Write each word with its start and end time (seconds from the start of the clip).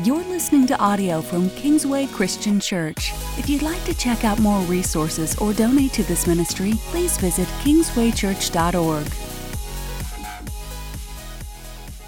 You're 0.00 0.24
listening 0.24 0.66
to 0.68 0.78
audio 0.78 1.20
from 1.20 1.50
Kingsway 1.50 2.06
Christian 2.06 2.58
Church. 2.58 3.12
If 3.36 3.50
you'd 3.50 3.60
like 3.60 3.84
to 3.84 3.94
check 3.94 4.24
out 4.24 4.38
more 4.38 4.60
resources 4.62 5.36
or 5.36 5.52
donate 5.52 5.92
to 5.92 6.02
this 6.04 6.26
ministry, 6.26 6.72
please 6.86 7.18
visit 7.18 7.46
kingswaychurch.org. 7.60 9.06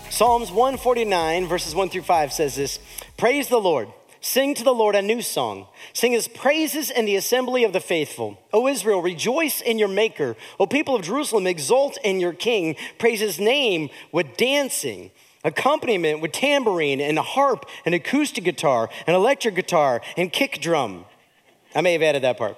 Psalms 0.09 0.51
149, 0.51 1.47
verses 1.47 1.75
1 1.75 1.91
through 1.91 2.03
5 2.03 2.33
says 2.33 2.57
this 2.57 2.79
Praise 3.18 3.48
the 3.48 3.61
Lord. 3.61 3.89
Sing 4.23 4.55
to 4.55 4.64
the 4.64 4.73
Lord 4.73 4.95
a 4.95 5.03
new 5.03 5.21
song. 5.21 5.66
Sing 5.93 6.12
his 6.12 6.27
praises 6.27 6.91
in 6.91 7.05
the 7.05 7.16
assembly 7.16 7.64
of 7.64 7.75
the 7.75 7.80
faithful. 7.80 8.39
O 8.55 8.66
Israel, 8.66 9.03
rejoice 9.03 9.61
in 9.61 9.79
your 9.79 9.89
maker. 9.89 10.37
O 10.59 10.66
people 10.66 10.96
of 10.96 11.03
Jerusalem, 11.03 11.46
exult 11.46 11.98
in 12.03 12.19
your 12.19 12.32
king. 12.32 12.77
Praise 12.98 13.21
his 13.21 13.39
name 13.39 13.91
with 14.11 14.39
dancing 14.39 15.11
accompaniment 15.45 16.20
with 16.20 16.32
tambourine 16.32 17.00
and 17.00 17.18
a 17.18 17.22
harp 17.22 17.66
and 17.84 17.94
acoustic 17.94 18.44
guitar 18.44 18.88
and 19.07 19.14
electric 19.14 19.54
guitar 19.54 20.00
and 20.16 20.32
kick 20.32 20.61
drum. 20.61 21.04
I 21.75 21.80
may 21.80 21.93
have 21.93 22.02
added 22.02 22.22
that 22.22 22.39
part. 22.39 22.57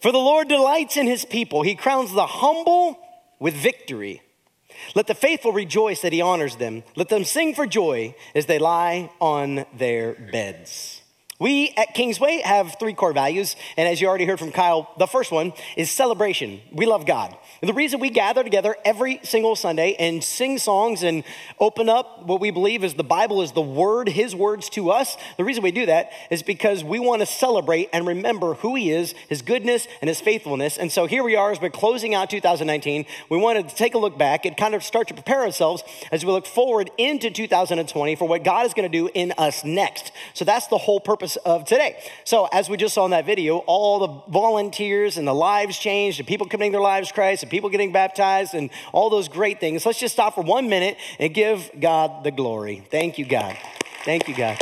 For 0.00 0.12
the 0.12 0.18
Lord 0.18 0.48
delights 0.48 0.96
in 0.96 1.06
his 1.06 1.24
people, 1.24 1.62
he 1.62 1.74
crowns 1.74 2.12
the 2.12 2.26
humble 2.26 2.98
with 3.38 3.54
victory. 3.54 4.22
Let 4.94 5.06
the 5.06 5.14
faithful 5.14 5.52
rejoice 5.52 6.02
that 6.02 6.12
he 6.12 6.20
honors 6.20 6.56
them. 6.56 6.84
Let 6.96 7.08
them 7.08 7.24
sing 7.24 7.54
for 7.54 7.66
joy 7.66 8.14
as 8.34 8.46
they 8.46 8.58
lie 8.58 9.10
on 9.20 9.64
their 9.76 10.14
beds. 10.14 10.97
We 11.40 11.72
at 11.76 11.94
Kingsway 11.94 12.40
have 12.44 12.76
three 12.80 12.94
core 12.94 13.12
values, 13.12 13.54
and 13.76 13.86
as 13.86 14.00
you 14.00 14.08
already 14.08 14.24
heard 14.24 14.40
from 14.40 14.50
Kyle, 14.50 14.92
the 14.98 15.06
first 15.06 15.30
one 15.30 15.52
is 15.76 15.88
celebration. 15.88 16.60
We 16.72 16.84
love 16.84 17.06
God. 17.06 17.36
And 17.62 17.68
the 17.68 17.74
reason 17.74 18.00
we 18.00 18.10
gather 18.10 18.42
together 18.42 18.74
every 18.84 19.20
single 19.22 19.54
Sunday 19.54 19.94
and 20.00 20.22
sing 20.22 20.58
songs 20.58 21.04
and 21.04 21.22
open 21.60 21.88
up 21.88 22.24
what 22.26 22.40
we 22.40 22.50
believe 22.50 22.82
is 22.82 22.94
the 22.94 23.04
Bible 23.04 23.40
is 23.40 23.52
the 23.52 23.62
Word, 23.62 24.08
His 24.08 24.34
words 24.34 24.68
to 24.70 24.90
us, 24.90 25.16
the 25.36 25.44
reason 25.44 25.62
we 25.62 25.70
do 25.70 25.86
that 25.86 26.10
is 26.28 26.42
because 26.42 26.82
we 26.82 26.98
want 26.98 27.20
to 27.20 27.26
celebrate 27.26 27.88
and 27.92 28.04
remember 28.04 28.54
who 28.54 28.74
He 28.74 28.90
is, 28.90 29.12
His 29.28 29.40
goodness, 29.40 29.86
and 30.00 30.08
His 30.08 30.20
faithfulness. 30.20 30.76
And 30.76 30.90
so 30.90 31.06
here 31.06 31.22
we 31.22 31.36
are 31.36 31.52
as 31.52 31.60
we're 31.60 31.70
closing 31.70 32.16
out 32.16 32.30
2019. 32.30 33.06
We 33.28 33.38
wanted 33.38 33.68
to 33.68 33.76
take 33.76 33.94
a 33.94 33.98
look 33.98 34.18
back 34.18 34.44
and 34.44 34.56
kind 34.56 34.74
of 34.74 34.82
start 34.82 35.06
to 35.06 35.14
prepare 35.14 35.42
ourselves 35.42 35.84
as 36.10 36.24
we 36.24 36.32
look 36.32 36.46
forward 36.46 36.90
into 36.98 37.30
2020 37.30 38.16
for 38.16 38.26
what 38.26 38.42
God 38.42 38.66
is 38.66 38.74
going 38.74 38.90
to 38.90 38.98
do 38.98 39.08
in 39.14 39.32
us 39.38 39.64
next. 39.64 40.10
So 40.34 40.44
that's 40.44 40.66
the 40.66 40.78
whole 40.78 40.98
purpose 40.98 41.27
of 41.36 41.64
today. 41.64 42.00
So, 42.24 42.48
as 42.52 42.68
we 42.68 42.76
just 42.76 42.94
saw 42.94 43.04
in 43.04 43.10
that 43.12 43.26
video, 43.26 43.58
all 43.58 43.98
the 43.98 44.30
volunteers 44.30 45.16
and 45.16 45.26
the 45.26 45.34
lives 45.34 45.78
changed, 45.78 46.20
and 46.20 46.26
people 46.26 46.46
committing 46.46 46.72
their 46.72 46.80
lives 46.80 47.08
to 47.08 47.14
Christ, 47.14 47.42
and 47.42 47.50
people 47.50 47.70
getting 47.70 47.92
baptized, 47.92 48.54
and 48.54 48.70
all 48.92 49.10
those 49.10 49.28
great 49.28 49.60
things. 49.60 49.84
Let's 49.86 49.98
just 49.98 50.14
stop 50.14 50.34
for 50.34 50.42
one 50.42 50.68
minute 50.68 50.96
and 51.18 51.32
give 51.32 51.70
God 51.78 52.24
the 52.24 52.30
glory. 52.30 52.84
Thank 52.90 53.18
you, 53.18 53.24
God. 53.24 53.56
Thank 54.04 54.28
you, 54.28 54.36
God. 54.36 54.58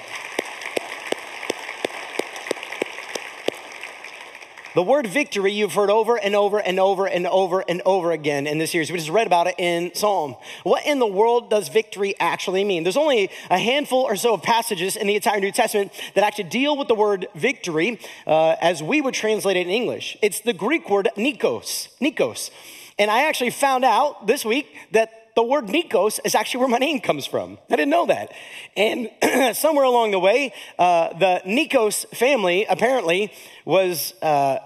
The 4.77 4.83
word 4.83 5.07
victory 5.07 5.53
you've 5.53 5.73
heard 5.73 5.89
over 5.89 6.19
and 6.19 6.37
over 6.37 6.59
and 6.59 6.79
over 6.79 7.07
and 7.07 7.27
over 7.27 7.65
and 7.67 7.81
over 7.87 8.13
again 8.13 8.47
in 8.47 8.59
this 8.59 8.73
series. 8.73 8.93
We 8.93 8.99
just 8.99 9.09
read 9.09 9.27
about 9.27 9.47
it 9.47 9.55
in 9.57 9.95
Psalm. 9.95 10.37
What 10.65 10.85
in 10.85 10.99
the 10.99 11.07
world 11.07 11.49
does 11.49 11.71
victory 11.71 12.15
actually 12.21 12.63
mean? 12.63 12.83
There's 12.83 12.99
only 12.99 13.31
a 13.49 13.59
handful 13.59 14.01
or 14.01 14.17
so 14.17 14.35
of 14.35 14.43
passages 14.43 14.95
in 14.95 15.07
the 15.07 15.15
entire 15.15 15.41
New 15.41 15.51
Testament 15.51 15.93
that 16.15 16.25
actually 16.25 16.51
deal 16.51 16.77
with 16.77 16.89
the 16.89 16.95
word 16.95 17.27
victory 17.35 17.99
uh, 18.27 18.57
as 18.61 18.83
we 18.83 19.01
would 19.01 19.15
translate 19.15 19.57
it 19.57 19.67
in 19.67 19.73
English. 19.73 20.19
It's 20.21 20.41
the 20.41 20.53
Greek 20.53 20.91
word 20.91 21.09
nikos, 21.17 21.89
nikos. 21.99 22.51
And 22.99 23.11
I 23.11 23.29
actually 23.29 23.51
found 23.53 23.83
out 23.83 24.27
this 24.27 24.45
week 24.45 24.67
that 24.91 25.11
the 25.37 25.43
word 25.43 25.67
Nikos 25.67 26.19
is 26.25 26.35
actually 26.35 26.61
where 26.61 26.69
my 26.69 26.79
name 26.79 26.99
comes 26.99 27.27
from. 27.27 27.59
I 27.71 27.77
didn't 27.77 27.91
know 27.91 28.07
that. 28.07 28.33
And 28.75 29.11
somewhere 29.57 29.85
along 29.85 30.13
the 30.13 30.19
way, 30.19 30.53
uh, 30.79 31.11
the 31.11 31.43
Nikos 31.45 32.09
family 32.17 32.65
apparently 32.65 33.31
was, 33.67 34.15
uh, 34.23 34.59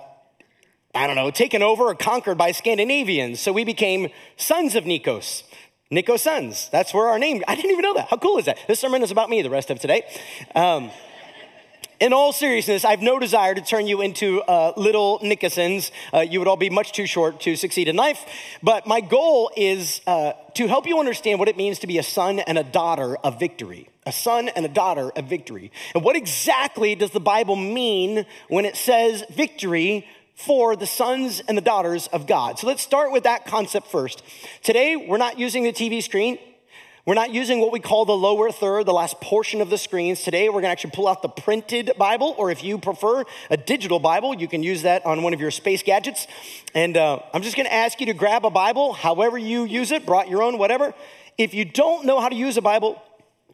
I 0.94 1.06
don't 1.08 1.16
know, 1.16 1.32
taken 1.32 1.60
over 1.60 1.84
or 1.84 1.96
conquered 1.96 2.38
by 2.38 2.52
Scandinavians. 2.52 3.40
So 3.40 3.52
we 3.52 3.64
became 3.64 4.10
sons 4.36 4.76
of 4.76 4.84
Nikos. 4.84 5.42
Nikos 5.90 6.20
sons. 6.20 6.68
That's 6.70 6.94
where 6.94 7.08
our 7.08 7.18
name. 7.18 7.42
I 7.48 7.56
didn't 7.56 7.72
even 7.72 7.82
know 7.82 7.94
that. 7.94 8.06
How 8.08 8.16
cool 8.16 8.38
is 8.38 8.44
that? 8.44 8.58
This 8.68 8.78
sermon 8.78 9.02
is 9.02 9.10
about 9.10 9.28
me 9.28 9.42
the 9.42 9.50
rest 9.50 9.70
of 9.70 9.80
today. 9.80 10.02
Um, 10.54 10.92
in 12.00 12.14
all 12.14 12.32
seriousness, 12.32 12.84
I 12.84 12.90
have 12.90 13.02
no 13.02 13.18
desire 13.18 13.54
to 13.54 13.60
turn 13.60 13.86
you 13.86 14.00
into 14.00 14.40
uh, 14.42 14.72
little 14.76 15.18
Nickersons. 15.18 15.90
Uh, 16.12 16.20
you 16.20 16.38
would 16.38 16.48
all 16.48 16.56
be 16.56 16.70
much 16.70 16.92
too 16.92 17.06
short 17.06 17.40
to 17.40 17.56
succeed 17.56 17.88
in 17.88 17.96
life. 17.96 18.24
But 18.62 18.86
my 18.86 19.02
goal 19.02 19.50
is 19.54 20.00
uh, 20.06 20.32
to 20.54 20.66
help 20.66 20.86
you 20.86 20.98
understand 20.98 21.38
what 21.38 21.48
it 21.48 21.58
means 21.58 21.78
to 21.80 21.86
be 21.86 21.98
a 21.98 22.02
son 22.02 22.38
and 22.40 22.56
a 22.56 22.64
daughter 22.64 23.16
of 23.16 23.38
victory. 23.38 23.90
A 24.06 24.12
son 24.12 24.48
and 24.48 24.64
a 24.64 24.68
daughter 24.68 25.10
of 25.10 25.26
victory. 25.26 25.70
And 25.94 26.02
what 26.02 26.16
exactly 26.16 26.94
does 26.94 27.10
the 27.10 27.20
Bible 27.20 27.54
mean 27.54 28.24
when 28.48 28.64
it 28.64 28.76
says 28.76 29.22
victory 29.30 30.08
for 30.34 30.74
the 30.76 30.86
sons 30.86 31.42
and 31.46 31.58
the 31.58 31.62
daughters 31.62 32.06
of 32.06 32.26
God? 32.26 32.58
So 32.58 32.66
let's 32.66 32.82
start 32.82 33.12
with 33.12 33.24
that 33.24 33.44
concept 33.44 33.88
first. 33.88 34.22
Today, 34.62 34.96
we're 34.96 35.18
not 35.18 35.38
using 35.38 35.64
the 35.64 35.72
TV 35.72 36.02
screen. 36.02 36.38
We're 37.06 37.14
not 37.14 37.32
using 37.32 37.60
what 37.60 37.72
we 37.72 37.80
call 37.80 38.04
the 38.04 38.16
lower 38.16 38.52
third, 38.52 38.84
the 38.84 38.92
last 38.92 39.22
portion 39.22 39.62
of 39.62 39.70
the 39.70 39.78
screens. 39.78 40.22
Today, 40.22 40.48
we're 40.50 40.60
going 40.60 40.64
to 40.64 40.68
actually 40.68 40.90
pull 40.90 41.08
out 41.08 41.22
the 41.22 41.30
printed 41.30 41.92
Bible, 41.96 42.34
or 42.36 42.50
if 42.50 42.62
you 42.62 42.76
prefer 42.76 43.24
a 43.48 43.56
digital 43.56 43.98
Bible, 43.98 44.34
you 44.34 44.46
can 44.46 44.62
use 44.62 44.82
that 44.82 45.06
on 45.06 45.22
one 45.22 45.32
of 45.32 45.40
your 45.40 45.50
space 45.50 45.82
gadgets. 45.82 46.26
And 46.74 46.98
uh, 46.98 47.20
I'm 47.32 47.40
just 47.40 47.56
going 47.56 47.66
to 47.66 47.72
ask 47.72 48.00
you 48.00 48.06
to 48.06 48.12
grab 48.12 48.44
a 48.44 48.50
Bible, 48.50 48.92
however 48.92 49.38
you 49.38 49.64
use 49.64 49.92
it, 49.92 50.04
brought 50.04 50.28
your 50.28 50.42
own, 50.42 50.58
whatever. 50.58 50.92
If 51.38 51.54
you 51.54 51.64
don't 51.64 52.04
know 52.04 52.20
how 52.20 52.28
to 52.28 52.36
use 52.36 52.58
a 52.58 52.62
Bible, 52.62 53.02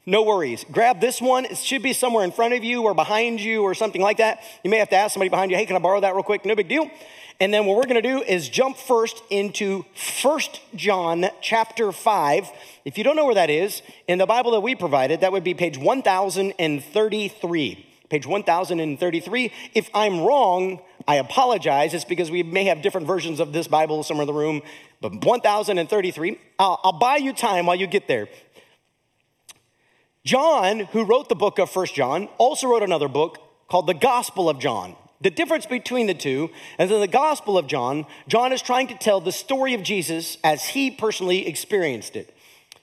no 0.07 0.25
worries. 0.25 0.65
Grab 0.73 1.01
this 1.01 1.21
one. 1.21 1.45
It 1.45 1.57
should 1.57 1.83
be 1.83 1.93
somewhere 1.93 2.25
in 2.25 2.33
front 2.33 2.55
of 2.55 2.65
you 2.65 2.83
or 2.83 2.95
behind 2.95 3.41
you 3.41 3.63
or 3.63 3.75
something 3.75 4.03
like 4.03 4.17
that. 4.17 4.43
You 4.65 4.71
may 4.71 4.79
have 4.79 4.89
to 4.91 4.97
ask 4.97 5.15
somebody 5.15 5.29
behind 5.29 5.53
you, 5.53 5.57
hey, 5.57 5.67
can 5.67 5.77
I 5.77 5.79
borrow 5.79 6.01
that 6.01 6.15
real 6.15 6.25
quick? 6.25 6.45
No 6.45 6.57
big 6.57 6.69
deal. 6.69 6.91
And 7.39 7.53
then 7.53 7.67
what 7.67 7.77
we're 7.77 7.85
going 7.85 7.97
to 7.97 8.03
do 8.03 8.23
is 8.23 8.49
jump 8.49 8.79
first 8.79 9.23
into 9.29 9.85
First 9.95 10.61
John 10.75 11.27
chapter 11.43 11.93
5. 11.93 12.51
If 12.85 12.97
you 12.97 13.05
don't 13.05 13.17
know 13.17 13.27
where 13.27 13.35
that 13.35 13.51
is, 13.51 13.83
in 14.09 14.19
the 14.19 14.27
Bible 14.27 14.53
that 14.53 14.61
we 14.61 14.75
provided, 14.75 15.21
that 15.21 15.33
would 15.33 15.45
be 15.45 15.53
page 15.53 15.77
1033. 15.77 17.87
Page 18.09 18.27
1033. 18.27 19.53
If 19.75 19.91
I'm 19.93 20.21
wrong, 20.21 20.81
I 21.07 21.17
apologize. 21.17 21.93
It's 21.93 22.05
because 22.05 22.31
we 22.31 22.43
may 22.43 22.65
have 22.65 22.81
different 22.81 23.07
versions 23.07 23.39
of 23.39 23.53
this 23.53 23.69
Bible 23.69 24.03
somewhere 24.03 24.23
in 24.23 24.29
the 24.29 24.33
room. 24.33 24.63
But 25.03 25.25
1033. 25.25 26.39
I'll, 26.59 26.81
I'll 26.85 26.99
buy 26.99 27.17
you 27.17 27.35
time 27.35 27.67
while 27.67 27.77
you 27.77 27.87
get 27.87 28.09
there. 28.09 28.29
John, 30.25 30.81
who 30.81 31.05
wrote 31.05 31.29
the 31.29 31.37
book 31.37 31.59
of 31.59 31.71
First 31.71 31.95
John, 31.95 32.29
also 32.39 32.69
wrote 32.69 32.83
another 32.83 33.09
book 33.09 33.39
called 33.69 33.87
the 33.87 33.95
Gospel 33.95 34.49
of 34.49 34.59
John. 34.59 34.97
The 35.21 35.31
difference 35.31 35.67
between 35.67 36.07
the 36.07 36.15
two 36.15 36.51
is 36.79 36.91
in 36.91 37.01
the 37.01 37.09
Gospel 37.09 37.57
of 37.57 37.67
John, 37.67 38.07
John 38.29 38.53
is 38.53 38.61
trying 38.61 38.89
to 38.89 38.99
tell 38.99 39.21
the 39.21 39.33
story 39.33 39.75
of 39.75 39.83
Jesus 39.83 40.37
as 40.45 40.65
he 40.65 40.91
personally 40.91 41.47
experienced 41.47 42.17
it. 42.17 42.37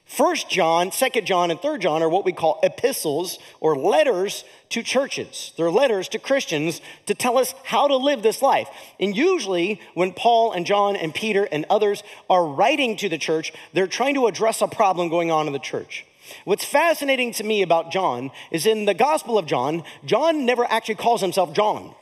First 0.04 0.50
John, 0.50 0.92
Second 0.92 1.26
John, 1.26 1.50
and 1.50 1.58
Third 1.60 1.80
John 1.80 2.02
are 2.02 2.08
what 2.08 2.24
we 2.24 2.32
call 2.32 2.60
epistles 2.62 3.38
or 3.60 3.76
letters 3.76 4.44
to 4.70 4.82
churches. 4.82 5.52
They're 5.56 5.70
letters 5.70 6.08
to 6.10 6.18
Christians 6.18 6.80
to 7.06 7.14
tell 7.14 7.38
us 7.38 7.54
how 7.64 7.88
to 7.88 7.96
live 7.96 8.22
this 8.22 8.42
life. 8.42 8.68
And 9.00 9.16
usually, 9.16 9.80
when 9.94 10.12
Paul 10.12 10.52
and 10.52 10.66
John 10.66 10.94
and 10.94 11.14
Peter 11.14 11.48
and 11.50 11.64
others 11.70 12.02
are 12.28 12.46
writing 12.46 12.96
to 12.98 13.08
the 13.08 13.18
church, 13.18 13.52
they're 13.72 13.86
trying 13.86 14.14
to 14.14 14.26
address 14.26 14.60
a 14.60 14.68
problem 14.68 15.08
going 15.08 15.30
on 15.30 15.46
in 15.46 15.52
the 15.52 15.58
church. 15.58 16.04
What's 16.44 16.64
fascinating 16.64 17.32
to 17.34 17.44
me 17.44 17.62
about 17.62 17.90
John 17.90 18.30
is 18.50 18.66
in 18.66 18.84
the 18.84 18.94
Gospel 18.94 19.38
of 19.38 19.46
John, 19.46 19.84
John 20.04 20.44
never 20.44 20.64
actually 20.64 20.96
calls 20.96 21.22
himself 21.22 21.54
John. 21.54 21.94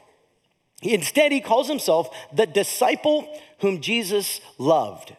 Instead, 0.82 1.32
he 1.32 1.40
calls 1.40 1.68
himself 1.68 2.08
the 2.32 2.46
disciple 2.46 3.28
whom 3.60 3.80
Jesus 3.80 4.40
loved. 4.58 5.16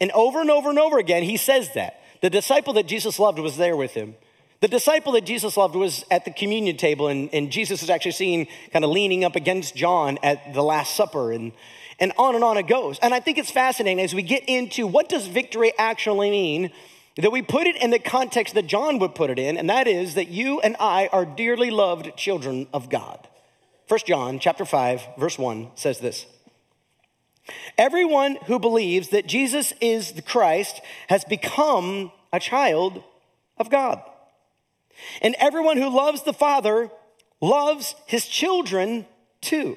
And 0.00 0.10
over 0.12 0.40
and 0.40 0.50
over 0.50 0.68
and 0.68 0.78
over 0.78 0.98
again, 0.98 1.22
he 1.22 1.36
says 1.36 1.72
that. 1.74 2.00
The 2.20 2.30
disciple 2.30 2.74
that 2.74 2.86
Jesus 2.86 3.18
loved 3.18 3.38
was 3.38 3.56
there 3.56 3.76
with 3.76 3.94
him. 3.94 4.14
The 4.60 4.68
disciple 4.68 5.12
that 5.12 5.24
Jesus 5.24 5.56
loved 5.56 5.74
was 5.74 6.04
at 6.08 6.24
the 6.24 6.30
communion 6.30 6.76
table, 6.76 7.08
and, 7.08 7.28
and 7.32 7.50
Jesus 7.50 7.82
is 7.82 7.90
actually 7.90 8.12
seen 8.12 8.46
kind 8.72 8.84
of 8.84 8.92
leaning 8.92 9.24
up 9.24 9.34
against 9.34 9.74
John 9.74 10.18
at 10.22 10.54
the 10.54 10.62
Last 10.62 10.94
Supper, 10.94 11.32
and, 11.32 11.50
and 11.98 12.12
on 12.16 12.36
and 12.36 12.44
on 12.44 12.56
it 12.58 12.68
goes. 12.68 13.00
And 13.00 13.12
I 13.12 13.18
think 13.18 13.38
it's 13.38 13.50
fascinating 13.50 14.04
as 14.04 14.14
we 14.14 14.22
get 14.22 14.44
into 14.48 14.86
what 14.86 15.08
does 15.08 15.26
victory 15.26 15.72
actually 15.78 16.30
mean, 16.30 16.70
that 17.16 17.32
we 17.32 17.42
put 17.42 17.66
it 17.66 17.74
in 17.74 17.90
the 17.90 17.98
context 17.98 18.54
that 18.54 18.68
John 18.68 19.00
would 19.00 19.16
put 19.16 19.30
it 19.30 19.38
in, 19.38 19.58
and 19.58 19.68
that 19.68 19.88
is 19.88 20.14
that 20.14 20.28
you 20.28 20.60
and 20.60 20.76
I 20.78 21.08
are 21.12 21.24
dearly 21.24 21.72
loved 21.72 22.16
children 22.16 22.68
of 22.72 22.88
God. 22.88 23.28
1 23.92 24.00
John 24.06 24.38
chapter 24.38 24.64
5 24.64 25.06
verse 25.18 25.38
1 25.38 25.72
says 25.74 25.98
this. 25.98 26.24
Everyone 27.76 28.38
who 28.46 28.58
believes 28.58 29.10
that 29.10 29.26
Jesus 29.26 29.74
is 29.82 30.12
the 30.12 30.22
Christ 30.22 30.80
has 31.10 31.26
become 31.26 32.10
a 32.32 32.40
child 32.40 33.04
of 33.58 33.68
God. 33.68 34.00
And 35.20 35.36
everyone 35.38 35.76
who 35.76 35.94
loves 35.94 36.22
the 36.22 36.32
Father 36.32 36.90
loves 37.42 37.94
his 38.06 38.26
children 38.26 39.04
too. 39.42 39.76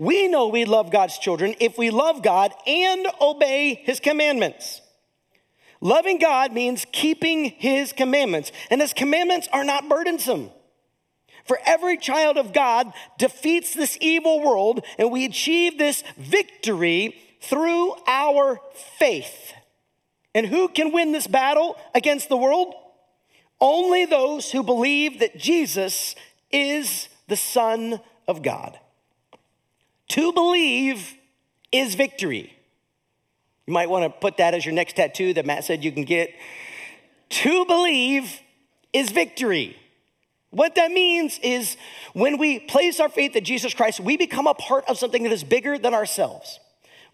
We 0.00 0.26
know 0.26 0.48
we 0.48 0.64
love 0.64 0.90
God's 0.90 1.16
children 1.16 1.54
if 1.60 1.78
we 1.78 1.90
love 1.90 2.20
God 2.20 2.52
and 2.66 3.06
obey 3.20 3.80
his 3.84 4.00
commandments. 4.00 4.80
Loving 5.80 6.18
God 6.18 6.52
means 6.52 6.84
keeping 6.90 7.44
his 7.44 7.92
commandments, 7.92 8.50
and 8.70 8.80
his 8.80 8.92
commandments 8.92 9.48
are 9.52 9.62
not 9.62 9.88
burdensome. 9.88 10.50
For 11.44 11.58
every 11.64 11.96
child 11.96 12.38
of 12.38 12.52
God 12.52 12.92
defeats 13.18 13.74
this 13.74 13.98
evil 14.00 14.40
world, 14.42 14.84
and 14.98 15.10
we 15.10 15.24
achieve 15.24 15.78
this 15.78 16.02
victory 16.16 17.16
through 17.40 17.94
our 18.06 18.60
faith. 18.98 19.52
And 20.34 20.46
who 20.46 20.68
can 20.68 20.92
win 20.92 21.12
this 21.12 21.26
battle 21.26 21.76
against 21.94 22.28
the 22.28 22.36
world? 22.36 22.74
Only 23.60 24.04
those 24.04 24.50
who 24.50 24.62
believe 24.62 25.20
that 25.20 25.38
Jesus 25.38 26.14
is 26.50 27.08
the 27.28 27.36
Son 27.36 28.00
of 28.26 28.42
God. 28.42 28.78
To 30.08 30.32
believe 30.32 31.14
is 31.70 31.94
victory. 31.94 32.56
You 33.66 33.72
might 33.72 33.88
want 33.88 34.04
to 34.04 34.10
put 34.10 34.36
that 34.38 34.54
as 34.54 34.64
your 34.64 34.74
next 34.74 34.96
tattoo 34.96 35.34
that 35.34 35.46
Matt 35.46 35.64
said 35.64 35.84
you 35.84 35.92
can 35.92 36.04
get. 36.04 36.34
To 37.30 37.64
believe 37.64 38.40
is 38.92 39.10
victory. 39.10 39.76
What 40.54 40.76
that 40.76 40.92
means 40.92 41.40
is 41.42 41.76
when 42.12 42.38
we 42.38 42.60
place 42.60 43.00
our 43.00 43.08
faith 43.08 43.34
in 43.34 43.44
Jesus 43.44 43.74
Christ, 43.74 43.98
we 43.98 44.16
become 44.16 44.46
a 44.46 44.54
part 44.54 44.84
of 44.86 44.98
something 44.98 45.24
that 45.24 45.32
is 45.32 45.42
bigger 45.42 45.78
than 45.78 45.94
ourselves 45.94 46.60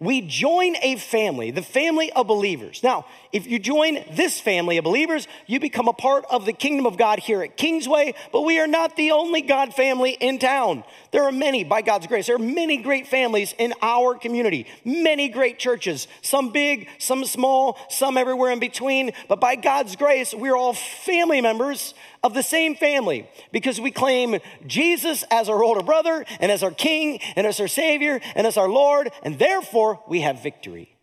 we 0.00 0.22
join 0.22 0.76
a 0.82 0.96
family, 0.96 1.50
the 1.50 1.62
family 1.62 2.10
of 2.12 2.26
believers. 2.26 2.82
Now, 2.82 3.04
if 3.32 3.46
you 3.46 3.58
join 3.58 4.02
this 4.12 4.40
family 4.40 4.78
of 4.78 4.84
believers, 4.84 5.28
you 5.46 5.60
become 5.60 5.88
a 5.88 5.92
part 5.92 6.25
of 6.31 6.46
the 6.46 6.54
kingdom 6.54 6.87
of 6.87 6.96
God 6.96 7.19
here 7.19 7.42
at 7.42 7.58
Kingsway, 7.58 8.14
but 8.32 8.40
we 8.40 8.58
are 8.58 8.66
not 8.66 8.96
the 8.96 9.10
only 9.10 9.42
God 9.42 9.75
family 9.75 10.12
in 10.12 10.38
town. 10.38 10.84
There 11.12 11.25
are 11.25 11.32
many, 11.32 11.64
by 11.64 11.82
God's 11.82 12.06
grace, 12.06 12.28
there 12.28 12.37
are 12.37 12.38
many 12.38 12.78
great 12.78 13.08
families 13.08 13.54
in 13.58 13.75
our 13.82 14.14
community, 14.14 14.66
many 14.87 15.28
great 15.28 15.58
churches, 15.58 16.08
some 16.22 16.50
big, 16.50 16.88
some 16.98 17.26
small, 17.26 17.78
some 17.90 18.16
everywhere 18.16 18.52
in 18.52 18.58
between. 18.58 19.10
But 19.28 19.38
by 19.38 19.54
God's 19.54 19.96
grace, 19.96 20.32
we're 20.32 20.56
all 20.56 20.72
family 20.72 21.42
members 21.42 21.92
of 22.22 22.34
the 22.34 22.43
same 22.43 22.75
family 22.75 23.28
because 23.52 23.81
we 23.81 23.90
claim 23.90 24.38
Jesus 24.67 25.25
as 25.31 25.49
our 25.49 25.62
older 25.62 25.82
brother 25.82 26.25
and 26.38 26.52
as 26.52 26.62
our 26.62 26.70
king 26.70 27.19
and 27.37 27.46
as 27.46 27.61
our 27.61 27.69
savior 27.69 28.20
and 28.34 28.46
as 28.46 28.56
our 28.56 28.69
Lord, 28.69 29.11
and 29.22 29.38
therefore 29.38 30.02
we 30.06 30.20
have 30.20 30.43
victory. 30.43 30.96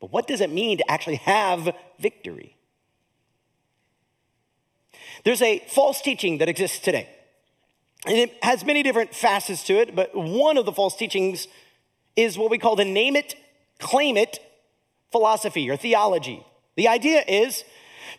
But 0.00 0.12
what 0.12 0.26
does 0.26 0.40
it 0.40 0.50
mean 0.50 0.78
to 0.78 0.90
actually 0.90 1.16
have 1.16 1.74
victory? 1.98 2.56
There's 5.24 5.40
a 5.40 5.60
false 5.68 6.02
teaching 6.02 6.38
that 6.38 6.48
exists 6.48 6.78
today. 6.78 7.08
And 8.06 8.18
it 8.18 8.36
has 8.42 8.66
many 8.66 8.82
different 8.82 9.14
facets 9.14 9.64
to 9.64 9.74
it, 9.74 9.96
but 9.96 10.14
one 10.14 10.58
of 10.58 10.66
the 10.66 10.72
false 10.72 10.94
teachings 10.94 11.48
is 12.16 12.36
what 12.36 12.50
we 12.50 12.58
call 12.58 12.76
the 12.76 12.84
name 12.84 13.16
it, 13.16 13.34
claim 13.78 14.18
it 14.18 14.38
philosophy 15.10 15.70
or 15.70 15.76
theology. 15.76 16.44
The 16.76 16.88
idea 16.88 17.24
is 17.26 17.64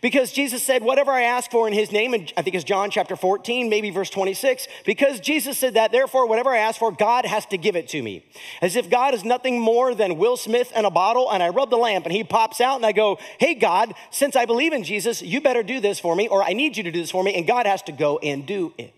because 0.00 0.32
Jesus 0.32 0.62
said, 0.62 0.82
Whatever 0.82 1.12
I 1.12 1.22
ask 1.22 1.50
for 1.50 1.66
in 1.66 1.74
his 1.74 1.92
name, 1.92 2.14
and 2.14 2.32
I 2.36 2.42
think 2.42 2.54
it's 2.54 2.64
John 2.64 2.90
chapter 2.90 3.16
14, 3.16 3.68
maybe 3.68 3.90
verse 3.90 4.10
26, 4.10 4.66
because 4.84 5.20
Jesus 5.20 5.58
said 5.58 5.74
that, 5.74 5.92
therefore, 5.92 6.26
whatever 6.26 6.50
I 6.50 6.58
ask 6.58 6.78
for, 6.78 6.92
God 6.92 7.26
has 7.26 7.46
to 7.46 7.58
give 7.58 7.76
it 7.76 7.88
to 7.88 8.02
me. 8.02 8.24
As 8.60 8.76
if 8.76 8.90
God 8.90 9.14
is 9.14 9.24
nothing 9.24 9.60
more 9.60 9.94
than 9.94 10.18
Will 10.18 10.36
Smith 10.36 10.72
and 10.74 10.86
a 10.86 10.90
bottle, 10.90 11.30
and 11.30 11.42
I 11.42 11.50
rub 11.50 11.70
the 11.70 11.76
lamp 11.76 12.06
and 12.06 12.14
he 12.14 12.24
pops 12.24 12.60
out, 12.60 12.76
and 12.76 12.86
I 12.86 12.92
go, 12.92 13.18
Hey, 13.38 13.54
God, 13.54 13.94
since 14.10 14.36
I 14.36 14.46
believe 14.46 14.72
in 14.72 14.84
Jesus, 14.84 15.22
you 15.22 15.40
better 15.40 15.62
do 15.62 15.80
this 15.80 16.00
for 16.00 16.16
me, 16.16 16.28
or 16.28 16.42
I 16.42 16.52
need 16.52 16.76
you 16.76 16.82
to 16.84 16.90
do 16.90 17.00
this 17.00 17.10
for 17.10 17.22
me, 17.22 17.34
and 17.34 17.46
God 17.46 17.66
has 17.66 17.82
to 17.82 17.92
go 17.92 18.18
and 18.18 18.46
do 18.46 18.72
it. 18.78 18.95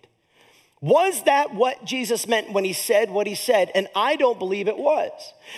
Was 0.80 1.24
that 1.24 1.54
what 1.54 1.84
Jesus 1.84 2.28
meant 2.28 2.52
when 2.52 2.64
he 2.64 2.72
said 2.72 3.10
what 3.10 3.26
he 3.26 3.34
said? 3.34 3.70
And 3.74 3.88
I 3.96 4.14
don't 4.14 4.38
believe 4.38 4.68
it 4.68 4.78
was. 4.78 5.10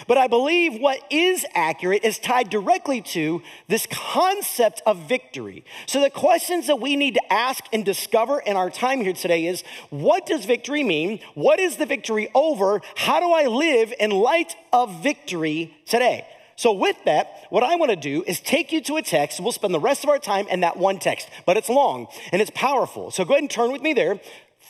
But 0.07 0.17
I 0.17 0.29
believe 0.29 0.81
what 0.81 1.01
is 1.11 1.45
accurate 1.55 2.05
is 2.05 2.19
tied 2.19 2.49
directly 2.49 3.03
to 3.03 3.43
this 3.69 3.87
concept 3.91 4.81
of 4.87 5.09
victory. 5.09 5.65
So 5.87 6.01
the 6.01 6.09
questions 6.09 6.69
that 6.69 6.81
we 6.81 6.97
need 6.97 7.15
to 7.15 7.33
ask 7.33 7.65
and 7.73 7.85
discover 7.85 8.41
in 8.41 8.57
our 8.57 8.71
time 8.71 9.03
here 9.03 9.13
today 9.13 9.47
is 9.47 9.63
what 9.91 10.25
does 10.25 10.47
victory 10.47 10.83
mean? 10.83 11.21
What 11.35 11.61
is 11.61 11.77
the 11.77 11.87
victory 11.87 12.31
over? 12.35 12.81
How 12.97 13.21
do 13.21 13.31
I 13.31 13.47
live 13.47 13.93
in 14.01 14.11
light 14.11 14.57
of 14.73 15.03
victory 15.03 15.77
today? 15.85 16.27
So, 16.57 16.73
with 16.73 16.97
that, 17.07 17.47
what 17.49 17.63
I 17.63 17.77
want 17.77 17.89
to 17.89 17.97
do 17.97 18.23
is 18.27 18.39
take 18.39 18.71
you 18.71 18.83
to 18.83 18.97
a 18.97 19.03
text. 19.03 19.41
We'll 19.41 19.51
spend 19.51 19.73
the 19.73 19.81
rest 19.81 20.05
of 20.05 20.11
our 20.11 20.19
time 20.19 20.47
in 20.49 20.61
that 20.61 20.77
one 20.77 20.99
text, 20.99 21.31
but 21.47 21.57
it's 21.57 21.71
long 21.71 22.07
and 22.33 22.43
it's 22.43 22.51
powerful. 22.55 23.11
So, 23.11 23.25
go 23.25 23.33
ahead 23.33 23.43
and 23.43 23.51
turn 23.51 23.73
with 23.73 23.81
me 23.81 23.95
there. 23.95 24.21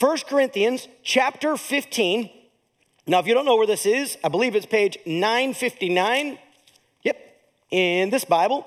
1 0.00 0.16
Corinthians 0.26 0.88
chapter 1.02 1.58
15. 1.58 2.30
Now, 3.06 3.18
if 3.18 3.26
you 3.26 3.34
don't 3.34 3.44
know 3.44 3.56
where 3.56 3.66
this 3.66 3.84
is, 3.84 4.16
I 4.24 4.28
believe 4.30 4.56
it's 4.56 4.64
page 4.64 4.96
959. 5.04 6.38
Yep, 7.02 7.18
in 7.70 8.08
this 8.08 8.24
Bible. 8.24 8.66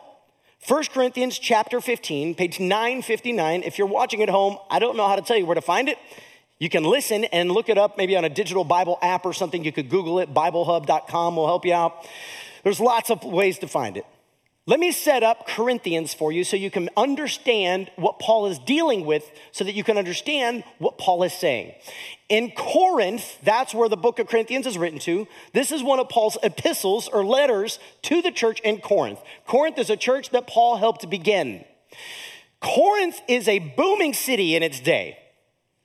1 0.68 0.83
Corinthians 0.94 1.39
chapter 1.39 1.81
15, 1.81 2.35
page 2.35 2.59
959. 2.59 3.63
If 3.63 3.80
you're 3.80 3.88
watching 3.88 4.21
at 4.21 4.30
home, 4.30 4.59
I 4.69 4.77
don't 4.77 4.95
know 4.95 5.07
how 5.07 5.15
to 5.15 5.24
tell 5.24 5.35
you 5.35 5.47
where 5.47 5.56
to 5.56 5.62
find 5.62 5.89
it. 5.89 5.97
You 6.59 6.69
can 6.69 6.83
listen 6.83 7.24
and 7.25 7.50
look 7.50 7.68
it 7.68 7.79
up 7.79 7.97
maybe 7.97 8.15
on 8.15 8.24
a 8.24 8.29
digital 8.29 8.63
Bible 8.63 9.00
app 9.01 9.25
or 9.25 9.33
something. 9.33 9.65
You 9.65 9.71
could 9.71 9.89
Google 9.89 10.19
it. 10.19 10.31
BibleHub.com 10.36 11.36
will 11.36 11.47
help 11.47 11.65
you 11.65 11.74
out. 11.74 12.07
There's 12.63 12.79
lots 12.79 13.09
of 13.09 13.24
ways 13.24 13.57
to 13.59 13.68
find 13.68 13.97
it. 13.97 14.06
Let 14.65 14.80
me 14.80 14.94
set 14.94 15.24
up 15.24 15.45
Corinthians 15.45 16.13
for 16.13 16.31
you 16.31 16.45
so 16.45 16.56
you 16.56 16.71
can 16.71 16.89
understand 16.95 17.92
what 17.98 18.19
Paul 18.19 18.45
is 18.45 18.60
dealing 18.60 19.06
with, 19.06 19.30
so 19.51 19.65
that 19.65 19.75
you 19.75 19.83
can 19.83 19.98
understand 19.98 20.63
what 20.77 20.98
Paul 20.98 21.24
is 21.24 21.33
saying. 21.33 21.74
In 22.30 22.51
Corinth, 22.51 23.39
that's 23.44 23.74
where 23.74 23.89
the 23.89 23.98
book 23.98 24.19
of 24.19 24.27
Corinthians 24.27 24.65
is 24.65 24.77
written 24.77 25.00
to. 25.00 25.27
This 25.51 25.74
is 25.74 25.83
one 25.83 26.00
of 26.00 26.07
Paul's 26.07 26.38
epistles 26.44 27.10
or 27.10 27.25
letters 27.25 27.77
to 28.04 28.21
the 28.21 28.31
church 28.31 28.62
in 28.62 28.80
Corinth. 28.80 29.19
Corinth 29.45 29.77
is 29.77 29.89
a 29.89 29.98
church 29.98 30.30
that 30.30 30.48
Paul 30.48 30.77
helped 30.77 31.10
begin. 31.10 31.65
Corinth 32.62 33.19
is 33.27 33.50
a 33.50 33.60
booming 33.60 34.13
city 34.13 34.56
in 34.56 34.63
its 34.63 34.80
day, 34.80 35.18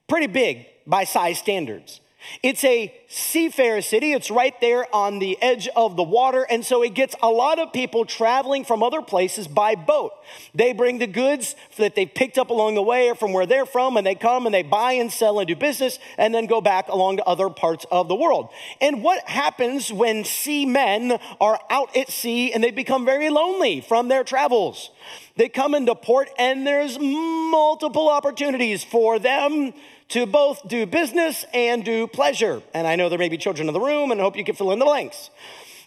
pretty 0.06 0.28
big 0.28 0.66
by 0.86 1.02
size 1.02 1.40
standards. 1.40 2.00
It's 2.42 2.64
a 2.64 2.92
seafarer 3.08 3.80
city. 3.80 4.12
It's 4.12 4.30
right 4.30 4.58
there 4.60 4.92
on 4.94 5.18
the 5.18 5.40
edge 5.40 5.68
of 5.76 5.96
the 5.96 6.02
water. 6.02 6.46
And 6.50 6.64
so 6.64 6.82
it 6.82 6.94
gets 6.94 7.14
a 7.22 7.28
lot 7.28 7.58
of 7.58 7.72
people 7.72 8.04
traveling 8.04 8.64
from 8.64 8.82
other 8.82 9.02
places 9.02 9.46
by 9.46 9.76
boat. 9.76 10.12
They 10.54 10.72
bring 10.72 10.98
the 10.98 11.06
goods 11.06 11.54
that 11.76 11.94
they 11.94 12.06
picked 12.06 12.36
up 12.36 12.50
along 12.50 12.74
the 12.74 12.82
way 12.82 13.08
or 13.08 13.14
from 13.14 13.32
where 13.32 13.46
they're 13.46 13.66
from, 13.66 13.96
and 13.96 14.06
they 14.06 14.14
come 14.14 14.46
and 14.46 14.54
they 14.54 14.62
buy 14.62 14.92
and 14.92 15.12
sell 15.12 15.38
and 15.38 15.48
do 15.48 15.56
business 15.56 15.98
and 16.16 16.34
then 16.34 16.46
go 16.46 16.60
back 16.60 16.88
along 16.88 17.18
to 17.18 17.24
other 17.24 17.48
parts 17.48 17.86
of 17.90 18.08
the 18.08 18.14
world. 18.14 18.50
And 18.80 19.02
what 19.02 19.26
happens 19.28 19.92
when 19.92 20.24
seamen 20.24 21.18
are 21.40 21.60
out 21.70 21.96
at 21.96 22.10
sea 22.10 22.52
and 22.52 22.62
they 22.62 22.72
become 22.72 23.04
very 23.04 23.30
lonely 23.30 23.80
from 23.80 24.08
their 24.08 24.24
travels? 24.24 24.90
They 25.36 25.48
come 25.48 25.74
into 25.74 25.94
port 25.94 26.28
and 26.36 26.66
there's 26.66 26.98
multiple 26.98 28.10
opportunities 28.10 28.82
for 28.82 29.18
them 29.18 29.72
to 30.08 30.26
both 30.26 30.66
do 30.68 30.86
business 30.86 31.44
and 31.52 31.84
do 31.84 32.06
pleasure. 32.06 32.62
And 32.72 32.86
I 32.86 32.96
know 32.96 33.08
there 33.08 33.18
may 33.18 33.28
be 33.28 33.38
children 33.38 33.68
in 33.68 33.74
the 33.74 33.80
room, 33.80 34.10
and 34.10 34.20
I 34.20 34.24
hope 34.24 34.36
you 34.36 34.44
can 34.44 34.54
fill 34.54 34.72
in 34.72 34.78
the 34.78 34.84
blanks. 34.84 35.30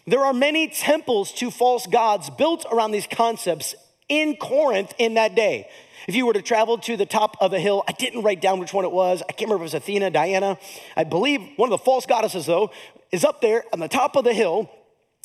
There 0.06 0.20
are 0.20 0.32
many 0.32 0.68
temples 0.68 1.32
to 1.34 1.50
false 1.50 1.86
gods 1.86 2.30
built 2.30 2.66
around 2.70 2.92
these 2.92 3.06
concepts 3.06 3.74
in 4.08 4.36
Corinth 4.36 4.92
in 4.98 5.14
that 5.14 5.34
day. 5.34 5.68
If 6.08 6.16
you 6.16 6.26
were 6.26 6.32
to 6.32 6.42
travel 6.42 6.78
to 6.78 6.96
the 6.96 7.06
top 7.06 7.36
of 7.40 7.52
a 7.52 7.60
hill, 7.60 7.84
I 7.86 7.92
didn't 7.92 8.22
write 8.22 8.40
down 8.40 8.58
which 8.58 8.72
one 8.72 8.84
it 8.84 8.90
was. 8.90 9.22
I 9.22 9.32
can't 9.32 9.42
remember 9.42 9.64
if 9.64 9.72
it 9.72 9.74
was 9.76 9.82
Athena, 9.82 10.10
Diana. 10.10 10.58
I 10.96 11.04
believe 11.04 11.40
one 11.56 11.72
of 11.72 11.78
the 11.78 11.84
false 11.84 12.06
goddesses, 12.06 12.46
though, 12.46 12.70
is 13.12 13.24
up 13.24 13.40
there 13.40 13.64
on 13.72 13.78
the 13.78 13.88
top 13.88 14.16
of 14.16 14.24
the 14.24 14.32
hill, 14.32 14.68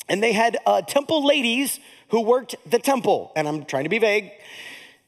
and 0.08 0.22
they 0.22 0.32
had 0.32 0.58
uh, 0.66 0.82
temple 0.82 1.26
ladies 1.26 1.80
who 2.10 2.22
worked 2.22 2.54
the 2.64 2.78
temple. 2.78 3.32
And 3.34 3.48
I'm 3.48 3.64
trying 3.64 3.84
to 3.84 3.90
be 3.90 3.98
vague. 3.98 4.30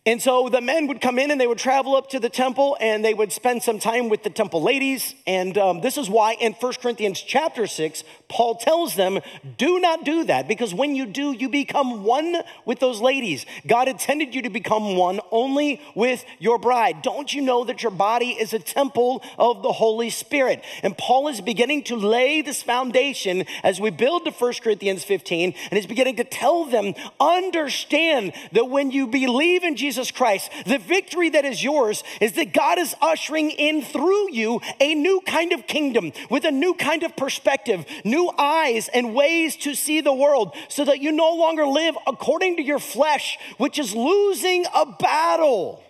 And 0.07 0.23
so 0.23 0.49
the 0.49 0.63
men 0.63 0.87
would 0.87 1.03
come 1.03 1.19
in 1.19 1.31
and 1.31 1.39
they 1.39 1.47
would 1.47 1.59
travel 1.59 1.95
up 1.95 2.09
to 2.11 2.19
the 2.19 2.31
temple 2.31 2.75
and 2.81 3.05
they 3.05 3.13
would 3.13 3.33
spend 3.33 3.63
some 3.63 3.79
time 3.79 4.09
with 4.09 4.23
the 4.23 4.31
temple 4.31 4.63
ladies. 4.63 5.15
And 5.27 5.59
um, 5.59 5.83
this 5.83 5.99
is 5.99 6.09
why 6.09 6.33
in 6.41 6.55
1 6.55 6.73
Corinthians 6.81 7.21
chapter 7.21 7.67
6, 7.67 8.03
Paul 8.27 8.55
tells 8.55 8.97
them, 8.97 9.21
do 9.59 9.79
not 9.79 10.07
do 10.07 10.25
that 10.25 10.49
because 10.49 10.73
when 10.73 10.95
you 10.95 11.05
do, 11.05 11.33
you 11.33 11.51
become 11.51 12.03
one 12.03 12.37
with 12.65 12.79
those 12.79 13.03
ladies. 13.03 13.45
God 13.67 13.89
intended 13.89 14.35
you 14.35 14.41
to 14.41 14.49
become 14.49 14.97
one 14.97 15.21
only 15.31 15.83
with 15.95 16.25
your 16.39 16.59
bride. 16.59 17.03
Don't 17.03 17.35
you 17.35 17.43
know 17.43 17.65
that 17.65 17.83
your 17.83 17.93
body 17.93 18.31
is 18.31 18.55
a 18.55 18.59
temple 18.59 19.23
of 19.37 19.63
the 19.63 19.73
Holy 19.73 20.09
Spirit? 20.09 20.65
And 20.83 20.97
Paul 20.97 21.29
is 21.29 21.43
beginning 21.43 21.85
to 21.85 21.97
lay 21.97 22.41
this 22.41 22.63
foundation 22.63 23.45
as 23.63 23.79
we 23.79 23.91
build 23.91 24.25
to 24.25 24.31
1 24.31 24.53
Corinthians 24.63 25.05
15 25.05 25.53
and 25.71 25.73
he's 25.79 25.87
beginning 25.87 26.17
to 26.17 26.25
tell 26.25 26.65
them, 26.65 26.95
understand 27.21 28.33
that 28.53 28.71
when 28.71 28.91
you 28.91 29.07
believe 29.07 29.63
in 29.63 29.77
Jesus, 29.77 29.91
Jesus 30.01 30.17
Christ, 30.17 30.51
the 30.65 30.79
victory 30.79 31.29
that 31.29 31.45
is 31.45 31.63
yours 31.63 32.03
is 32.23 32.33
that 32.33 32.55
God 32.55 32.79
is 32.79 32.95
ushering 33.03 33.51
in 33.51 33.83
through 33.83 34.33
you 34.33 34.63
a 34.81 34.95
new 34.95 35.21
kind 35.27 35.53
of 35.53 35.67
kingdom 35.67 36.13
with 36.31 36.47
a 36.47 36.51
new 36.51 36.73
kind 36.73 37.03
of 37.03 37.15
perspective, 37.17 37.85
new 38.03 38.33
eyes 38.39 38.89
and 38.89 39.15
ways 39.15 39.57
to 39.57 39.75
see 39.75 40.01
the 40.01 40.15
world 40.15 40.57
so 40.71 40.87
that 40.87 41.03
you 41.03 41.13
no 41.13 41.35
longer 41.35 41.67
live 41.67 41.97
according 42.07 42.57
to 42.57 42.63
your 42.63 42.79
flesh, 42.79 43.37
which 43.59 43.79
is 43.79 43.95
losing 43.95 44.65
a 44.75 44.87
battle. 44.87 45.83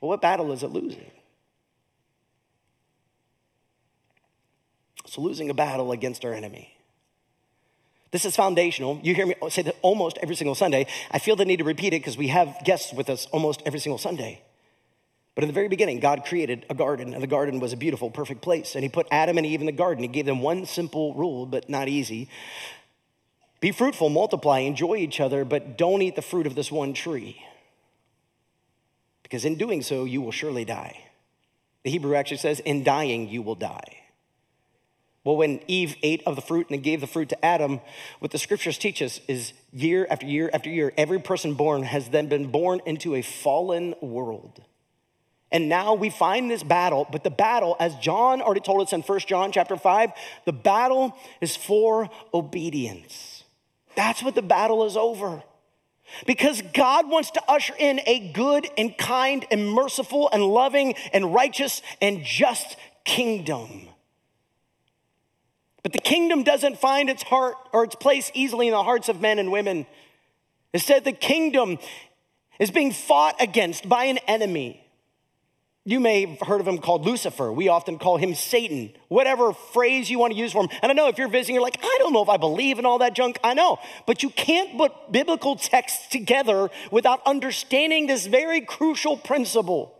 Well, 0.00 0.08
what 0.08 0.20
battle 0.20 0.50
is 0.50 0.64
it 0.64 0.72
losing? 0.72 1.12
It's 5.04 5.16
losing 5.16 5.50
a 5.50 5.54
battle 5.54 5.92
against 5.92 6.24
our 6.24 6.34
enemy. 6.34 6.75
This 8.10 8.24
is 8.24 8.36
foundational. 8.36 9.00
You 9.02 9.14
hear 9.14 9.26
me 9.26 9.34
say 9.48 9.62
that 9.62 9.76
almost 9.82 10.18
every 10.22 10.36
single 10.36 10.54
Sunday. 10.54 10.86
I 11.10 11.18
feel 11.18 11.36
the 11.36 11.44
need 11.44 11.58
to 11.58 11.64
repeat 11.64 11.92
it 11.92 12.00
because 12.00 12.16
we 12.16 12.28
have 12.28 12.56
guests 12.64 12.92
with 12.92 13.10
us 13.10 13.26
almost 13.32 13.62
every 13.66 13.80
single 13.80 13.98
Sunday. 13.98 14.42
But 15.34 15.44
in 15.44 15.48
the 15.48 15.54
very 15.54 15.68
beginning, 15.68 16.00
God 16.00 16.24
created 16.24 16.64
a 16.70 16.74
garden, 16.74 17.12
and 17.12 17.22
the 17.22 17.26
garden 17.26 17.60
was 17.60 17.74
a 17.74 17.76
beautiful, 17.76 18.10
perfect 18.10 18.40
place. 18.40 18.74
And 18.74 18.82
He 18.82 18.88
put 18.88 19.06
Adam 19.10 19.36
and 19.36 19.46
Eve 19.46 19.60
in 19.60 19.66
the 19.66 19.72
garden. 19.72 20.02
He 20.02 20.08
gave 20.08 20.24
them 20.24 20.40
one 20.40 20.64
simple 20.64 21.14
rule, 21.14 21.44
but 21.44 21.68
not 21.68 21.88
easy 21.88 22.30
be 23.60 23.72
fruitful, 23.72 24.10
multiply, 24.10 24.60
enjoy 24.60 24.96
each 24.96 25.20
other, 25.20 25.44
but 25.44 25.78
don't 25.78 26.02
eat 26.02 26.14
the 26.14 26.22
fruit 26.22 26.46
of 26.46 26.54
this 26.54 26.70
one 26.70 26.92
tree. 26.92 27.42
Because 29.22 29.44
in 29.44 29.56
doing 29.56 29.82
so, 29.82 30.04
you 30.04 30.20
will 30.20 30.30
surely 30.30 30.64
die. 30.64 31.04
The 31.82 31.90
Hebrew 31.90 32.14
actually 32.14 32.36
says, 32.36 32.60
in 32.60 32.84
dying, 32.84 33.28
you 33.28 33.42
will 33.42 33.54
die. 33.54 34.02
Well, 35.26 35.36
when 35.36 35.58
Eve 35.66 35.96
ate 36.04 36.22
of 36.24 36.36
the 36.36 36.40
fruit 36.40 36.68
and 36.70 36.80
gave 36.80 37.00
the 37.00 37.08
fruit 37.08 37.30
to 37.30 37.44
Adam, 37.44 37.80
what 38.20 38.30
the 38.30 38.38
scriptures 38.38 38.78
teach 38.78 39.02
us 39.02 39.20
is 39.26 39.54
year 39.72 40.06
after 40.08 40.24
year 40.24 40.48
after 40.52 40.70
year, 40.70 40.92
every 40.96 41.18
person 41.18 41.54
born 41.54 41.82
has 41.82 42.10
then 42.10 42.28
been 42.28 42.52
born 42.52 42.80
into 42.86 43.16
a 43.16 43.22
fallen 43.22 43.96
world. 44.00 44.62
And 45.50 45.68
now 45.68 45.94
we 45.94 46.10
find 46.10 46.48
this 46.48 46.62
battle, 46.62 47.08
but 47.10 47.24
the 47.24 47.30
battle, 47.30 47.74
as 47.80 47.96
John 47.96 48.40
already 48.40 48.60
told 48.60 48.82
us 48.82 48.92
in 48.92 49.02
1 49.02 49.18
John 49.26 49.50
chapter 49.50 49.76
5, 49.76 50.12
the 50.44 50.52
battle 50.52 51.16
is 51.40 51.56
for 51.56 52.08
obedience. 52.32 53.42
That's 53.96 54.22
what 54.22 54.36
the 54.36 54.42
battle 54.42 54.84
is 54.84 54.96
over. 54.96 55.42
Because 56.24 56.62
God 56.72 57.10
wants 57.10 57.32
to 57.32 57.42
usher 57.48 57.74
in 57.76 58.00
a 58.06 58.30
good 58.32 58.68
and 58.78 58.96
kind 58.96 59.44
and 59.50 59.72
merciful 59.72 60.30
and 60.32 60.44
loving 60.44 60.94
and 61.12 61.34
righteous 61.34 61.82
and 62.00 62.22
just 62.22 62.76
kingdom. 63.04 63.88
But 65.86 65.92
the 65.92 66.00
kingdom 66.00 66.42
doesn't 66.42 66.80
find 66.80 67.08
its 67.08 67.22
heart 67.22 67.54
or 67.72 67.84
its 67.84 67.94
place 67.94 68.32
easily 68.34 68.66
in 68.66 68.72
the 68.72 68.82
hearts 68.82 69.08
of 69.08 69.20
men 69.20 69.38
and 69.38 69.52
women. 69.52 69.86
Instead, 70.74 71.04
the 71.04 71.12
kingdom 71.12 71.78
is 72.58 72.72
being 72.72 72.90
fought 72.90 73.36
against 73.40 73.88
by 73.88 74.06
an 74.06 74.18
enemy. 74.26 74.84
You 75.84 76.00
may 76.00 76.26
have 76.26 76.40
heard 76.40 76.60
of 76.60 76.66
him 76.66 76.78
called 76.78 77.06
Lucifer. 77.06 77.52
We 77.52 77.68
often 77.68 78.00
call 78.00 78.16
him 78.16 78.34
Satan, 78.34 78.94
whatever 79.06 79.52
phrase 79.52 80.10
you 80.10 80.18
want 80.18 80.32
to 80.32 80.36
use 80.36 80.50
for 80.50 80.64
him. 80.64 80.70
And 80.82 80.90
I 80.90 80.92
know 80.92 81.06
if 81.06 81.18
you're 81.18 81.28
visiting, 81.28 81.54
you're 81.54 81.62
like, 81.62 81.78
I 81.80 81.96
don't 82.00 82.12
know 82.12 82.24
if 82.24 82.28
I 82.28 82.36
believe 82.36 82.80
in 82.80 82.84
all 82.84 82.98
that 82.98 83.14
junk. 83.14 83.38
I 83.44 83.54
know. 83.54 83.78
But 84.08 84.24
you 84.24 84.30
can't 84.30 84.76
put 84.76 85.12
biblical 85.12 85.54
texts 85.54 86.08
together 86.08 86.68
without 86.90 87.20
understanding 87.24 88.08
this 88.08 88.26
very 88.26 88.60
crucial 88.60 89.16
principle. 89.16 89.95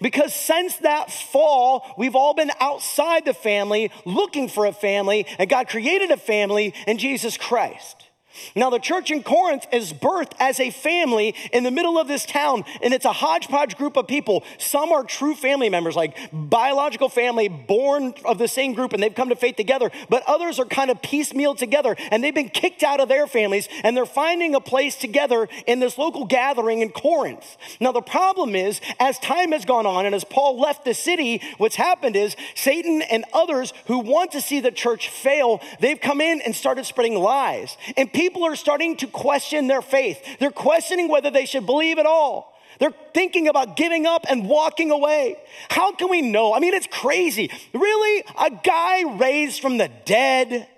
Because 0.00 0.34
since 0.34 0.76
that 0.78 1.10
fall, 1.10 1.94
we've 1.96 2.16
all 2.16 2.34
been 2.34 2.50
outside 2.60 3.24
the 3.24 3.34
family 3.34 3.90
looking 4.04 4.48
for 4.48 4.66
a 4.66 4.72
family, 4.72 5.26
and 5.38 5.48
God 5.48 5.68
created 5.68 6.10
a 6.10 6.16
family 6.16 6.74
in 6.86 6.98
Jesus 6.98 7.36
Christ. 7.36 8.09
Now, 8.54 8.70
the 8.70 8.78
church 8.78 9.10
in 9.10 9.22
Corinth 9.22 9.66
is 9.72 9.92
birthed 9.92 10.32
as 10.38 10.60
a 10.60 10.70
family 10.70 11.34
in 11.52 11.64
the 11.64 11.70
middle 11.70 11.98
of 11.98 12.08
this 12.08 12.24
town, 12.24 12.64
and 12.82 12.94
it's 12.94 13.04
a 13.04 13.12
hodgepodge 13.12 13.76
group 13.76 13.96
of 13.96 14.06
people. 14.06 14.44
Some 14.58 14.92
are 14.92 15.04
true 15.04 15.34
family 15.34 15.68
members, 15.68 15.96
like 15.96 16.16
biological 16.32 17.08
family 17.08 17.48
born 17.48 18.14
of 18.24 18.38
the 18.38 18.48
same 18.48 18.74
group, 18.74 18.92
and 18.92 19.02
they've 19.02 19.14
come 19.14 19.28
to 19.30 19.36
faith 19.36 19.56
together. 19.56 19.90
But 20.08 20.22
others 20.26 20.58
are 20.58 20.64
kind 20.64 20.90
of 20.90 21.02
piecemeal 21.02 21.54
together, 21.54 21.96
and 22.10 22.22
they've 22.22 22.34
been 22.34 22.48
kicked 22.48 22.82
out 22.82 23.00
of 23.00 23.08
their 23.08 23.26
families, 23.26 23.68
and 23.84 23.96
they're 23.96 24.06
finding 24.06 24.54
a 24.54 24.60
place 24.60 24.96
together 24.96 25.48
in 25.66 25.80
this 25.80 25.98
local 25.98 26.24
gathering 26.24 26.80
in 26.80 26.90
Corinth. 26.90 27.56
Now, 27.80 27.92
the 27.92 28.00
problem 28.00 28.54
is, 28.54 28.80
as 28.98 29.18
time 29.18 29.52
has 29.52 29.64
gone 29.64 29.86
on, 29.86 30.06
and 30.06 30.14
as 30.14 30.24
Paul 30.24 30.60
left 30.60 30.84
the 30.84 30.94
city, 30.94 31.42
what's 31.58 31.76
happened 31.76 32.16
is 32.16 32.36
Satan 32.54 33.02
and 33.02 33.24
others 33.32 33.72
who 33.86 33.98
want 33.98 34.32
to 34.32 34.40
see 34.40 34.60
the 34.60 34.70
church 34.70 35.08
fail, 35.08 35.60
they've 35.80 36.00
come 36.00 36.20
in 36.20 36.40
and 36.40 36.54
started 36.54 36.86
spreading 36.86 37.16
lies. 37.16 37.76
And 37.96 38.12
people 38.20 38.44
are 38.44 38.54
starting 38.54 38.98
to 38.98 39.06
question 39.06 39.66
their 39.66 39.80
faith. 39.80 40.22
They're 40.38 40.50
questioning 40.50 41.08
whether 41.08 41.30
they 41.30 41.46
should 41.46 41.64
believe 41.64 41.98
at 41.98 42.04
all. 42.04 42.54
They're 42.78 42.92
thinking 43.14 43.48
about 43.48 43.76
giving 43.76 44.04
up 44.04 44.26
and 44.28 44.46
walking 44.46 44.90
away. 44.90 45.36
How 45.70 45.92
can 45.92 46.10
we 46.10 46.20
know? 46.20 46.52
I 46.52 46.60
mean, 46.60 46.74
it's 46.74 46.86
crazy. 46.86 47.50
Really? 47.72 48.24
A 48.38 48.50
guy 48.62 49.16
raised 49.16 49.62
from 49.62 49.78
the 49.78 49.90
dead? 50.04 50.68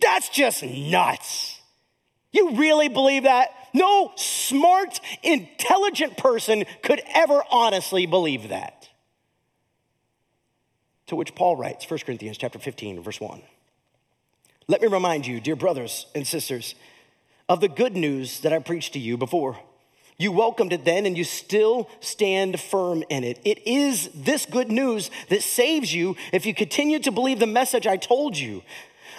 That's 0.00 0.30
just 0.30 0.62
nuts. 0.62 1.60
You 2.32 2.56
really 2.56 2.88
believe 2.88 3.24
that? 3.24 3.50
No 3.74 4.12
smart, 4.16 5.00
intelligent 5.22 6.16
person 6.16 6.64
could 6.82 7.02
ever 7.14 7.42
honestly 7.50 8.06
believe 8.06 8.48
that. 8.48 8.88
To 11.08 11.16
which 11.16 11.34
Paul 11.34 11.56
writes, 11.56 11.88
1 11.88 12.00
Corinthians 12.06 12.38
chapter 12.38 12.58
15, 12.58 13.02
verse 13.02 13.20
1. 13.20 13.42
Let 14.70 14.82
me 14.82 14.88
remind 14.88 15.26
you, 15.26 15.40
dear 15.40 15.56
brothers 15.56 16.04
and 16.14 16.26
sisters, 16.26 16.74
of 17.48 17.62
the 17.62 17.70
good 17.70 17.96
news 17.96 18.40
that 18.40 18.52
I 18.52 18.58
preached 18.58 18.92
to 18.92 18.98
you 18.98 19.16
before. 19.16 19.58
You 20.18 20.30
welcomed 20.30 20.74
it 20.74 20.84
then, 20.84 21.06
and 21.06 21.16
you 21.16 21.24
still 21.24 21.88
stand 22.00 22.60
firm 22.60 23.02
in 23.08 23.24
it. 23.24 23.40
It 23.46 23.66
is 23.66 24.10
this 24.14 24.44
good 24.44 24.70
news 24.70 25.10
that 25.30 25.42
saves 25.42 25.94
you 25.94 26.16
if 26.34 26.44
you 26.44 26.52
continue 26.52 26.98
to 26.98 27.10
believe 27.10 27.38
the 27.38 27.46
message 27.46 27.86
I 27.86 27.96
told 27.96 28.36
you. 28.36 28.62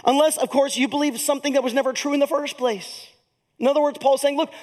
Unless, 0.06 0.38
of 0.38 0.52
course, 0.52 0.78
you 0.78 0.88
believe 0.88 1.20
something 1.20 1.54
that 1.54 1.64
was 1.64 1.74
never 1.74 1.94
true 1.94 2.14
in 2.14 2.20
the 2.20 2.28
first 2.28 2.56
place. 2.56 3.08
In 3.58 3.66
other 3.66 3.82
words, 3.82 3.98
Paul's 3.98 4.22
saying, 4.22 4.38
look, 4.38 4.54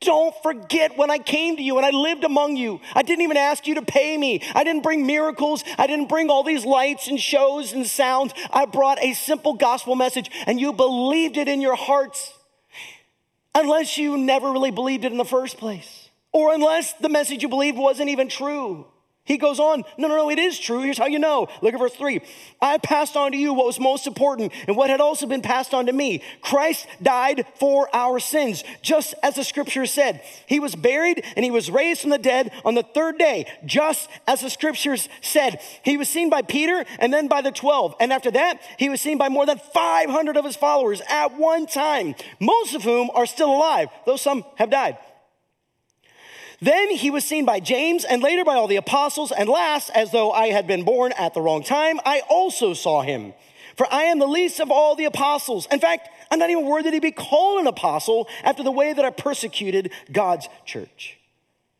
don't 0.00 0.34
forget 0.42 0.96
when 0.98 1.10
I 1.10 1.18
came 1.18 1.56
to 1.56 1.62
you 1.62 1.78
and 1.78 1.86
I 1.86 1.90
lived 1.90 2.24
among 2.24 2.56
you. 2.56 2.80
I 2.94 3.02
didn't 3.02 3.22
even 3.22 3.36
ask 3.36 3.66
you 3.66 3.76
to 3.76 3.82
pay 3.82 4.16
me. 4.16 4.42
I 4.54 4.62
didn't 4.62 4.82
bring 4.82 5.06
miracles. 5.06 5.64
I 5.78 5.86
didn't 5.86 6.08
bring 6.08 6.28
all 6.28 6.42
these 6.42 6.64
lights 6.66 7.08
and 7.08 7.18
shows 7.18 7.72
and 7.72 7.86
sounds. 7.86 8.34
I 8.52 8.66
brought 8.66 9.02
a 9.02 9.14
simple 9.14 9.54
gospel 9.54 9.96
message 9.96 10.30
and 10.46 10.60
you 10.60 10.72
believed 10.72 11.36
it 11.38 11.48
in 11.48 11.60
your 11.60 11.76
hearts. 11.76 12.34
Unless 13.54 13.96
you 13.96 14.18
never 14.18 14.52
really 14.52 14.70
believed 14.70 15.06
it 15.06 15.12
in 15.12 15.18
the 15.18 15.24
first 15.24 15.56
place, 15.56 16.10
or 16.30 16.52
unless 16.52 16.92
the 16.92 17.08
message 17.08 17.42
you 17.42 17.48
believed 17.48 17.78
wasn't 17.78 18.10
even 18.10 18.28
true. 18.28 18.86
He 19.26 19.38
goes 19.38 19.58
on, 19.58 19.84
no, 19.98 20.06
no, 20.06 20.16
no, 20.16 20.30
it 20.30 20.38
is 20.38 20.58
true. 20.58 20.80
Here's 20.82 20.98
how 20.98 21.06
you 21.06 21.18
know. 21.18 21.48
Look 21.60 21.74
at 21.74 21.80
verse 21.80 21.94
three. 21.94 22.20
I 22.62 22.78
passed 22.78 23.16
on 23.16 23.32
to 23.32 23.36
you 23.36 23.52
what 23.52 23.66
was 23.66 23.80
most 23.80 24.06
important 24.06 24.52
and 24.68 24.76
what 24.76 24.88
had 24.88 25.00
also 25.00 25.26
been 25.26 25.42
passed 25.42 25.74
on 25.74 25.86
to 25.86 25.92
me. 25.92 26.22
Christ 26.40 26.86
died 27.02 27.44
for 27.58 27.94
our 27.94 28.20
sins, 28.20 28.62
just 28.82 29.14
as 29.24 29.34
the 29.34 29.42
scripture 29.42 29.84
said. 29.84 30.22
He 30.46 30.60
was 30.60 30.76
buried 30.76 31.24
and 31.34 31.44
he 31.44 31.50
was 31.50 31.72
raised 31.72 32.02
from 32.02 32.10
the 32.10 32.18
dead 32.18 32.52
on 32.64 32.74
the 32.74 32.84
third 32.84 33.18
day, 33.18 33.52
just 33.64 34.08
as 34.28 34.42
the 34.42 34.48
scriptures 34.48 35.08
said. 35.22 35.60
He 35.82 35.96
was 35.96 36.08
seen 36.08 36.30
by 36.30 36.42
Peter 36.42 36.84
and 37.00 37.12
then 37.12 37.26
by 37.26 37.42
the 37.42 37.50
12. 37.50 37.96
And 37.98 38.12
after 38.12 38.30
that, 38.30 38.60
he 38.78 38.88
was 38.88 39.00
seen 39.00 39.18
by 39.18 39.28
more 39.28 39.44
than 39.44 39.58
500 39.58 40.36
of 40.36 40.44
his 40.44 40.56
followers 40.56 41.02
at 41.08 41.36
one 41.36 41.66
time, 41.66 42.14
most 42.38 42.76
of 42.76 42.84
whom 42.84 43.10
are 43.12 43.26
still 43.26 43.50
alive, 43.50 43.88
though 44.06 44.16
some 44.16 44.44
have 44.54 44.70
died. 44.70 44.98
Then 46.60 46.90
he 46.90 47.10
was 47.10 47.24
seen 47.24 47.44
by 47.44 47.60
James 47.60 48.04
and 48.04 48.22
later 48.22 48.44
by 48.44 48.54
all 48.54 48.66
the 48.66 48.76
apostles. 48.76 49.32
And 49.32 49.48
last, 49.48 49.90
as 49.94 50.10
though 50.10 50.30
I 50.32 50.48
had 50.48 50.66
been 50.66 50.84
born 50.84 51.12
at 51.12 51.34
the 51.34 51.40
wrong 51.40 51.62
time, 51.62 52.00
I 52.04 52.22
also 52.28 52.74
saw 52.74 53.02
him. 53.02 53.34
For 53.76 53.86
I 53.92 54.04
am 54.04 54.18
the 54.18 54.26
least 54.26 54.58
of 54.58 54.70
all 54.70 54.96
the 54.96 55.04
apostles. 55.04 55.68
In 55.70 55.80
fact, 55.80 56.08
I'm 56.30 56.38
not 56.38 56.50
even 56.50 56.64
worthy 56.64 56.90
to 56.92 57.00
be 57.00 57.12
called 57.12 57.60
an 57.60 57.66
apostle 57.66 58.26
after 58.42 58.62
the 58.62 58.70
way 58.70 58.92
that 58.92 59.04
I 59.04 59.10
persecuted 59.10 59.92
God's 60.10 60.48
church. 60.64 61.18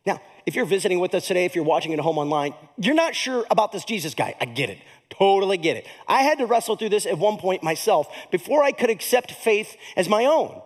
Now, 0.05 0.21
if 0.45 0.55
you're 0.55 0.67
visiting 0.67 1.01
with 1.01 1.15
us 1.15 1.27
today, 1.27 1.47
if 1.47 1.55
you're 1.55 1.65
watching 1.65 1.93
at 1.95 1.99
home 1.99 2.19
online, 2.19 2.55
you're 2.77 2.95
not 2.95 3.15
sure 3.15 3.47
about 3.51 3.73
this 3.73 3.85
Jesus 3.85 4.15
guy. 4.15 4.37
I 4.41 4.45
get 4.45 4.69
it. 4.69 4.79
Totally 5.11 5.57
get 5.57 5.77
it. 5.77 5.87
I 6.07 6.23
had 6.23 6.39
to 6.39 6.47
wrestle 6.47 6.77
through 6.77 6.91
this 6.91 7.07
at 7.07 7.19
one 7.19 7.39
point 7.39 7.63
myself 7.63 8.09
before 8.31 8.63
I 8.63 8.73
could 8.73 8.91
accept 8.91 9.33
faith 9.33 9.77
as 9.97 10.09
my 10.09 10.27
own. 10.27 10.61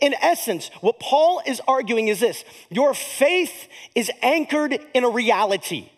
In 0.00 0.14
essence, 0.14 0.70
what 0.80 1.00
Paul 1.00 1.40
is 1.46 1.60
arguing 1.66 2.08
is 2.08 2.20
this 2.20 2.44
your 2.70 2.94
faith 2.94 3.68
is 3.94 4.10
anchored 4.22 4.78
in 4.92 5.04
a 5.04 5.08
reality, 5.08 5.90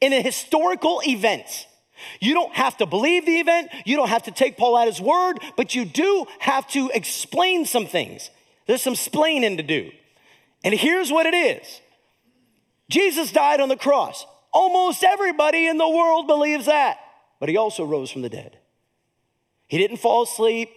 in 0.00 0.12
a 0.12 0.22
historical 0.22 1.00
event. 1.06 1.66
You 2.20 2.34
don't 2.34 2.54
have 2.54 2.76
to 2.78 2.86
believe 2.86 3.26
the 3.26 3.38
event, 3.38 3.70
you 3.84 3.96
don't 3.96 4.08
have 4.08 4.24
to 4.24 4.32
take 4.32 4.56
Paul 4.56 4.76
at 4.76 4.88
his 4.88 5.00
word, 5.00 5.38
but 5.56 5.74
you 5.74 5.84
do 5.84 6.26
have 6.40 6.66
to 6.68 6.90
explain 6.92 7.64
some 7.64 7.86
things. 7.86 8.30
There's 8.66 8.82
some 8.82 8.94
splaining 8.94 9.56
to 9.58 9.62
do. 9.62 9.92
And 10.64 10.74
here's 10.74 11.10
what 11.10 11.26
it 11.26 11.34
is 11.34 11.80
Jesus 12.88 13.32
died 13.32 13.60
on 13.60 13.68
the 13.68 13.76
cross. 13.76 14.26
Almost 14.52 15.02
everybody 15.02 15.66
in 15.66 15.78
the 15.78 15.88
world 15.88 16.26
believes 16.26 16.66
that, 16.66 16.98
but 17.40 17.48
he 17.48 17.56
also 17.56 17.84
rose 17.84 18.10
from 18.10 18.22
the 18.22 18.28
dead. 18.28 18.58
He 19.68 19.78
didn't 19.78 19.96
fall 19.96 20.24
asleep. 20.24 20.68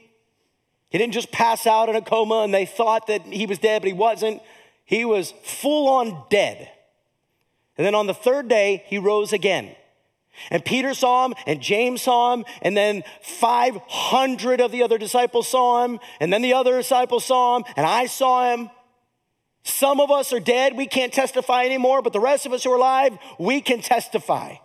He 0.96 1.00
didn't 1.00 1.14
just 1.14 1.30
pass 1.30 1.68
out 1.68 1.90
in 1.90 1.98
a 1.98 2.02
coma 2.02 2.44
and 2.44 2.54
they 2.54 2.66
thought 2.66 3.08
that 3.08 3.24
he 3.24 3.46
was 3.46 3.58
dead, 3.58 3.82
but 3.82 3.88
he 3.88 3.94
wasn't. 3.94 4.42
He 4.86 5.04
was 5.04 5.34
full 5.44 5.90
on 5.90 6.24
dead. 6.30 6.70
And 7.78 7.86
then 7.86 7.94
on 7.94 8.08
the 8.08 8.14
third 8.14 8.48
day, 8.48 8.82
he 8.88 8.98
rose 8.98 9.34
again. 9.34 9.76
And 10.50 10.64
Peter 10.64 10.94
saw 10.94 11.26
him, 11.26 11.34
and 11.46 11.60
James 11.60 12.04
saw 12.04 12.34
him, 12.34 12.46
and 12.62 12.78
then 12.78 13.04
500 13.24 14.62
of 14.62 14.72
the 14.72 14.84
other 14.84 14.98
disciples 14.98 15.50
saw 15.50 15.84
him, 15.84 16.00
and 16.22 16.32
then 16.32 16.42
the 16.42 16.54
other 16.54 16.78
disciples 16.78 17.26
saw 17.26 17.58
him, 17.58 17.66
and 17.76 17.86
I 17.86 18.06
saw 18.06 18.54
him. 18.54 18.70
Some 19.64 20.00
of 20.00 20.12
us 20.12 20.32
are 20.32 20.40
dead, 20.40 20.78
we 20.78 20.88
can't 20.88 21.12
testify 21.12 21.66
anymore, 21.66 22.04
but 22.04 22.14
the 22.14 22.22
rest 22.22 22.46
of 22.46 22.54
us 22.54 22.64
who 22.64 22.72
are 22.72 22.78
alive, 22.78 23.18
we 23.38 23.60
can 23.60 23.82
testify. 23.82 24.56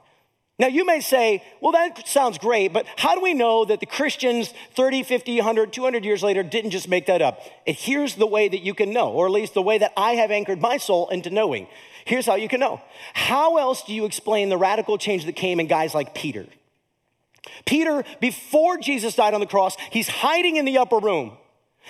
Now, 0.60 0.66
you 0.66 0.84
may 0.84 1.00
say, 1.00 1.42
well, 1.62 1.72
that 1.72 2.06
sounds 2.06 2.36
great, 2.36 2.74
but 2.74 2.84
how 2.98 3.14
do 3.14 3.22
we 3.22 3.32
know 3.32 3.64
that 3.64 3.80
the 3.80 3.86
Christians 3.86 4.52
30, 4.74 5.04
50, 5.04 5.36
100, 5.36 5.72
200 5.72 6.04
years 6.04 6.22
later 6.22 6.42
didn't 6.42 6.72
just 6.72 6.86
make 6.86 7.06
that 7.06 7.22
up? 7.22 7.40
And 7.66 7.74
here's 7.74 8.16
the 8.16 8.26
way 8.26 8.46
that 8.46 8.60
you 8.60 8.74
can 8.74 8.92
know, 8.92 9.08
or 9.08 9.24
at 9.24 9.32
least 9.32 9.54
the 9.54 9.62
way 9.62 9.78
that 9.78 9.94
I 9.96 10.16
have 10.16 10.30
anchored 10.30 10.60
my 10.60 10.76
soul 10.76 11.08
into 11.08 11.30
knowing. 11.30 11.66
Here's 12.04 12.26
how 12.26 12.34
you 12.34 12.46
can 12.46 12.60
know. 12.60 12.82
How 13.14 13.56
else 13.56 13.84
do 13.84 13.94
you 13.94 14.04
explain 14.04 14.50
the 14.50 14.58
radical 14.58 14.98
change 14.98 15.24
that 15.24 15.34
came 15.34 15.60
in 15.60 15.66
guys 15.66 15.94
like 15.94 16.14
Peter? 16.14 16.44
Peter, 17.64 18.04
before 18.20 18.76
Jesus 18.76 19.16
died 19.16 19.32
on 19.32 19.40
the 19.40 19.46
cross, 19.46 19.78
he's 19.90 20.08
hiding 20.08 20.56
in 20.56 20.66
the 20.66 20.76
upper 20.76 20.98
room. 20.98 21.38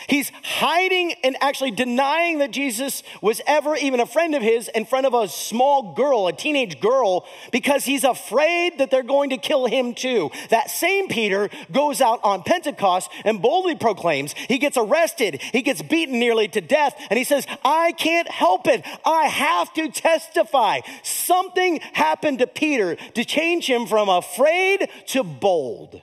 He's 0.08 0.30
hiding 0.42 1.14
and 1.24 1.36
actually 1.40 1.72
denying 1.72 2.38
that 2.38 2.52
Jesus 2.52 3.02
was 3.20 3.40
ever 3.46 3.76
even 3.76 4.00
a 4.00 4.06
friend 4.06 4.34
of 4.34 4.42
his 4.42 4.68
in 4.68 4.86
front 4.86 5.06
of 5.06 5.14
a 5.14 5.28
small 5.28 5.94
girl, 5.94 6.26
a 6.26 6.32
teenage 6.32 6.80
girl, 6.80 7.26
because 7.52 7.84
he's 7.84 8.04
afraid 8.04 8.78
that 8.78 8.90
they're 8.90 9.02
going 9.02 9.30
to 9.30 9.36
kill 9.36 9.66
him 9.66 9.94
too. 9.94 10.30
That 10.48 10.70
same 10.70 11.08
Peter 11.08 11.50
goes 11.70 12.00
out 12.00 12.20
on 12.22 12.42
Pentecost 12.42 13.10
and 13.24 13.42
boldly 13.42 13.74
proclaims. 13.74 14.32
He 14.32 14.58
gets 14.58 14.76
arrested, 14.76 15.42
he 15.42 15.62
gets 15.62 15.82
beaten 15.82 16.18
nearly 16.18 16.48
to 16.48 16.60
death, 16.60 16.94
and 17.10 17.18
he 17.18 17.24
says, 17.24 17.46
I 17.64 17.92
can't 17.92 18.28
help 18.28 18.66
it. 18.66 18.84
I 19.04 19.24
have 19.24 19.72
to 19.74 19.90
testify. 19.90 20.80
Something 21.02 21.80
happened 21.92 22.38
to 22.38 22.46
Peter 22.46 22.96
to 22.96 23.24
change 23.24 23.66
him 23.66 23.86
from 23.86 24.08
afraid 24.08 24.88
to 25.08 25.22
bold. 25.24 26.00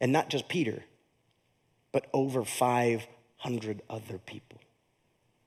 And 0.00 0.12
not 0.12 0.30
just 0.30 0.48
Peter 0.48 0.84
but 1.94 2.06
over 2.12 2.44
500 2.44 3.82
other 3.88 4.18
people. 4.18 4.58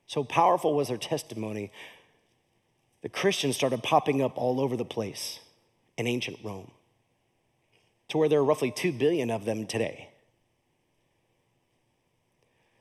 So 0.07 0.23
powerful 0.23 0.73
was 0.73 0.87
their 0.87 0.97
testimony. 0.97 1.71
The 3.01 3.09
Christians 3.09 3.57
started 3.57 3.83
popping 3.83 4.21
up 4.21 4.37
all 4.37 4.61
over 4.61 4.77
the 4.77 4.85
place 4.85 5.41
in 5.97 6.07
ancient 6.07 6.39
Rome, 6.41 6.71
to 8.07 8.17
where 8.17 8.29
there 8.29 8.39
are 8.39 8.45
roughly 8.45 8.71
2 8.71 8.93
billion 8.93 9.29
of 9.29 9.43
them 9.43 9.67
today. 9.67 10.07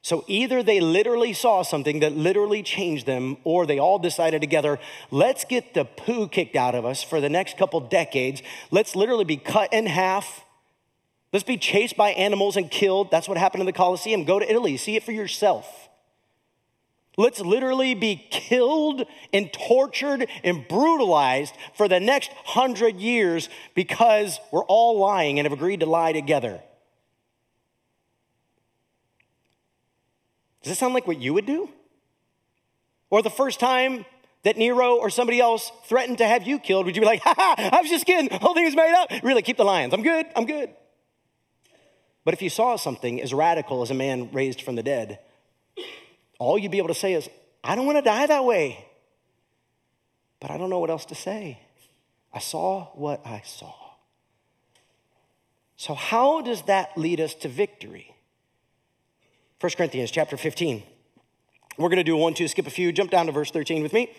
So 0.01 0.25
either 0.29 0.63
they 0.63 0.79
literally 0.79 1.33
saw 1.33 1.63
something 1.63 1.99
that 1.99 2.13
literally 2.13 2.63
changed 2.63 3.05
them, 3.05 3.37
or 3.43 3.67
they 3.67 3.81
all 3.81 3.99
decided 3.99 4.41
together, 4.41 4.79
let's 5.11 5.45
get 5.45 5.75
the 5.75 5.85
poo 5.85 6.29
kicked 6.29 6.55
out 6.55 6.77
of 6.77 6.85
us 6.85 7.03
for 7.03 7.21
the 7.21 7.29
next 7.29 7.59
couple 7.59 7.81
decades. 7.81 8.45
Let's 8.71 8.95
literally 8.95 9.25
be 9.25 9.39
cut 9.39 9.73
in 9.73 9.87
half 9.87 10.46
Let's 11.37 11.45
be 11.45 11.59
chased 11.59 11.99
by 11.99 12.13
animals 12.13 12.57
and 12.57 12.71
killed. 12.71 13.11
That's 13.11 13.29
what 13.29 13.37
happened 13.37 13.61
in 13.61 13.67
the 13.67 13.73
Colosseum. 13.75 14.25
Go 14.25 14.39
to 14.39 14.51
Italy, 14.51 14.79
see 14.79 14.97
it 14.97 15.03
for 15.03 15.13
yourself. 15.13 15.91
Let's 17.19 17.41
literally 17.41 17.93
be 17.93 18.27
killed 18.31 19.05
and 19.35 19.53
tortured 19.53 20.31
and 20.43 20.67
brutalized 20.67 21.55
for 21.75 21.89
the 21.89 22.01
next 22.01 22.31
hundred 22.47 22.97
years 22.97 23.51
because 23.75 24.41
we're 24.51 24.65
all 24.65 24.99
lying 24.99 25.39
and 25.39 25.45
have 25.45 25.53
agreed 25.53 25.81
to 25.81 25.87
lie 25.87 26.15
together. 26.15 26.63
Does 30.63 30.71
this 30.71 30.79
sound 30.79 30.95
like 30.95 31.07
what 31.07 31.21
you 31.21 31.35
would 31.35 31.45
do? 31.45 31.69
Or 33.11 33.21
the 33.21 33.29
first 33.29 33.61
time 33.61 34.07
that 34.45 34.57
Nero 34.57 34.95
or 34.95 35.11
somebody 35.11 35.39
else 35.39 35.71
threatened 35.85 36.17
to 36.17 36.27
have 36.27 36.47
you 36.47 36.59
killed, 36.59 36.87
would 36.87 36.97
you 36.97 37.03
be 37.03 37.07
like, 37.07 37.21
ha 37.21 37.35
ha, 37.37 37.55
I 37.75 37.83
was 37.83 37.91
just 37.91 38.07
kidding, 38.07 38.31
whole 38.41 38.55
thing 38.55 38.65
was 38.65 38.75
made 38.75 38.95
up? 38.95 39.11
Really, 39.23 39.43
keep 39.43 39.59
the 39.59 39.65
lions. 39.65 39.93
I'm 39.93 40.03
good, 40.03 40.25
I'm 40.35 40.47
good. 40.47 40.71
But 42.27 42.35
if 42.35 42.43
you 42.43 42.51
saw 42.51 42.75
something 42.75 43.23
as 43.23 43.33
radical 43.33 43.83
as 43.83 43.93
a 43.93 43.95
man 43.95 44.31
raised 44.33 44.61
from 44.61 44.75
the 44.75 44.83
dead, 44.83 45.21
all 46.41 46.59
you'd 46.59 46.73
be 46.73 46.79
able 46.79 46.89
to 46.89 46.95
say 46.95 47.13
is, 47.13 47.31
I 47.63 47.77
don't 47.77 47.87
want 47.87 47.99
to 47.99 48.03
die 48.03 48.27
that 48.27 48.45
way. 48.45 48.85
But 50.41 50.51
I 50.51 50.59
don't 50.59 50.69
know 50.69 50.81
what 50.81 50.91
else 50.91 51.05
to 51.07 51.15
say. 51.15 51.61
I 52.35 52.41
saw 52.41 52.87
what 52.95 53.25
I 53.25 53.43
saw. 53.47 53.73
So, 55.77 55.95
how 55.95 56.41
does 56.41 56.63
that 56.63 56.99
lead 56.99 57.21
us 57.21 57.33
to 57.37 57.49
victory? 57.49 58.13
1 59.61 59.73
Corinthians 59.77 60.11
chapter 60.11 60.37
15. 60.37 60.83
We're 61.79 61.91
going 61.91 61.99
to 61.99 62.05
do 62.05 62.17
one, 62.17 62.35
two, 62.35 62.49
skip 62.49 62.67
a 62.67 62.71
few. 62.71 62.91
Jump 62.91 63.13
down 63.13 63.27
to 63.27 63.33
verse 63.33 63.53
13 63.53 63.85
with 63.85 63.93
me. 63.93 64.11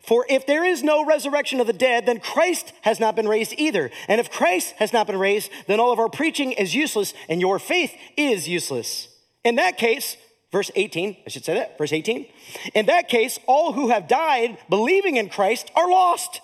For 0.00 0.24
if 0.28 0.46
there 0.46 0.64
is 0.64 0.82
no 0.82 1.04
resurrection 1.04 1.60
of 1.60 1.66
the 1.66 1.72
dead, 1.72 2.06
then 2.06 2.20
Christ 2.20 2.72
has 2.82 2.98
not 2.98 3.16
been 3.16 3.28
raised 3.28 3.54
either. 3.58 3.90
And 4.08 4.20
if 4.20 4.30
Christ 4.30 4.74
has 4.78 4.92
not 4.92 5.06
been 5.06 5.18
raised, 5.18 5.50
then 5.66 5.78
all 5.78 5.92
of 5.92 5.98
our 5.98 6.08
preaching 6.08 6.52
is 6.52 6.74
useless 6.74 7.12
and 7.28 7.40
your 7.40 7.58
faith 7.58 7.94
is 8.16 8.48
useless. 8.48 9.08
In 9.44 9.56
that 9.56 9.76
case, 9.76 10.16
verse 10.52 10.70
18, 10.74 11.16
I 11.26 11.30
should 11.30 11.44
say 11.44 11.54
that, 11.54 11.76
verse 11.78 11.92
18. 11.92 12.26
In 12.74 12.86
that 12.86 13.08
case, 13.08 13.38
all 13.46 13.72
who 13.72 13.90
have 13.90 14.08
died 14.08 14.58
believing 14.68 15.16
in 15.16 15.28
Christ 15.28 15.70
are 15.76 15.88
lost. 15.88 16.40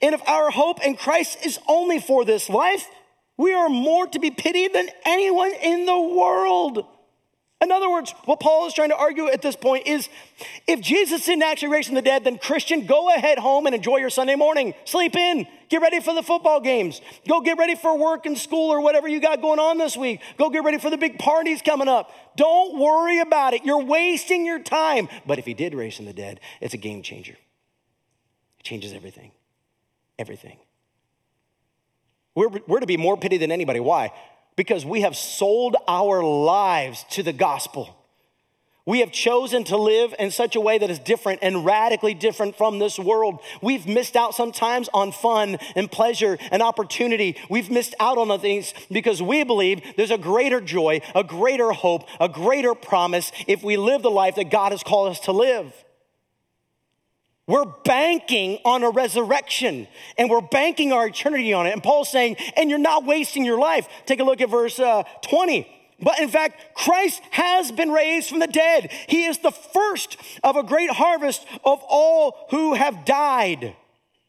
And 0.00 0.14
if 0.14 0.28
our 0.28 0.50
hope 0.50 0.84
in 0.84 0.96
Christ 0.96 1.38
is 1.44 1.58
only 1.68 1.98
for 1.98 2.24
this 2.24 2.48
life, 2.48 2.86
we 3.36 3.52
are 3.52 3.68
more 3.68 4.06
to 4.06 4.18
be 4.18 4.30
pitied 4.30 4.74
than 4.74 4.88
anyone 5.04 5.52
in 5.62 5.86
the 5.86 5.98
world. 5.98 6.86
In 7.62 7.70
other 7.70 7.88
words, 7.88 8.12
what 8.24 8.40
Paul 8.40 8.66
is 8.66 8.74
trying 8.74 8.88
to 8.88 8.96
argue 8.96 9.28
at 9.28 9.40
this 9.40 9.54
point 9.54 9.86
is 9.86 10.08
if 10.66 10.80
Jesus 10.80 11.24
didn't 11.24 11.44
actually 11.44 11.68
raise 11.68 11.86
from 11.86 11.94
the 11.94 12.02
dead, 12.02 12.24
then 12.24 12.36
Christian, 12.38 12.86
go 12.86 13.14
ahead 13.14 13.38
home 13.38 13.66
and 13.66 13.74
enjoy 13.74 13.98
your 13.98 14.10
Sunday 14.10 14.34
morning. 14.34 14.74
Sleep 14.84 15.14
in. 15.14 15.46
Get 15.68 15.80
ready 15.80 16.00
for 16.00 16.12
the 16.12 16.24
football 16.24 16.60
games. 16.60 17.00
Go 17.28 17.40
get 17.40 17.58
ready 17.58 17.76
for 17.76 17.96
work 17.96 18.26
and 18.26 18.36
school 18.36 18.70
or 18.72 18.80
whatever 18.80 19.06
you 19.06 19.20
got 19.20 19.40
going 19.40 19.60
on 19.60 19.78
this 19.78 19.96
week. 19.96 20.20
Go 20.38 20.50
get 20.50 20.64
ready 20.64 20.78
for 20.78 20.90
the 20.90 20.98
big 20.98 21.20
parties 21.20 21.62
coming 21.62 21.86
up. 21.86 22.10
Don't 22.36 22.78
worry 22.80 23.20
about 23.20 23.54
it. 23.54 23.64
You're 23.64 23.84
wasting 23.84 24.44
your 24.44 24.58
time. 24.58 25.08
But 25.24 25.38
if 25.38 25.46
he 25.46 25.54
did 25.54 25.72
raise 25.72 25.96
from 25.96 26.06
the 26.06 26.12
dead, 26.12 26.40
it's 26.60 26.74
a 26.74 26.78
game 26.78 27.00
changer. 27.00 27.36
It 28.58 28.64
changes 28.64 28.92
everything. 28.92 29.30
Everything. 30.18 30.58
We're, 32.34 32.48
we're 32.66 32.80
to 32.80 32.86
be 32.86 32.96
more 32.96 33.16
pitied 33.16 33.38
than 33.38 33.52
anybody. 33.52 33.78
Why? 33.78 34.10
Because 34.56 34.84
we 34.84 35.02
have 35.02 35.16
sold 35.16 35.76
our 35.88 36.22
lives 36.22 37.04
to 37.10 37.22
the 37.22 37.32
gospel. 37.32 37.96
We 38.84 38.98
have 38.98 39.12
chosen 39.12 39.62
to 39.64 39.76
live 39.76 40.12
in 40.18 40.32
such 40.32 40.56
a 40.56 40.60
way 40.60 40.76
that 40.78 40.90
is 40.90 40.98
different 40.98 41.38
and 41.42 41.64
radically 41.64 42.14
different 42.14 42.56
from 42.56 42.80
this 42.80 42.98
world. 42.98 43.38
We've 43.62 43.86
missed 43.86 44.16
out 44.16 44.34
sometimes 44.34 44.88
on 44.92 45.12
fun 45.12 45.58
and 45.76 45.90
pleasure 45.90 46.36
and 46.50 46.62
opportunity. 46.62 47.36
We've 47.48 47.70
missed 47.70 47.94
out 48.00 48.18
on 48.18 48.40
things 48.40 48.74
because 48.90 49.22
we 49.22 49.44
believe 49.44 49.82
there's 49.96 50.10
a 50.10 50.18
greater 50.18 50.60
joy, 50.60 51.00
a 51.14 51.22
greater 51.22 51.70
hope, 51.70 52.08
a 52.18 52.28
greater 52.28 52.74
promise 52.74 53.30
if 53.46 53.62
we 53.62 53.76
live 53.76 54.02
the 54.02 54.10
life 54.10 54.34
that 54.34 54.50
God 54.50 54.72
has 54.72 54.82
called 54.82 55.10
us 55.12 55.20
to 55.20 55.32
live. 55.32 55.72
We're 57.48 57.64
banking 57.64 58.60
on 58.64 58.84
a 58.84 58.90
resurrection 58.90 59.88
and 60.16 60.30
we're 60.30 60.40
banking 60.42 60.92
our 60.92 61.08
eternity 61.08 61.52
on 61.52 61.66
it. 61.66 61.72
And 61.72 61.82
Paul's 61.82 62.10
saying, 62.10 62.36
and 62.56 62.70
you're 62.70 62.78
not 62.78 63.04
wasting 63.04 63.44
your 63.44 63.58
life. 63.58 63.88
Take 64.06 64.20
a 64.20 64.24
look 64.24 64.40
at 64.40 64.48
verse 64.48 64.78
uh, 64.78 65.02
20. 65.22 65.66
But 66.00 66.20
in 66.20 66.28
fact, 66.28 66.74
Christ 66.74 67.20
has 67.30 67.70
been 67.72 67.90
raised 67.90 68.28
from 68.28 68.40
the 68.40 68.46
dead. 68.46 68.92
He 69.08 69.24
is 69.24 69.38
the 69.38 69.50
first 69.50 70.16
of 70.42 70.56
a 70.56 70.62
great 70.62 70.90
harvest 70.90 71.46
of 71.64 71.80
all 71.88 72.46
who 72.50 72.74
have 72.74 73.04
died. 73.04 73.76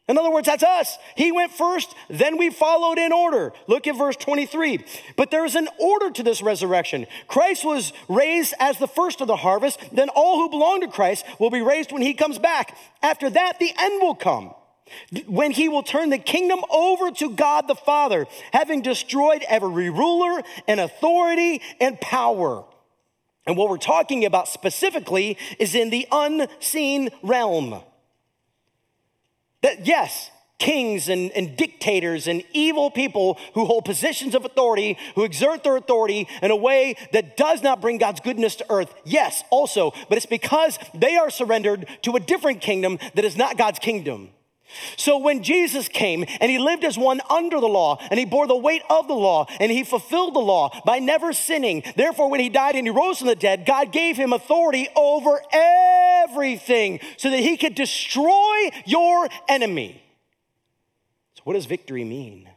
In 0.06 0.18
other 0.18 0.30
words, 0.30 0.46
that's 0.46 0.62
us. 0.62 0.98
He 1.16 1.32
went 1.32 1.50
first, 1.50 1.94
then 2.10 2.36
we 2.36 2.50
followed 2.50 2.98
in 2.98 3.10
order. 3.10 3.52
Look 3.66 3.86
at 3.86 3.96
verse 3.96 4.16
23. 4.16 4.84
But 5.16 5.30
there 5.30 5.46
is 5.46 5.54
an 5.54 5.68
order 5.80 6.10
to 6.10 6.22
this 6.22 6.42
resurrection. 6.42 7.06
Christ 7.26 7.64
was 7.64 7.94
raised 8.06 8.52
as 8.60 8.78
the 8.78 8.86
first 8.86 9.22
of 9.22 9.28
the 9.28 9.36
harvest, 9.36 9.80
then 9.92 10.10
all 10.10 10.36
who 10.36 10.50
belong 10.50 10.82
to 10.82 10.88
Christ 10.88 11.24
will 11.40 11.48
be 11.48 11.62
raised 11.62 11.90
when 11.90 12.02
he 12.02 12.12
comes 12.12 12.38
back. 12.38 12.76
After 13.02 13.30
that, 13.30 13.58
the 13.58 13.72
end 13.78 14.02
will 14.02 14.14
come. 14.14 14.54
When 15.26 15.50
he 15.50 15.70
will 15.70 15.82
turn 15.82 16.10
the 16.10 16.18
kingdom 16.18 16.60
over 16.70 17.10
to 17.10 17.30
God 17.30 17.66
the 17.66 17.74
Father, 17.74 18.26
having 18.52 18.82
destroyed 18.82 19.42
every 19.48 19.88
ruler 19.88 20.42
and 20.68 20.80
authority 20.80 21.62
and 21.80 21.98
power. 21.98 22.64
And 23.46 23.56
what 23.56 23.70
we're 23.70 23.78
talking 23.78 24.26
about 24.26 24.48
specifically 24.48 25.38
is 25.58 25.74
in 25.74 25.88
the 25.88 26.06
unseen 26.12 27.08
realm. 27.22 27.82
That, 29.64 29.86
yes, 29.86 30.30
kings 30.58 31.08
and, 31.08 31.30
and, 31.32 31.56
dictators 31.56 32.28
and 32.28 32.44
evil 32.52 32.90
people 32.90 33.38
who 33.54 33.64
hold 33.64 33.86
positions 33.86 34.34
of 34.34 34.44
authority, 34.44 34.98
who 35.14 35.24
exert 35.24 35.64
their 35.64 35.78
authority 35.78 36.28
in 36.42 36.50
a 36.50 36.56
way 36.56 36.96
that 37.14 37.38
does 37.38 37.62
not 37.62 37.80
bring 37.80 37.96
God's 37.96 38.20
goodness 38.20 38.56
to 38.56 38.66
earth. 38.68 38.94
Yes, 39.06 39.42
also, 39.48 39.94
but 40.10 40.18
it's 40.18 40.26
because 40.26 40.78
they 40.92 41.16
are 41.16 41.30
surrendered 41.30 41.86
to 42.02 42.14
a 42.14 42.20
different 42.20 42.60
kingdom 42.60 42.98
that 43.14 43.24
is 43.24 43.38
not 43.38 43.56
God's 43.56 43.78
kingdom. 43.78 44.28
So 44.96 45.18
when 45.18 45.42
Jesus 45.42 45.88
came 45.88 46.24
and 46.40 46.50
he 46.50 46.58
lived 46.58 46.84
as 46.84 46.98
one 46.98 47.20
under 47.30 47.60
the 47.60 47.68
law 47.68 47.98
and 48.10 48.18
he 48.18 48.24
bore 48.24 48.46
the 48.46 48.56
weight 48.56 48.82
of 48.90 49.08
the 49.08 49.14
law 49.14 49.46
and 49.60 49.70
he 49.70 49.84
fulfilled 49.84 50.34
the 50.34 50.40
law 50.40 50.70
by 50.84 50.98
never 50.98 51.32
sinning, 51.32 51.82
therefore 51.96 52.30
when 52.30 52.40
he 52.40 52.48
died 52.48 52.74
and 52.74 52.86
he 52.86 52.90
rose 52.90 53.18
from 53.18 53.28
the 53.28 53.36
dead, 53.36 53.66
God 53.66 53.92
gave 53.92 54.16
him 54.16 54.32
authority 54.32 54.88
over 54.96 55.40
everything 55.52 57.00
so 57.16 57.30
that 57.30 57.40
he 57.40 57.56
could 57.56 57.74
destroy 57.74 58.70
your 58.84 59.28
enemy. 59.48 60.02
So 61.34 61.42
what 61.44 61.54
does 61.54 61.66
victory 61.66 62.04
mean? 62.04 62.48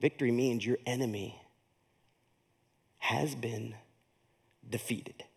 Victory 0.00 0.32
means 0.32 0.66
your 0.66 0.78
enemy 0.84 1.40
has 2.98 3.34
been 3.34 3.74
defeated. 4.68 5.24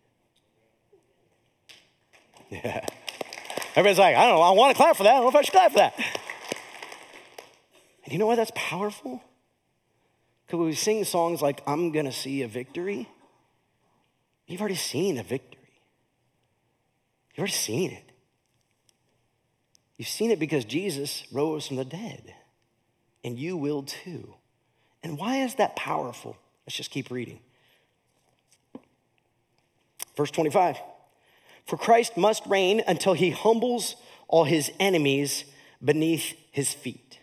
Yeah. 2.48 2.86
Everybody's 3.76 3.98
like, 3.98 4.16
I 4.16 4.24
don't 4.26 4.36
know, 4.36 4.42
I 4.42 4.50
want 4.52 4.74
to 4.74 4.82
clap 4.82 4.96
for 4.96 5.02
that. 5.02 5.10
I 5.10 5.14
don't 5.16 5.24
know 5.24 5.28
if 5.28 5.36
I 5.36 5.42
should 5.42 5.52
clap 5.52 5.72
for 5.72 5.78
that. 5.78 5.94
And 8.04 8.12
you 8.12 8.18
know 8.18 8.26
why 8.26 8.36
that's 8.36 8.52
powerful? 8.54 9.22
Because 10.46 10.58
when 10.58 10.68
we 10.68 10.74
sing 10.74 11.04
songs 11.04 11.42
like, 11.42 11.60
I'm 11.66 11.92
gonna 11.92 12.12
see 12.12 12.40
a 12.40 12.48
victory, 12.48 13.06
you've 14.46 14.60
already 14.60 14.76
seen 14.76 15.18
a 15.18 15.22
victory. 15.22 15.60
You've 17.34 17.40
already 17.40 17.52
seen 17.52 17.90
it. 17.90 18.04
You've 19.98 20.08
seen 20.08 20.30
it 20.30 20.38
because 20.38 20.64
Jesus 20.64 21.24
rose 21.30 21.66
from 21.66 21.76
the 21.76 21.84
dead, 21.84 22.34
and 23.22 23.38
you 23.38 23.58
will 23.58 23.82
too. 23.82 24.34
And 25.02 25.18
why 25.18 25.38
is 25.38 25.56
that 25.56 25.76
powerful? 25.76 26.38
Let's 26.66 26.76
just 26.76 26.90
keep 26.90 27.10
reading. 27.10 27.40
Verse 30.16 30.30
25 30.30 30.78
For 31.66 31.76
Christ 31.76 32.16
must 32.16 32.46
reign 32.46 32.82
until 32.86 33.14
he 33.14 33.30
humbles 33.30 33.96
all 34.28 34.44
his 34.44 34.70
enemies 34.78 35.44
beneath 35.84 36.34
his 36.50 36.72
feet. 36.72 37.18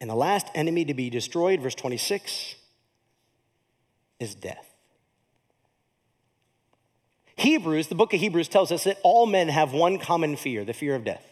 And 0.00 0.08
the 0.08 0.14
last 0.14 0.46
enemy 0.54 0.84
to 0.86 0.94
be 0.94 1.10
destroyed, 1.10 1.60
verse 1.60 1.74
26, 1.74 2.54
is 4.20 4.34
death. 4.34 4.64
Hebrews, 7.36 7.86
the 7.88 7.94
book 7.94 8.14
of 8.14 8.20
Hebrews 8.20 8.48
tells 8.48 8.72
us 8.72 8.84
that 8.84 8.98
all 9.04 9.26
men 9.26 9.48
have 9.48 9.72
one 9.72 9.98
common 9.98 10.36
fear 10.36 10.64
the 10.64 10.72
fear 10.72 10.94
of 10.94 11.04
death. 11.04 11.24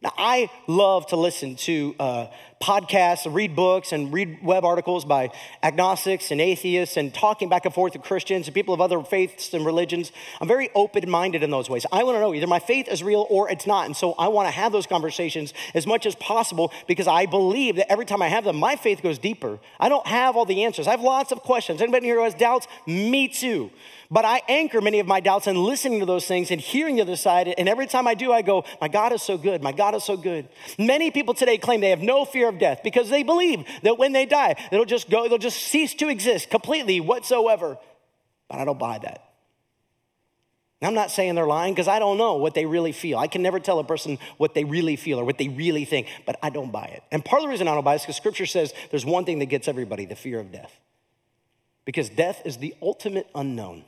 Now, 0.00 0.12
I 0.16 0.48
love 0.68 1.08
to 1.08 1.16
listen 1.16 1.56
to 1.56 1.94
uh, 1.98 2.26
podcasts, 2.60 3.32
read 3.32 3.54
books, 3.54 3.92
and 3.92 4.12
read 4.12 4.42
web 4.42 4.64
articles 4.64 5.04
by 5.04 5.30
agnostics 5.62 6.30
and 6.30 6.40
atheists 6.40 6.96
and 6.96 7.14
talking 7.14 7.48
back 7.48 7.64
and 7.64 7.74
forth 7.74 7.92
with 7.92 8.02
Christians 8.02 8.46
and 8.46 8.54
people 8.54 8.74
of 8.74 8.80
other 8.80 9.02
faiths 9.02 9.54
and 9.54 9.64
religions. 9.64 10.12
I'm 10.40 10.48
very 10.48 10.70
open 10.74 11.08
minded 11.08 11.42
in 11.42 11.50
those 11.50 11.70
ways. 11.70 11.86
I 11.92 12.02
want 12.02 12.16
to 12.16 12.20
know 12.20 12.34
either 12.34 12.46
my 12.46 12.58
faith 12.58 12.88
is 12.88 13.02
real 13.02 13.26
or 13.30 13.50
it's 13.50 13.66
not. 13.66 13.86
And 13.86 13.96
so 13.96 14.12
I 14.12 14.28
want 14.28 14.48
to 14.48 14.52
have 14.52 14.72
those 14.72 14.86
conversations 14.86 15.54
as 15.74 15.86
much 15.86 16.06
as 16.06 16.14
possible 16.16 16.72
because 16.86 17.06
I 17.06 17.26
believe 17.26 17.76
that 17.76 17.90
every 17.90 18.04
time 18.04 18.22
I 18.22 18.28
have 18.28 18.44
them, 18.44 18.56
my 18.56 18.76
faith 18.76 19.02
goes 19.02 19.18
deeper. 19.18 19.58
I 19.78 19.88
don't 19.88 20.06
have 20.06 20.36
all 20.36 20.44
the 20.44 20.64
answers. 20.64 20.86
I 20.86 20.92
have 20.92 21.02
lots 21.02 21.32
of 21.32 21.40
questions. 21.40 21.80
Anybody 21.80 22.06
here 22.06 22.16
who 22.16 22.24
has 22.24 22.34
doubts? 22.34 22.66
Me 22.86 23.28
too. 23.28 23.70
But 24.10 24.24
I 24.24 24.40
anchor 24.48 24.80
many 24.80 25.00
of 25.00 25.06
my 25.06 25.20
doubts 25.20 25.46
in 25.46 25.56
listening 25.56 26.00
to 26.00 26.06
those 26.06 26.26
things 26.26 26.50
and 26.50 26.60
hearing 26.60 26.96
the 26.96 27.02
other 27.02 27.16
side. 27.16 27.54
And 27.58 27.68
every 27.68 27.86
time 27.86 28.06
I 28.06 28.14
do, 28.14 28.32
I 28.32 28.40
go, 28.40 28.64
My 28.80 28.88
God 28.88 29.12
is 29.12 29.22
so 29.22 29.36
good. 29.36 29.62
My 29.62 29.72
God 29.72 29.94
is 29.94 30.02
so 30.02 30.16
good. 30.16 30.48
Many 30.78 31.10
people 31.10 31.34
today 31.34 31.58
claim 31.58 31.80
they 31.80 31.90
have 31.90 32.00
no 32.00 32.24
fear 32.24 32.47
of 32.48 32.58
death 32.58 32.80
because 32.82 33.10
they 33.10 33.22
believe 33.22 33.64
that 33.82 33.98
when 33.98 34.12
they 34.12 34.26
die, 34.26 34.54
it'll 34.72 34.84
just 34.84 35.10
go, 35.10 35.28
they'll 35.28 35.38
just 35.38 35.62
cease 35.62 35.94
to 35.94 36.08
exist 36.08 36.50
completely 36.50 37.00
whatsoever. 37.00 37.78
But 38.48 38.58
I 38.58 38.64
don't 38.64 38.78
buy 38.78 38.98
that. 38.98 39.24
I'm 40.80 40.94
not 40.94 41.10
saying 41.10 41.34
they're 41.34 41.46
lying 41.46 41.74
because 41.74 41.88
I 41.88 41.98
don't 41.98 42.18
know 42.18 42.36
what 42.36 42.54
they 42.54 42.64
really 42.64 42.92
feel. 42.92 43.18
I 43.18 43.26
can 43.26 43.42
never 43.42 43.58
tell 43.58 43.80
a 43.80 43.84
person 43.84 44.18
what 44.36 44.54
they 44.54 44.62
really 44.62 44.94
feel 44.94 45.18
or 45.18 45.24
what 45.24 45.36
they 45.36 45.48
really 45.48 45.84
think, 45.84 46.06
but 46.24 46.38
I 46.40 46.50
don't 46.50 46.70
buy 46.70 46.84
it. 46.84 47.02
And 47.10 47.24
part 47.24 47.40
of 47.40 47.46
the 47.46 47.50
reason 47.50 47.66
I 47.66 47.74
don't 47.74 47.84
buy 47.84 47.94
it 47.94 47.96
is 47.96 48.02
because 48.02 48.16
scripture 48.16 48.46
says 48.46 48.72
there's 48.90 49.04
one 49.04 49.24
thing 49.24 49.40
that 49.40 49.46
gets 49.46 49.66
everybody 49.66 50.06
the 50.06 50.14
fear 50.14 50.38
of 50.38 50.52
death. 50.52 50.72
Because 51.84 52.08
death 52.08 52.42
is 52.44 52.58
the 52.58 52.74
ultimate 52.80 53.28
unknown. 53.34 53.84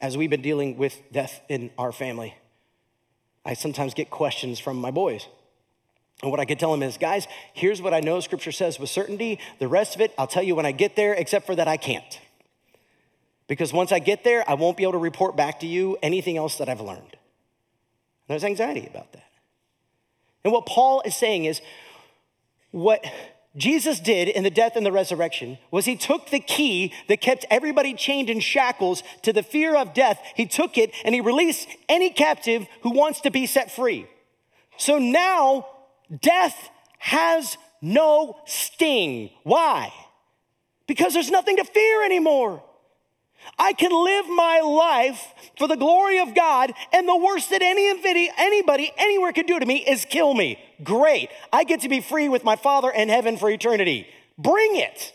as 0.00 0.16
we've 0.16 0.30
been 0.30 0.42
dealing 0.42 0.76
with 0.76 1.00
death 1.12 1.40
in 1.48 1.70
our 1.76 1.92
family, 1.92 2.34
I 3.44 3.54
sometimes 3.54 3.94
get 3.94 4.10
questions 4.10 4.58
from 4.58 4.76
my 4.76 4.90
boys. 4.90 5.26
And 6.22 6.30
what 6.30 6.40
I 6.40 6.44
could 6.44 6.58
tell 6.58 6.70
them 6.70 6.82
is, 6.82 6.98
guys, 6.98 7.26
here's 7.54 7.80
what 7.80 7.94
I 7.94 8.00
know 8.00 8.20
scripture 8.20 8.52
says 8.52 8.78
with 8.78 8.90
certainty. 8.90 9.38
The 9.58 9.68
rest 9.68 9.94
of 9.94 10.00
it, 10.02 10.12
I'll 10.18 10.26
tell 10.26 10.42
you 10.42 10.54
when 10.54 10.66
I 10.66 10.72
get 10.72 10.96
there, 10.96 11.14
except 11.14 11.46
for 11.46 11.54
that 11.56 11.66
I 11.66 11.76
can't. 11.78 12.20
Because 13.46 13.72
once 13.72 13.90
I 13.90 13.98
get 13.98 14.22
there, 14.22 14.48
I 14.48 14.54
won't 14.54 14.76
be 14.76 14.82
able 14.82 14.92
to 14.92 14.98
report 14.98 15.36
back 15.36 15.60
to 15.60 15.66
you 15.66 15.96
anything 16.02 16.36
else 16.36 16.58
that 16.58 16.68
I've 16.68 16.80
learned. 16.80 17.16
There's 18.28 18.44
anxiety 18.44 18.86
about 18.86 19.12
that. 19.12 19.24
And 20.44 20.52
what 20.52 20.66
Paul 20.66 21.02
is 21.04 21.16
saying 21.16 21.46
is, 21.46 21.60
what 22.70 23.04
Jesus 23.56 23.98
did 23.98 24.28
in 24.28 24.44
the 24.44 24.50
death 24.50 24.76
and 24.76 24.86
the 24.86 24.92
resurrection 24.92 25.58
was 25.70 25.84
he 25.84 25.96
took 25.96 26.30
the 26.30 26.38
key 26.38 26.92
that 27.08 27.20
kept 27.20 27.44
everybody 27.50 27.94
chained 27.94 28.30
in 28.30 28.38
shackles 28.38 29.02
to 29.22 29.32
the 29.32 29.42
fear 29.42 29.74
of 29.74 29.92
death. 29.92 30.20
He 30.36 30.46
took 30.46 30.78
it 30.78 30.92
and 31.04 31.14
he 31.14 31.20
released 31.20 31.68
any 31.88 32.10
captive 32.10 32.66
who 32.82 32.90
wants 32.90 33.20
to 33.22 33.30
be 33.30 33.46
set 33.46 33.72
free. 33.72 34.06
So 34.76 34.98
now 34.98 35.66
death 36.22 36.70
has 36.98 37.58
no 37.82 38.38
sting. 38.46 39.30
Why? 39.42 39.92
Because 40.86 41.14
there's 41.14 41.30
nothing 41.30 41.56
to 41.56 41.64
fear 41.64 42.04
anymore. 42.04 42.62
I 43.58 43.72
can 43.72 43.90
live 43.90 44.26
my 44.28 44.60
life 44.60 45.22
for 45.58 45.68
the 45.68 45.76
glory 45.76 46.18
of 46.18 46.34
God, 46.34 46.72
and 46.92 47.06
the 47.06 47.16
worst 47.16 47.50
that 47.50 47.62
any 47.62 47.88
anybody 48.38 48.92
anywhere 48.96 49.32
could 49.32 49.46
do 49.46 49.58
to 49.58 49.66
me 49.66 49.76
is 49.76 50.04
kill 50.04 50.34
me. 50.34 50.58
Great. 50.82 51.30
I 51.52 51.64
get 51.64 51.80
to 51.80 51.88
be 51.88 52.00
free 52.00 52.28
with 52.28 52.44
my 52.44 52.56
Father 52.56 52.90
in 52.90 53.08
heaven 53.08 53.36
for 53.36 53.50
eternity. 53.50 54.06
Bring 54.38 54.76
it. 54.76 55.12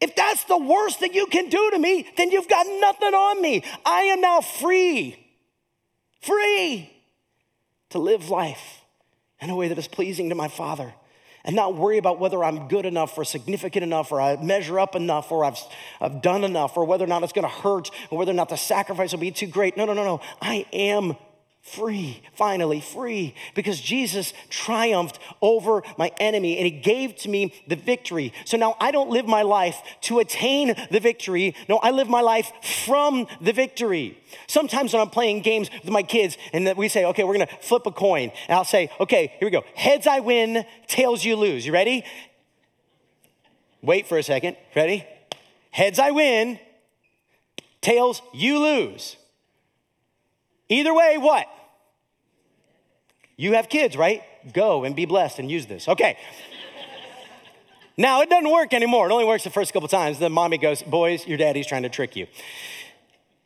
If 0.00 0.14
that's 0.14 0.44
the 0.44 0.58
worst 0.58 1.00
that 1.00 1.14
you 1.14 1.26
can 1.26 1.48
do 1.48 1.70
to 1.70 1.78
me, 1.78 2.06
then 2.16 2.30
you've 2.30 2.48
got 2.48 2.66
nothing 2.66 3.14
on 3.14 3.40
me. 3.40 3.64
I 3.84 4.02
am 4.02 4.20
now 4.20 4.40
free, 4.40 5.16
free 6.20 6.92
to 7.90 7.98
live 7.98 8.28
life 8.28 8.82
in 9.40 9.50
a 9.50 9.56
way 9.56 9.68
that 9.68 9.78
is 9.78 9.88
pleasing 9.88 10.28
to 10.28 10.34
my 10.34 10.48
Father 10.48 10.92
and 11.46 11.54
not 11.54 11.76
worry 11.76 11.96
about 11.96 12.18
whether 12.18 12.42
I'm 12.44 12.68
good 12.68 12.84
enough 12.84 13.16
or 13.16 13.24
significant 13.24 13.84
enough 13.84 14.12
or 14.12 14.20
I 14.20 14.36
measure 14.36 14.78
up 14.78 14.96
enough 14.96 15.30
or 15.30 15.44
I've, 15.44 15.58
I've 16.00 16.20
done 16.20 16.44
enough 16.44 16.76
or 16.76 16.84
whether 16.84 17.04
or 17.04 17.08
not 17.08 17.22
it's 17.22 17.32
going 17.32 17.44
to 17.44 17.48
hurt 17.48 17.90
or 18.10 18.18
whether 18.18 18.32
or 18.32 18.34
not 18.34 18.48
the 18.48 18.56
sacrifice 18.56 19.12
will 19.12 19.20
be 19.20 19.30
too 19.30 19.46
great. 19.46 19.76
No, 19.76 19.84
no, 19.84 19.94
no, 19.94 20.04
no. 20.04 20.20
I 20.42 20.66
am 20.72 21.16
free, 21.66 22.22
finally 22.34 22.80
free, 22.80 23.34
because 23.54 23.80
Jesus 23.80 24.32
triumphed 24.48 25.18
over 25.42 25.82
my 25.98 26.12
enemy 26.18 26.56
and 26.58 26.64
he 26.64 26.70
gave 26.70 27.16
to 27.16 27.28
me 27.28 27.52
the 27.66 27.76
victory. 27.76 28.32
So 28.44 28.56
now 28.56 28.76
I 28.80 28.92
don't 28.92 29.10
live 29.10 29.26
my 29.26 29.42
life 29.42 29.76
to 30.02 30.20
attain 30.20 30.74
the 30.90 31.00
victory. 31.00 31.54
No, 31.68 31.78
I 31.78 31.90
live 31.90 32.08
my 32.08 32.20
life 32.20 32.52
from 32.84 33.26
the 33.40 33.52
victory. 33.52 34.22
Sometimes 34.46 34.92
when 34.92 35.02
I'm 35.02 35.10
playing 35.10 35.42
games 35.42 35.68
with 35.82 35.90
my 35.90 36.02
kids 36.02 36.38
and 36.52 36.76
we 36.76 36.88
say, 36.88 37.04
okay, 37.06 37.24
we're 37.24 37.34
gonna 37.34 37.48
flip 37.60 37.84
a 37.86 37.92
coin, 37.92 38.30
and 38.48 38.56
I'll 38.56 38.64
say, 38.64 38.90
okay, 39.00 39.34
here 39.38 39.46
we 39.46 39.50
go. 39.50 39.64
Heads 39.74 40.06
I 40.06 40.20
win, 40.20 40.64
tails 40.86 41.24
you 41.24 41.36
lose. 41.36 41.66
You 41.66 41.72
ready? 41.72 42.04
Wait 43.82 44.06
for 44.06 44.18
a 44.18 44.22
second. 44.22 44.56
Ready? 44.74 45.04
Heads 45.70 45.98
I 45.98 46.12
win, 46.12 46.58
tails 47.80 48.22
you 48.32 48.58
lose. 48.60 49.16
Either 50.68 50.94
way, 50.94 51.18
what? 51.18 51.46
You 53.36 53.54
have 53.54 53.68
kids, 53.68 53.96
right? 53.96 54.22
Go 54.52 54.84
and 54.84 54.96
be 54.96 55.04
blessed 55.04 55.38
and 55.38 55.50
use 55.50 55.66
this. 55.66 55.88
Okay. 55.88 56.16
now, 57.96 58.22
it 58.22 58.30
doesn't 58.30 58.50
work 58.50 58.72
anymore. 58.72 59.08
It 59.08 59.12
only 59.12 59.24
works 59.24 59.44
the 59.44 59.50
first 59.50 59.72
couple 59.72 59.88
times. 59.88 60.18
Then 60.18 60.32
mommy 60.32 60.58
goes, 60.58 60.82
Boys, 60.82 61.26
your 61.26 61.38
daddy's 61.38 61.66
trying 61.66 61.82
to 61.82 61.88
trick 61.88 62.16
you. 62.16 62.26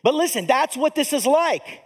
But 0.03 0.15
listen, 0.15 0.47
that's 0.47 0.77
what 0.77 0.95
this 0.95 1.13
is 1.13 1.27
like. 1.27 1.83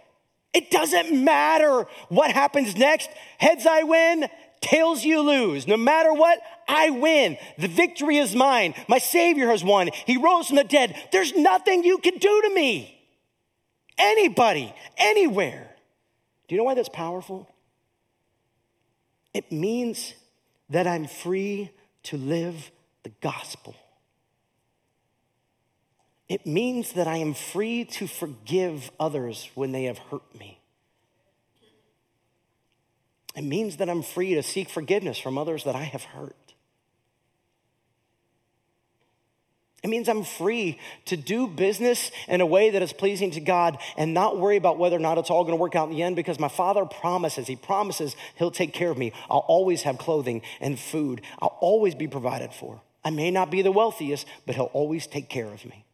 It 0.53 0.71
doesn't 0.71 1.11
matter 1.23 1.85
what 2.07 2.31
happens 2.31 2.77
next. 2.77 3.09
Heads 3.39 3.65
I 3.65 3.83
win, 3.83 4.29
tails 4.61 5.03
you 5.03 5.21
lose. 5.21 5.67
No 5.67 5.75
matter 5.75 6.13
what, 6.13 6.39
I 6.67 6.91
win. 6.91 7.37
The 7.57 7.67
victory 7.67 8.17
is 8.17 8.33
mine. 8.33 8.73
My 8.87 8.99
Savior 8.99 9.49
has 9.49 9.63
won. 9.63 9.89
He 10.05 10.15
rose 10.15 10.47
from 10.47 10.55
the 10.55 10.63
dead. 10.63 10.95
There's 11.11 11.35
nothing 11.35 11.83
you 11.83 11.97
can 11.97 12.17
do 12.19 12.41
to 12.43 12.53
me. 12.53 12.94
Anybody, 13.97 14.73
anywhere. 14.97 15.69
Do 16.47 16.55
you 16.55 16.57
know 16.57 16.65
why 16.65 16.75
that's 16.75 16.89
powerful? 16.89 17.49
It 19.33 19.51
means 19.51 20.13
that 20.69 20.87
I'm 20.87 21.07
free 21.07 21.71
to 22.03 22.17
live 22.17 22.71
the 23.03 23.11
gospel. 23.21 23.75
It 26.27 26.45
means 26.45 26.93
that 26.93 27.07
I 27.07 27.17
am 27.17 27.33
free 27.33 27.85
to 27.85 28.07
forgive 28.07 28.91
others 28.99 29.49
when 29.53 29.71
they 29.71 29.83
have 29.83 29.97
hurt 29.97 30.39
me. 30.39 30.59
It 33.35 33.43
means 33.43 33.77
that 33.77 33.89
I'm 33.89 34.01
free 34.01 34.33
to 34.35 34.43
seek 34.43 34.69
forgiveness 34.69 35.17
from 35.17 35.37
others 35.37 35.65
that 35.65 35.75
I 35.75 35.83
have 35.83 36.03
hurt. 36.03 36.44
It 39.85 39.89
means 39.89 40.09
I'm 40.09 40.23
free 40.23 40.79
to 41.05 41.15
do 41.15 41.45
business 41.45 42.09
in 42.27 42.41
a 42.41 42.45
way 42.45 42.71
that 42.71 42.81
is 42.81 42.91
pleasing 42.91 43.29
to 43.29 43.39
God 43.39 43.77
and 43.95 44.15
not 44.15 44.39
worry 44.39 44.57
about 44.57 44.79
whether 44.79 44.95
or 44.95 44.99
not 44.99 45.19
it's 45.19 45.29
all 45.29 45.43
going 45.43 45.55
to 45.55 45.61
work 45.61 45.75
out 45.75 45.89
in 45.89 45.95
the 45.95 46.01
end 46.01 46.15
because 46.15 46.39
my 46.39 46.47
Father 46.47 46.85
promises, 46.85 47.45
He 47.45 47.55
promises 47.55 48.15
He'll 48.33 48.49
take 48.49 48.73
care 48.73 48.89
of 48.89 48.97
me. 48.97 49.13
I'll 49.29 49.45
always 49.47 49.83
have 49.83 49.99
clothing 49.99 50.41
and 50.59 50.79
food, 50.79 51.21
I'll 51.39 51.55
always 51.61 51.93
be 51.93 52.07
provided 52.07 52.51
for. 52.51 52.81
I 53.03 53.11
may 53.11 53.29
not 53.29 53.51
be 53.51 53.61
the 53.61 53.71
wealthiest, 53.71 54.25
but 54.47 54.55
He'll 54.55 54.71
always 54.73 55.05
take 55.05 55.29
care 55.29 55.53
of 55.53 55.63
me. 55.63 55.85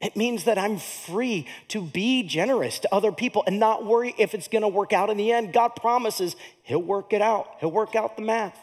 It 0.00 0.16
means 0.16 0.42
that 0.46 0.58
I'm 0.58 0.78
free 0.78 1.46
to 1.68 1.80
be 1.80 2.24
generous 2.24 2.80
to 2.80 2.92
other 2.92 3.12
people 3.12 3.44
and 3.46 3.60
not 3.60 3.86
worry 3.86 4.16
if 4.18 4.34
it's 4.34 4.48
going 4.48 4.62
to 4.62 4.68
work 4.68 4.92
out 4.92 5.10
in 5.10 5.16
the 5.16 5.30
end. 5.30 5.52
God 5.52 5.76
promises 5.76 6.34
He'll 6.64 6.82
work 6.82 7.12
it 7.12 7.22
out, 7.22 7.46
He'll 7.60 7.70
work 7.70 7.94
out 7.94 8.16
the 8.16 8.22
math. 8.22 8.58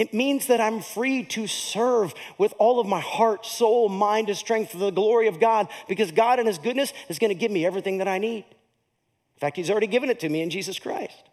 It 0.00 0.14
means 0.14 0.46
that 0.46 0.62
I'm 0.62 0.80
free 0.80 1.24
to 1.24 1.46
serve 1.46 2.14
with 2.38 2.54
all 2.58 2.80
of 2.80 2.86
my 2.86 3.00
heart, 3.00 3.44
soul, 3.44 3.90
mind, 3.90 4.30
and 4.30 4.38
strength 4.38 4.72
for 4.72 4.78
the 4.78 4.90
glory 4.90 5.26
of 5.26 5.38
God 5.38 5.68
because 5.88 6.10
God, 6.10 6.40
in 6.40 6.46
His 6.46 6.56
goodness, 6.56 6.94
is 7.10 7.18
going 7.18 7.28
to 7.28 7.34
give 7.34 7.50
me 7.50 7.66
everything 7.66 7.98
that 7.98 8.08
I 8.08 8.16
need. 8.16 8.46
In 8.46 9.40
fact, 9.40 9.58
He's 9.58 9.68
already 9.70 9.88
given 9.88 10.08
it 10.08 10.18
to 10.20 10.30
me 10.30 10.40
in 10.40 10.48
Jesus 10.48 10.78
Christ. 10.78 11.29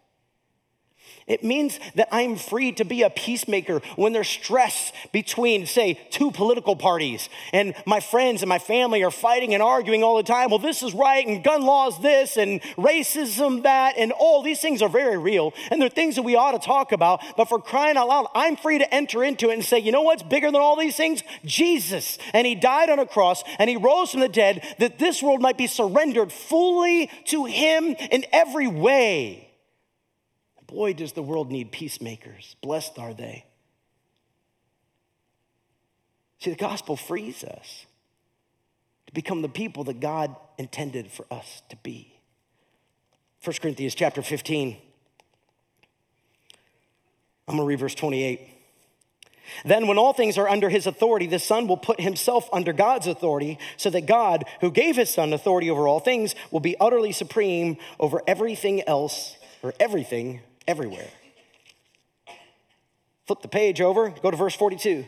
It 1.28 1.44
means 1.44 1.78
that 1.94 2.08
I'm 2.10 2.36
free 2.36 2.72
to 2.72 2.84
be 2.84 3.02
a 3.02 3.10
peacemaker 3.10 3.80
when 3.96 4.12
there's 4.12 4.28
stress 4.28 4.92
between, 5.12 5.66
say, 5.66 6.00
two 6.10 6.30
political 6.30 6.74
parties 6.74 7.28
and 7.52 7.74
my 7.86 8.00
friends 8.00 8.42
and 8.42 8.48
my 8.48 8.58
family 8.58 9.02
are 9.04 9.10
fighting 9.10 9.54
and 9.54 9.62
arguing 9.62 10.02
all 10.02 10.16
the 10.16 10.22
time. 10.22 10.50
Well, 10.50 10.58
this 10.58 10.82
is 10.82 10.94
right 10.94 11.26
and 11.26 11.44
gun 11.44 11.62
laws 11.62 12.00
this 12.00 12.36
and 12.36 12.62
racism 12.76 13.62
that 13.64 13.96
and 13.98 14.12
all 14.12 14.42
these 14.42 14.60
things 14.60 14.80
are 14.80 14.88
very 14.88 15.18
real 15.18 15.52
and 15.70 15.80
they're 15.80 15.88
things 15.88 16.16
that 16.16 16.22
we 16.22 16.34
ought 16.34 16.52
to 16.52 16.58
talk 16.58 16.92
about. 16.92 17.20
But 17.36 17.48
for 17.48 17.60
crying 17.60 17.96
out 17.96 18.08
loud, 18.08 18.26
I'm 18.34 18.56
free 18.56 18.78
to 18.78 18.94
enter 18.94 19.22
into 19.22 19.50
it 19.50 19.54
and 19.54 19.64
say, 19.64 19.78
you 19.78 19.92
know 19.92 20.02
what's 20.02 20.22
bigger 20.22 20.50
than 20.50 20.60
all 20.60 20.76
these 20.76 20.96
things? 20.96 21.22
Jesus. 21.44 22.18
And 22.32 22.46
he 22.46 22.54
died 22.54 22.88
on 22.88 22.98
a 22.98 23.06
cross 23.06 23.44
and 23.58 23.68
he 23.68 23.76
rose 23.76 24.10
from 24.12 24.20
the 24.20 24.28
dead 24.28 24.62
that 24.78 24.98
this 24.98 25.22
world 25.22 25.42
might 25.42 25.58
be 25.58 25.66
surrendered 25.66 26.32
fully 26.32 27.10
to 27.26 27.44
him 27.44 27.94
in 28.10 28.24
every 28.32 28.66
way. 28.66 29.47
Boy, 30.68 30.92
does 30.92 31.12
the 31.12 31.22
world 31.22 31.50
need 31.50 31.72
peacemakers. 31.72 32.54
Blessed 32.60 32.98
are 32.98 33.14
they. 33.14 33.44
See, 36.40 36.50
the 36.50 36.56
gospel 36.56 36.96
frees 36.96 37.42
us 37.42 37.86
to 39.06 39.12
become 39.12 39.42
the 39.42 39.48
people 39.48 39.84
that 39.84 39.98
God 39.98 40.36
intended 40.58 41.10
for 41.10 41.26
us 41.30 41.62
to 41.70 41.76
be. 41.76 42.20
1 43.42 43.56
Corinthians 43.60 43.94
chapter 43.94 44.22
15. 44.22 44.76
I'm 47.48 47.56
going 47.56 47.64
to 47.64 47.66
read 47.66 47.80
verse 47.80 47.94
28. 47.94 48.40
Then, 49.64 49.86
when 49.86 49.96
all 49.96 50.12
things 50.12 50.36
are 50.36 50.46
under 50.46 50.68
his 50.68 50.86
authority, 50.86 51.26
the 51.26 51.38
Son 51.38 51.66
will 51.66 51.78
put 51.78 51.98
himself 51.98 52.46
under 52.52 52.74
God's 52.74 53.06
authority, 53.06 53.58
so 53.78 53.88
that 53.88 54.02
God, 54.02 54.44
who 54.60 54.70
gave 54.70 54.96
his 54.96 55.08
Son 55.08 55.32
authority 55.32 55.70
over 55.70 55.88
all 55.88 56.00
things, 56.00 56.34
will 56.50 56.60
be 56.60 56.76
utterly 56.78 57.12
supreme 57.12 57.78
over 57.98 58.22
everything 58.26 58.86
else 58.86 59.38
or 59.62 59.72
everything 59.80 60.42
everywhere. 60.68 61.08
Flip 63.26 63.42
the 63.42 63.48
page 63.48 63.80
over, 63.80 64.10
go 64.10 64.30
to 64.30 64.36
verse 64.36 64.54
42. 64.54 65.04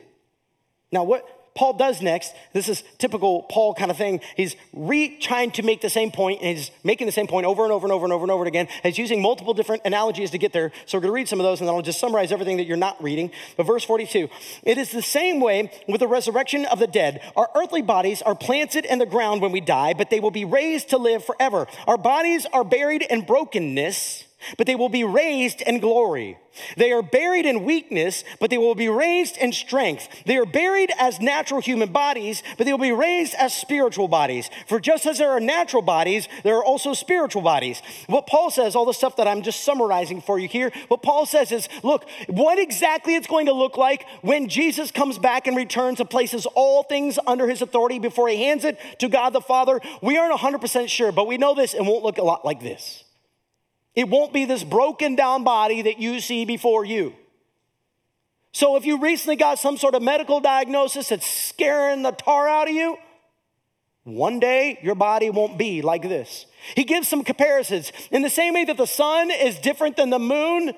Now, 0.91 1.05
what 1.05 1.25
Paul 1.55 1.75
does 1.75 2.01
next, 2.01 2.33
this 2.53 2.69
is 2.69 2.85
typical 2.99 3.43
Paul 3.43 3.75
kind 3.75 3.91
of 3.91 3.97
thing. 3.97 4.21
He's 4.37 4.57
re 4.73 5.19
trying 5.19 5.51
to 5.53 5.63
make 5.63 5.81
the 5.81 5.91
same 5.91 6.11
point, 6.11 6.41
and 6.43 6.57
he's 6.57 6.71
making 6.85 7.07
the 7.07 7.13
same 7.13 7.27
point 7.27 7.45
over 7.45 7.65
and 7.65 7.73
over 7.73 7.87
and 7.87 7.93
over 7.93 8.05
and 8.07 8.13
over 8.13 8.25
and 8.25 8.31
over 8.31 8.45
again. 8.45 8.69
He's 8.83 8.99
using 8.99 9.21
multiple 9.21 9.53
different 9.53 9.83
analogies 9.85 10.31
to 10.31 10.39
get 10.39 10.53
there. 10.53 10.71
So 10.87 10.97
we're 10.97 11.03
going 11.03 11.11
to 11.11 11.15
read 11.15 11.29
some 11.29 11.41
of 11.41 11.45
those, 11.45 11.61
and 11.61 11.69
then 11.69 11.75
I'll 11.75 11.83
just 11.83 11.99
summarize 11.99 12.31
everything 12.33 12.57
that 12.59 12.67
you're 12.67 12.77
not 12.77 13.03
reading. 13.03 13.31
But 13.57 13.67
verse 13.67 13.85
42 13.85 14.29
it 14.63 14.79
is 14.79 14.91
the 14.91 15.03
same 15.03 15.41
way 15.41 15.73
with 15.89 16.01
the 16.01 16.09
resurrection 16.09 16.65
of 16.67 16.79
the 16.79 16.87
dead. 16.87 17.21
Our 17.37 17.51
earthly 17.55 17.83
bodies 17.83 18.23
are 18.23 18.35
planted 18.35 18.85
in 18.85 18.99
the 18.99 19.07
ground 19.07 19.43
when 19.43 19.53
we 19.53 19.61
die, 19.61 19.93
but 19.93 20.09
they 20.11 20.21
will 20.21 20.31
be 20.31 20.45
raised 20.45 20.91
to 20.91 20.99
live 20.99 21.25
forever. 21.25 21.67
Our 21.87 21.99
bodies 21.99 22.47
are 22.53 22.65
buried 22.65 23.03
in 23.03 23.23
brokenness 23.23 24.25
but 24.57 24.67
they 24.67 24.75
will 24.75 24.89
be 24.89 25.05
raised 25.05 25.61
in 25.63 25.81
glory. 25.81 26.39
They 26.77 26.93
are 26.93 27.03
buried 27.03 27.47
in 27.47 27.65
weakness, 27.65 28.25
but 28.41 28.51
they 28.51 28.59
will 28.59 28.75
be 28.75 28.89
raised 28.89 29.37
in 29.37 29.53
strength. 29.53 30.09
They 30.27 30.37
are 30.37 30.47
buried 30.47 30.91
as 30.99 31.21
natural 31.21 31.61
human 31.61 31.93
bodies, 31.93 32.43
but 32.59 32.65
they 32.65 32.73
will 32.73 32.79
be 32.79 32.93
raised 32.93 33.35
as 33.35 33.55
spiritual 33.55 34.09
bodies. 34.09 34.51
For 34.67 34.81
just 34.81 35.07
as 35.07 35.19
there 35.19 35.31
are 35.31 35.41
natural 35.41 35.83
bodies, 35.83 36.29
there 36.43 36.57
are 36.57 36.65
also 36.65 36.93
spiritual 36.93 37.43
bodies. 37.43 37.81
What 38.07 38.27
Paul 38.27 38.51
says, 38.51 38.75
all 38.75 38.85
the 38.85 38.93
stuff 38.93 39.17
that 39.17 39.29
I'm 39.29 39.43
just 39.43 39.63
summarizing 39.63 40.21
for 40.21 40.39
you 40.39 40.49
here, 40.49 40.73
what 40.89 41.03
Paul 41.03 41.25
says 41.25 41.53
is 41.53 41.69
look, 41.83 42.05
what 42.27 42.59
exactly 42.59 43.15
it's 43.15 43.27
going 43.27 43.47
to 43.47 43.53
look 43.53 43.77
like 43.77 44.07
when 44.23 44.49
Jesus 44.49 44.91
comes 44.91 45.19
back 45.19 45.47
and 45.47 45.57
returns 45.57 46.01
and 46.01 46.11
places 46.11 46.47
all 46.55 46.83
things 46.83 47.19
under 47.27 47.49
his 47.49 47.63
authority 47.63 47.99
before 47.99 48.29
he 48.29 48.45
hands 48.45 48.65
it 48.65 48.79
to 48.99 49.09
God 49.09 49.33
the 49.33 49.41
Father, 49.41 49.81
we 50.03 50.17
aren't 50.17 50.39
100% 50.39 50.89
sure, 50.89 51.13
but 51.13 51.27
we 51.27 51.39
know 51.39 51.55
this 51.55 51.75
and 51.75 51.87
won't 51.87 52.05
look 52.05 52.19
a 52.19 52.23
lot 52.23 52.45
like 52.45 52.61
this. 52.61 53.05
It 53.95 54.09
won't 54.09 54.33
be 54.33 54.45
this 54.45 54.65
broken 54.65 55.17
down 55.17 55.45
body 55.45 55.83
that 55.83 55.99
you 55.99 56.21
see 56.21 56.45
before 56.45 56.85
you. 56.85 57.15
So 58.53 58.77
if 58.77 58.85
you 58.85 59.01
recently 59.01 59.37
got 59.37 59.59
some 59.59 59.77
sort 59.77 59.95
of 59.95 60.03
medical 60.03 60.41
diagnosis 60.41 61.09
that's 61.09 61.27
scaring 61.27 62.03
the 62.03 62.11
tar 62.11 62.49
out 62.49 62.69
of 62.69 62.75
you, 62.75 62.97
one 64.05 64.41
day 64.41 64.79
your 64.83 64.95
body 64.95 65.31
won't 65.31 65.59
be 65.59 65.83
like 65.83 66.03
this. 66.03 66.47
He 66.75 66.85
gives 66.85 67.07
some 67.07 67.23
comparisons. 67.23 67.93
In 68.11 68.23
the 68.23 68.31
same 68.31 68.55
way 68.55 68.65
that 68.65 68.77
the 68.77 68.87
sun 68.87 69.31
is 69.31 69.59
different 69.59 69.97
than 69.97 70.11
the 70.11 70.19
moon, 70.19 70.73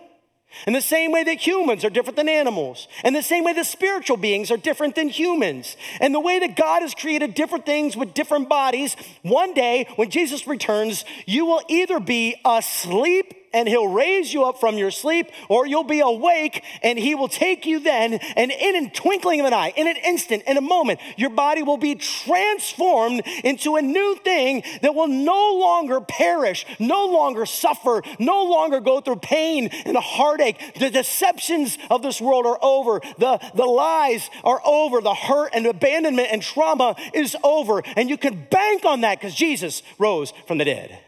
in 0.66 0.72
the 0.72 0.80
same 0.80 1.12
way 1.12 1.24
that 1.24 1.44
humans 1.46 1.84
are 1.84 1.90
different 1.90 2.16
than 2.16 2.28
animals, 2.28 2.88
and 3.04 3.14
the 3.14 3.22
same 3.22 3.44
way 3.44 3.52
that 3.52 3.66
spiritual 3.66 4.16
beings 4.16 4.50
are 4.50 4.56
different 4.56 4.94
than 4.94 5.08
humans, 5.08 5.76
and 6.00 6.14
the 6.14 6.20
way 6.20 6.38
that 6.38 6.56
God 6.56 6.82
has 6.82 6.94
created 6.94 7.34
different 7.34 7.66
things 7.66 7.96
with 7.96 8.14
different 8.14 8.48
bodies, 8.48 8.96
one 9.22 9.54
day 9.54 9.86
when 9.96 10.10
Jesus 10.10 10.46
returns, 10.46 11.04
you 11.26 11.46
will 11.46 11.62
either 11.68 12.00
be 12.00 12.36
asleep 12.44 13.41
and 13.52 13.68
he'll 13.68 13.88
raise 13.88 14.32
you 14.32 14.44
up 14.44 14.58
from 14.58 14.78
your 14.78 14.90
sleep, 14.90 15.30
or 15.48 15.66
you'll 15.66 15.84
be 15.84 16.00
awake 16.00 16.64
and 16.82 16.98
he 16.98 17.14
will 17.14 17.28
take 17.28 17.66
you 17.66 17.80
then. 17.80 18.14
And 18.36 18.50
in 18.50 18.86
a 18.86 18.90
twinkling 18.90 19.40
of 19.40 19.46
an 19.46 19.54
eye, 19.54 19.72
in 19.76 19.86
an 19.86 19.96
instant, 19.96 20.44
in 20.46 20.56
a 20.56 20.60
moment, 20.60 21.00
your 21.16 21.30
body 21.30 21.62
will 21.62 21.76
be 21.76 21.94
transformed 21.94 23.22
into 23.44 23.76
a 23.76 23.82
new 23.82 24.16
thing 24.16 24.62
that 24.82 24.94
will 24.94 25.08
no 25.08 25.54
longer 25.54 26.00
perish, 26.00 26.66
no 26.78 27.06
longer 27.06 27.46
suffer, 27.46 28.02
no 28.18 28.44
longer 28.44 28.80
go 28.80 29.00
through 29.00 29.16
pain 29.16 29.68
and 29.84 29.96
heartache. 29.96 30.74
The 30.78 30.90
deceptions 30.90 31.78
of 31.90 32.02
this 32.02 32.20
world 32.20 32.46
are 32.46 32.58
over, 32.62 33.00
the, 33.18 33.38
the 33.54 33.64
lies 33.64 34.30
are 34.44 34.60
over, 34.64 35.00
the 35.00 35.14
hurt 35.14 35.50
and 35.54 35.66
abandonment 35.66 36.28
and 36.32 36.42
trauma 36.42 36.96
is 37.14 37.36
over. 37.42 37.82
And 37.96 38.08
you 38.08 38.16
can 38.16 38.46
bank 38.50 38.84
on 38.84 39.02
that 39.02 39.18
because 39.18 39.34
Jesus 39.34 39.82
rose 39.98 40.32
from 40.46 40.58
the 40.58 40.64
dead. 40.64 40.98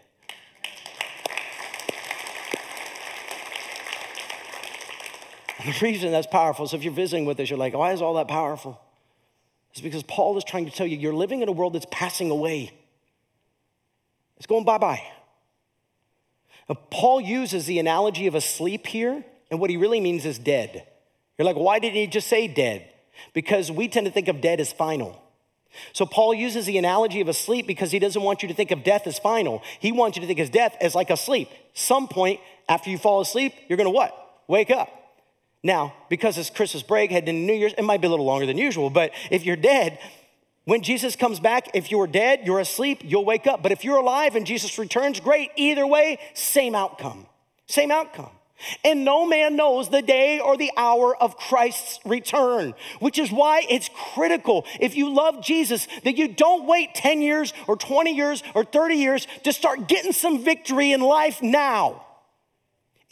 The 5.64 5.78
reason 5.82 6.12
that's 6.12 6.26
powerful, 6.26 6.66
so 6.66 6.76
if 6.76 6.84
you're 6.84 6.92
visiting 6.92 7.24
with 7.24 7.40
us, 7.40 7.50
you're 7.50 7.58
like, 7.58 7.74
why 7.74 7.92
is 7.92 8.02
all 8.02 8.14
that 8.14 8.28
powerful? 8.28 8.80
It's 9.72 9.80
because 9.80 10.02
Paul 10.02 10.36
is 10.38 10.44
trying 10.44 10.66
to 10.66 10.70
tell 10.70 10.86
you 10.86 10.96
you're 10.96 11.14
living 11.14 11.42
in 11.42 11.48
a 11.48 11.52
world 11.52 11.72
that's 11.72 11.86
passing 11.90 12.30
away. 12.30 12.72
It's 14.36 14.46
going 14.46 14.64
bye 14.64 14.78
bye. 14.78 15.02
Paul 16.90 17.20
uses 17.20 17.66
the 17.66 17.78
analogy 17.78 18.26
of 18.26 18.34
asleep 18.34 18.86
here, 18.86 19.24
and 19.50 19.60
what 19.60 19.70
he 19.70 19.76
really 19.76 20.00
means 20.00 20.24
is 20.24 20.38
dead. 20.38 20.86
You're 21.36 21.44
like, 21.44 21.56
why 21.56 21.78
didn't 21.78 21.96
he 21.96 22.06
just 22.06 22.28
say 22.28 22.46
dead? 22.46 22.88
Because 23.32 23.70
we 23.70 23.88
tend 23.88 24.06
to 24.06 24.12
think 24.12 24.28
of 24.28 24.40
dead 24.40 24.60
as 24.60 24.72
final. 24.72 25.20
So 25.92 26.06
Paul 26.06 26.34
uses 26.34 26.66
the 26.66 26.78
analogy 26.78 27.20
of 27.20 27.28
asleep 27.28 27.66
because 27.66 27.90
he 27.90 27.98
doesn't 27.98 28.22
want 28.22 28.42
you 28.42 28.48
to 28.48 28.54
think 28.54 28.70
of 28.70 28.84
death 28.84 29.06
as 29.06 29.18
final. 29.18 29.62
He 29.80 29.92
wants 29.92 30.16
you 30.16 30.20
to 30.20 30.26
think 30.26 30.38
of 30.38 30.52
death 30.52 30.76
as 30.80 30.94
like 30.94 31.10
a 31.10 31.16
sleep. 31.16 31.48
Some 31.74 32.06
point 32.08 32.40
after 32.68 32.90
you 32.90 32.98
fall 32.98 33.20
asleep, 33.20 33.52
you're 33.68 33.76
gonna 33.76 33.90
what? 33.90 34.14
Wake 34.46 34.70
up. 34.70 35.03
Now, 35.64 35.94
because 36.10 36.36
it's 36.36 36.50
Christmas 36.50 36.82
break, 36.82 37.10
heading 37.10 37.36
into 37.36 37.46
New 37.52 37.58
Year's, 37.58 37.72
it 37.76 37.82
might 37.82 38.02
be 38.02 38.06
a 38.06 38.10
little 38.10 38.26
longer 38.26 38.44
than 38.44 38.58
usual, 38.58 38.90
but 38.90 39.12
if 39.30 39.46
you're 39.46 39.56
dead, 39.56 39.98
when 40.64 40.82
Jesus 40.82 41.16
comes 41.16 41.40
back, 41.40 41.70
if 41.74 41.90
you're 41.90 42.06
dead, 42.06 42.40
you're 42.44 42.60
asleep, 42.60 43.00
you'll 43.02 43.24
wake 43.24 43.46
up. 43.46 43.62
But 43.62 43.72
if 43.72 43.82
you're 43.82 43.96
alive 43.96 44.36
and 44.36 44.46
Jesus 44.46 44.78
returns, 44.78 45.20
great. 45.20 45.50
Either 45.56 45.86
way, 45.86 46.18
same 46.32 46.74
outcome. 46.74 47.26
Same 47.66 47.90
outcome. 47.90 48.30
And 48.82 49.04
no 49.04 49.26
man 49.26 49.56
knows 49.56 49.90
the 49.90 50.00
day 50.00 50.38
or 50.38 50.56
the 50.56 50.70
hour 50.76 51.14
of 51.16 51.36
Christ's 51.36 51.98
return, 52.06 52.74
which 53.00 53.18
is 53.18 53.30
why 53.30 53.66
it's 53.68 53.90
critical 54.14 54.64
if 54.80 54.96
you 54.96 55.12
love 55.12 55.42
Jesus 55.42 55.86
that 56.04 56.16
you 56.16 56.28
don't 56.28 56.66
wait 56.66 56.94
10 56.94 57.20
years 57.20 57.52
or 57.66 57.76
20 57.76 58.14
years 58.14 58.42
or 58.54 58.64
30 58.64 58.94
years 58.94 59.26
to 59.42 59.52
start 59.52 59.88
getting 59.88 60.12
some 60.12 60.42
victory 60.42 60.92
in 60.92 61.00
life 61.00 61.42
now. 61.42 62.04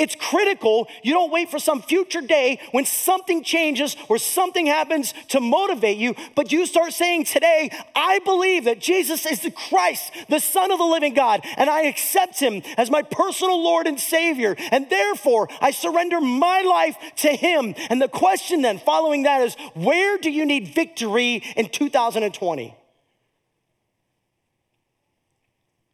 It's 0.03 0.17
critical 0.17 0.89
you 1.05 1.13
don't 1.13 1.31
wait 1.31 1.49
for 1.49 1.61
some 1.61 1.81
future 1.81 2.21
day 2.21 2.59
when 2.73 2.85
something 2.85 3.45
changes 3.45 3.97
or 4.09 4.19
something 4.19 4.67
happens 4.67 5.15
to 5.29 5.39
motivate 5.39 5.97
you, 5.97 6.17
but 6.35 6.51
you 6.51 6.67
start 6.67 6.93
saying 6.93 7.27
today, 7.27 7.71
I 7.95 8.19
believe 8.19 8.65
that 8.65 8.81
Jesus 8.81 9.25
is 9.27 9.43
the 9.43 9.53
Christ, 9.53 10.13
the 10.29 10.41
Son 10.41 10.73
of 10.73 10.79
the 10.79 10.85
living 10.85 11.15
God, 11.15 11.43
and 11.57 11.71
I 11.71 11.83
accept 11.83 12.41
him 12.41 12.63
as 12.77 12.91
my 12.91 13.03
personal 13.03 13.63
Lord 13.63 13.87
and 13.87 14.01
Savior, 14.01 14.57
and 14.73 14.91
therefore 14.91 15.49
I 15.61 15.71
surrender 15.71 16.21
my 16.21 16.63
life 16.63 16.97
to 17.19 17.29
him. 17.29 17.77
And 17.89 18.03
the 18.03 18.09
question 18.09 18.63
then 18.63 18.81
following 18.81 19.23
that 19.23 19.43
is, 19.43 19.55
where 19.75 20.19
do 20.19 20.33
you 20.33 20.45
need 20.45 20.75
victory 20.75 21.45
in 21.57 21.69
2020? 21.69 22.77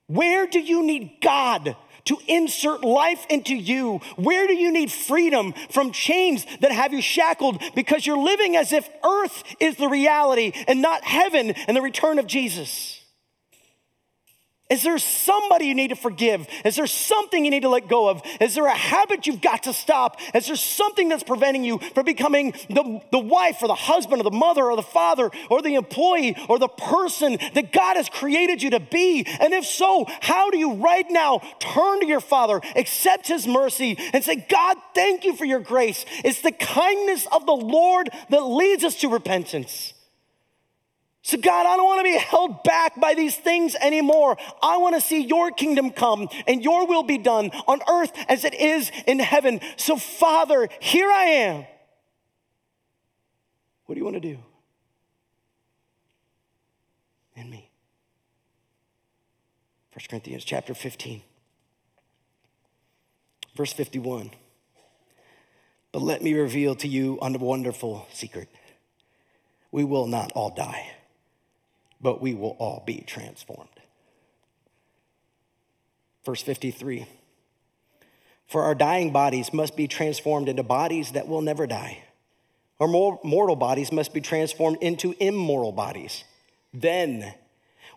Where 0.06 0.46
do 0.46 0.60
you 0.60 0.82
need 0.82 1.18
God? 1.20 1.76
To 2.08 2.18
insert 2.26 2.82
life 2.82 3.26
into 3.30 3.54
you? 3.54 4.00
Where 4.16 4.46
do 4.46 4.54
you 4.54 4.72
need 4.72 4.90
freedom 4.90 5.54
from 5.70 5.92
chains 5.92 6.46
that 6.60 6.72
have 6.72 6.92
you 6.92 7.00
shackled 7.00 7.62
because 7.74 8.06
you're 8.06 8.22
living 8.22 8.56
as 8.56 8.72
if 8.72 8.88
earth 9.04 9.44
is 9.60 9.76
the 9.76 9.88
reality 9.88 10.52
and 10.66 10.82
not 10.82 11.04
heaven 11.04 11.50
and 11.50 11.76
the 11.76 11.82
return 11.82 12.18
of 12.18 12.26
Jesus? 12.26 12.97
Is 14.70 14.82
there 14.82 14.98
somebody 14.98 15.64
you 15.64 15.74
need 15.74 15.88
to 15.88 15.96
forgive? 15.96 16.46
Is 16.62 16.76
there 16.76 16.86
something 16.86 17.42
you 17.42 17.50
need 17.50 17.62
to 17.62 17.70
let 17.70 17.88
go 17.88 18.10
of? 18.10 18.20
Is 18.38 18.54
there 18.54 18.66
a 18.66 18.74
habit 18.74 19.26
you've 19.26 19.40
got 19.40 19.62
to 19.62 19.72
stop? 19.72 20.20
Is 20.34 20.46
there 20.46 20.56
something 20.56 21.08
that's 21.08 21.22
preventing 21.22 21.64
you 21.64 21.78
from 21.94 22.04
becoming 22.04 22.52
the, 22.68 23.00
the 23.10 23.18
wife 23.18 23.62
or 23.62 23.68
the 23.68 23.74
husband 23.74 24.20
or 24.20 24.24
the 24.24 24.30
mother 24.30 24.66
or 24.66 24.76
the 24.76 24.82
father 24.82 25.30
or 25.48 25.62
the 25.62 25.74
employee 25.74 26.36
or 26.50 26.58
the 26.58 26.68
person 26.68 27.38
that 27.54 27.72
God 27.72 27.96
has 27.96 28.10
created 28.10 28.62
you 28.62 28.68
to 28.70 28.80
be? 28.80 29.24
And 29.40 29.54
if 29.54 29.64
so, 29.64 30.04
how 30.20 30.50
do 30.50 30.58
you 30.58 30.74
right 30.74 31.06
now 31.08 31.40
turn 31.60 32.00
to 32.00 32.06
your 32.06 32.20
father, 32.20 32.60
accept 32.76 33.26
his 33.26 33.46
mercy, 33.46 33.96
and 34.12 34.22
say, 34.22 34.44
God, 34.50 34.76
thank 34.94 35.24
you 35.24 35.34
for 35.34 35.46
your 35.46 35.60
grace? 35.60 36.04
It's 36.24 36.42
the 36.42 36.52
kindness 36.52 37.26
of 37.32 37.46
the 37.46 37.52
Lord 37.52 38.10
that 38.28 38.40
leads 38.40 38.84
us 38.84 38.96
to 38.96 39.08
repentance. 39.08 39.94
So, 41.28 41.36
God, 41.36 41.66
I 41.66 41.76
don't 41.76 41.84
want 41.84 41.98
to 41.98 42.04
be 42.04 42.16
held 42.16 42.62
back 42.62 42.98
by 42.98 43.12
these 43.12 43.36
things 43.36 43.74
anymore. 43.74 44.38
I 44.62 44.78
want 44.78 44.94
to 44.94 45.00
see 45.02 45.26
your 45.26 45.50
kingdom 45.50 45.90
come 45.90 46.26
and 46.46 46.64
your 46.64 46.86
will 46.86 47.02
be 47.02 47.18
done 47.18 47.50
on 47.66 47.80
earth 47.86 48.12
as 48.30 48.46
it 48.46 48.54
is 48.54 48.90
in 49.06 49.18
heaven. 49.18 49.60
So, 49.76 49.96
Father, 49.96 50.70
here 50.80 51.10
I 51.10 51.24
am. 51.24 51.66
What 53.84 53.94
do 53.94 53.98
you 53.98 54.06
want 54.06 54.14
to 54.16 54.20
do? 54.20 54.38
In 57.36 57.50
me. 57.50 57.70
1 59.92 60.06
Corinthians 60.08 60.44
chapter 60.44 60.72
15, 60.72 61.20
verse 63.54 63.74
51. 63.74 64.30
But 65.92 66.00
let 66.00 66.22
me 66.22 66.32
reveal 66.32 66.74
to 66.76 66.88
you 66.88 67.18
a 67.20 67.30
wonderful 67.32 68.06
secret. 68.14 68.48
We 69.70 69.84
will 69.84 70.06
not 70.06 70.32
all 70.32 70.48
die 70.48 70.94
but 72.00 72.20
we 72.20 72.34
will 72.34 72.56
all 72.58 72.82
be 72.86 73.02
transformed. 73.06 73.68
Verse 76.24 76.42
53 76.42 77.06
For 78.46 78.62
our 78.62 78.74
dying 78.74 79.12
bodies 79.12 79.52
must 79.52 79.76
be 79.76 79.88
transformed 79.88 80.48
into 80.48 80.62
bodies 80.62 81.12
that 81.12 81.28
will 81.28 81.42
never 81.42 81.66
die. 81.66 82.02
Our 82.80 82.88
mortal 82.88 83.56
bodies 83.56 83.90
must 83.90 84.14
be 84.14 84.20
transformed 84.20 84.78
into 84.80 85.14
immortal 85.18 85.72
bodies. 85.72 86.22
Then, 86.72 87.34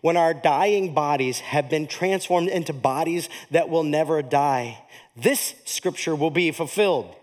when 0.00 0.16
our 0.16 0.34
dying 0.34 0.92
bodies 0.92 1.38
have 1.38 1.70
been 1.70 1.86
transformed 1.86 2.48
into 2.48 2.72
bodies 2.72 3.28
that 3.52 3.68
will 3.68 3.84
never 3.84 4.22
die, 4.22 4.82
this 5.16 5.54
scripture 5.64 6.16
will 6.16 6.30
be 6.30 6.50
fulfilled. 6.50 7.14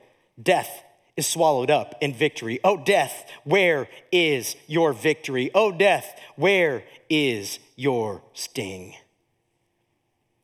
Death 0.41 0.83
is 1.19 1.27
swallowed 1.27 1.69
up 1.69 1.95
in 2.01 2.13
victory. 2.13 2.59
Oh, 2.63 2.77
death, 2.77 3.29
where 3.43 3.87
is 4.11 4.55
your 4.65 4.93
victory? 4.93 5.51
Oh, 5.53 5.71
death, 5.71 6.19
where 6.35 6.83
is 7.09 7.59
your 7.75 8.23
sting? 8.33 8.95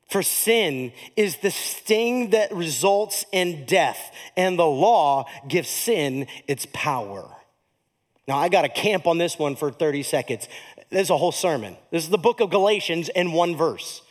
For 0.10 0.22
sin 0.22 0.92
is 1.16 1.38
the 1.38 1.50
sting 1.50 2.30
that 2.32 2.54
results 2.54 3.26
in 3.32 3.66
death, 3.66 4.12
and 4.38 4.60
the 4.60 4.68
law 4.68 5.26
gives 5.48 5.70
sin 5.70 6.28
its 6.48 6.68
power. 6.74 7.32
Now, 8.28 8.38
I 8.38 8.50
got 8.50 8.64
to 8.64 8.70
camp 8.70 9.08
on 9.08 9.18
this 9.18 9.40
one 9.40 9.56
for 9.56 9.72
30 9.72 10.04
seconds. 10.04 10.48
There's 10.90 11.10
a 11.10 11.18
whole 11.18 11.32
sermon. 11.32 11.78
This 11.92 12.04
is 12.04 12.10
the 12.10 12.18
book 12.18 12.40
of 12.40 12.50
Galatians 12.50 13.10
in 13.10 13.32
one 13.32 13.56
verse. 13.56 14.02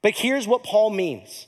But 0.00 0.14
here's 0.14 0.46
what 0.46 0.64
Paul 0.64 0.90
means. 0.90 1.46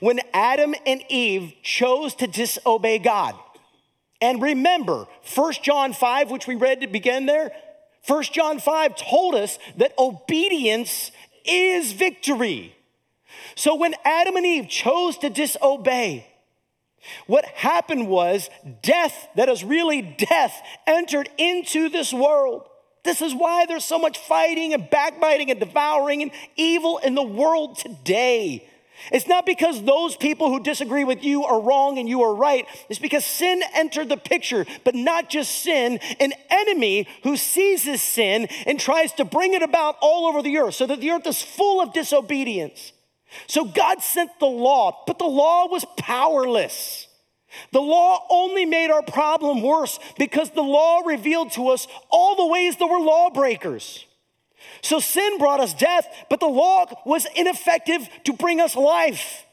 When 0.00 0.20
Adam 0.32 0.74
and 0.86 1.02
Eve 1.08 1.54
chose 1.62 2.14
to 2.16 2.26
disobey 2.26 2.98
God, 2.98 3.34
and 4.20 4.42
remember, 4.42 5.06
1 5.34 5.52
John 5.62 5.92
5, 5.92 6.30
which 6.30 6.46
we 6.46 6.56
read 6.56 6.80
to 6.80 6.86
begin 6.86 7.26
there, 7.26 7.52
1 8.06 8.22
John 8.24 8.58
5 8.58 8.96
told 8.96 9.34
us 9.34 9.58
that 9.76 9.92
obedience 9.98 11.10
is 11.44 11.92
victory. 11.92 12.74
So 13.54 13.76
when 13.76 13.94
Adam 14.04 14.36
and 14.36 14.46
Eve 14.46 14.68
chose 14.68 15.18
to 15.18 15.30
disobey, 15.30 16.26
what 17.26 17.44
happened 17.44 18.08
was 18.08 18.50
death, 18.82 19.28
that 19.36 19.48
is 19.48 19.62
really 19.62 20.02
death, 20.02 20.60
entered 20.86 21.28
into 21.38 21.88
this 21.88 22.12
world. 22.12 22.68
This 23.04 23.22
is 23.22 23.34
why 23.34 23.66
there's 23.66 23.84
so 23.84 23.98
much 23.98 24.18
fighting 24.18 24.74
and 24.74 24.90
backbiting 24.90 25.50
and 25.50 25.60
devouring 25.60 26.22
and 26.22 26.30
evil 26.56 26.98
in 26.98 27.14
the 27.14 27.22
world 27.22 27.78
today. 27.78 28.68
It's 29.12 29.26
not 29.26 29.46
because 29.46 29.82
those 29.82 30.16
people 30.16 30.48
who 30.48 30.60
disagree 30.60 31.04
with 31.04 31.24
you 31.24 31.44
are 31.44 31.60
wrong 31.60 31.98
and 31.98 32.08
you 32.08 32.22
are 32.22 32.34
right. 32.34 32.66
It's 32.88 32.98
because 32.98 33.24
sin 33.24 33.62
entered 33.74 34.08
the 34.08 34.16
picture, 34.16 34.66
but 34.84 34.94
not 34.94 35.30
just 35.30 35.62
sin, 35.62 35.98
an 36.20 36.32
enemy 36.50 37.06
who 37.22 37.36
seizes 37.36 38.02
sin 38.02 38.48
and 38.66 38.78
tries 38.78 39.12
to 39.14 39.24
bring 39.24 39.54
it 39.54 39.62
about 39.62 39.96
all 40.00 40.26
over 40.26 40.42
the 40.42 40.58
earth 40.58 40.74
so 40.74 40.86
that 40.86 41.00
the 41.00 41.10
earth 41.10 41.26
is 41.26 41.42
full 41.42 41.80
of 41.80 41.92
disobedience. 41.92 42.92
So 43.46 43.64
God 43.64 44.02
sent 44.02 44.30
the 44.40 44.46
law, 44.46 45.04
but 45.06 45.18
the 45.18 45.26
law 45.26 45.68
was 45.68 45.84
powerless. 45.96 47.06
The 47.72 47.80
law 47.80 48.26
only 48.30 48.66
made 48.66 48.90
our 48.90 49.02
problem 49.02 49.62
worse 49.62 49.98
because 50.18 50.50
the 50.50 50.62
law 50.62 51.00
revealed 51.00 51.52
to 51.52 51.68
us 51.68 51.86
all 52.10 52.36
the 52.36 52.46
ways 52.46 52.76
that 52.76 52.86
we're 52.86 53.00
lawbreakers. 53.00 54.04
So 54.82 55.00
sin 55.00 55.38
brought 55.38 55.60
us 55.60 55.74
death, 55.74 56.06
but 56.30 56.40
the 56.40 56.46
law 56.46 56.86
was 57.04 57.26
ineffective 57.34 58.08
to 58.24 58.32
bring 58.32 58.60
us 58.60 58.76
life. 58.76 59.44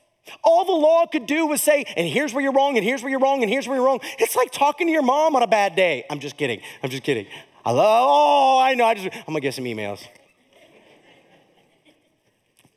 All 0.44 0.66
the 0.66 0.72
law 0.72 1.06
could 1.06 1.28
do 1.28 1.46
was 1.46 1.62
say, 1.62 1.86
and 1.96 2.08
here's 2.08 2.34
where 2.34 2.42
you're 2.42 2.54
wrong, 2.54 2.78
and 2.78 2.86
here's 2.86 3.04
where 3.04 3.12
you're 3.12 3.20
wrong, 3.20 3.44
and 3.44 3.52
here's 3.52 3.68
where 3.68 3.78
you're 3.78 3.86
wrong. 3.86 4.00
It's 4.18 4.36
like 4.36 4.52
talking 4.52 4.88
to 4.88 4.94
your 4.94 5.04
mom 5.04 5.36
on 5.36 5.44
a 5.44 5.48
bad 5.48 5.76
day. 5.76 6.06
I'm 6.10 6.20
just 6.20 6.38
kidding. 6.38 6.62
I'm 6.82 6.90
just 6.90 7.04
kidding. 7.04 7.28
I 7.64 7.72
love, 7.72 8.08
oh, 8.08 8.60
I 8.60 8.74
know. 8.74 8.86
I 8.86 8.94
just, 8.96 9.08
I'm 9.16 9.26
gonna 9.28 9.42
get 9.42 9.54
some 9.54 9.66
emails. 9.66 10.06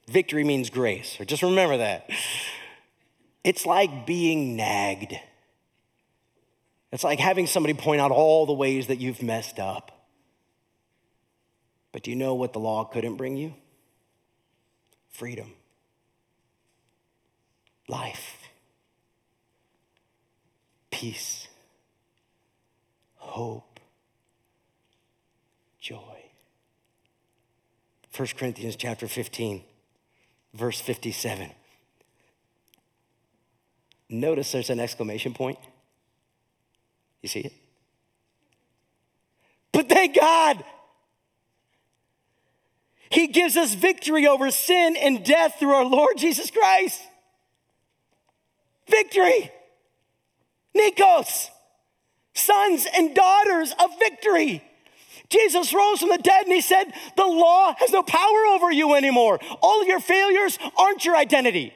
Victory 0.08 0.44
means 0.44 0.70
grace, 0.70 1.20
or 1.20 1.24
just 1.24 1.42
remember 1.42 1.78
that. 1.78 2.08
It's 3.44 3.66
like 3.66 4.06
being 4.06 4.56
nagged. 4.56 5.14
It's 6.92 7.04
like 7.04 7.18
having 7.18 7.46
somebody 7.46 7.74
point 7.74 8.00
out 8.00 8.10
all 8.10 8.46
the 8.46 8.52
ways 8.54 8.86
that 8.86 8.98
you've 8.98 9.22
messed 9.22 9.58
up. 9.58 9.97
But 11.98 12.04
do 12.04 12.12
you 12.12 12.16
know 12.16 12.36
what 12.36 12.52
the 12.52 12.60
law 12.60 12.84
couldn't 12.84 13.16
bring 13.16 13.36
you? 13.36 13.54
Freedom, 15.08 15.52
life, 17.88 18.36
peace, 20.92 21.48
hope, 23.16 23.80
joy. 25.80 25.96
1 28.16 28.28
Corinthians 28.36 28.76
chapter 28.76 29.08
15, 29.08 29.64
verse 30.54 30.80
57. 30.80 31.50
Notice 34.08 34.52
there's 34.52 34.70
an 34.70 34.78
exclamation 34.78 35.34
point. 35.34 35.58
You 37.22 37.28
see 37.28 37.40
it? 37.40 37.52
But 39.72 39.88
thank 39.88 40.14
God 40.14 40.64
he 43.10 43.26
gives 43.28 43.56
us 43.56 43.74
victory 43.74 44.26
over 44.26 44.50
sin 44.50 44.96
and 44.96 45.24
death 45.24 45.56
through 45.58 45.72
our 45.72 45.84
Lord 45.84 46.18
Jesus 46.18 46.50
Christ. 46.50 47.00
Victory. 48.88 49.50
Nikos. 50.76 51.48
Sons 52.34 52.86
and 52.94 53.14
daughters 53.14 53.72
of 53.82 53.90
victory. 53.98 54.62
Jesus 55.28 55.74
rose 55.74 56.00
from 56.00 56.08
the 56.08 56.18
dead 56.18 56.44
and 56.44 56.52
he 56.52 56.60
said, 56.60 56.84
The 57.16 57.24
law 57.24 57.74
has 57.78 57.90
no 57.92 58.02
power 58.02 58.46
over 58.50 58.70
you 58.70 58.94
anymore. 58.94 59.38
All 59.60 59.82
of 59.82 59.88
your 59.88 60.00
failures 60.00 60.58
aren't 60.76 61.04
your 61.04 61.16
identity. 61.16 61.74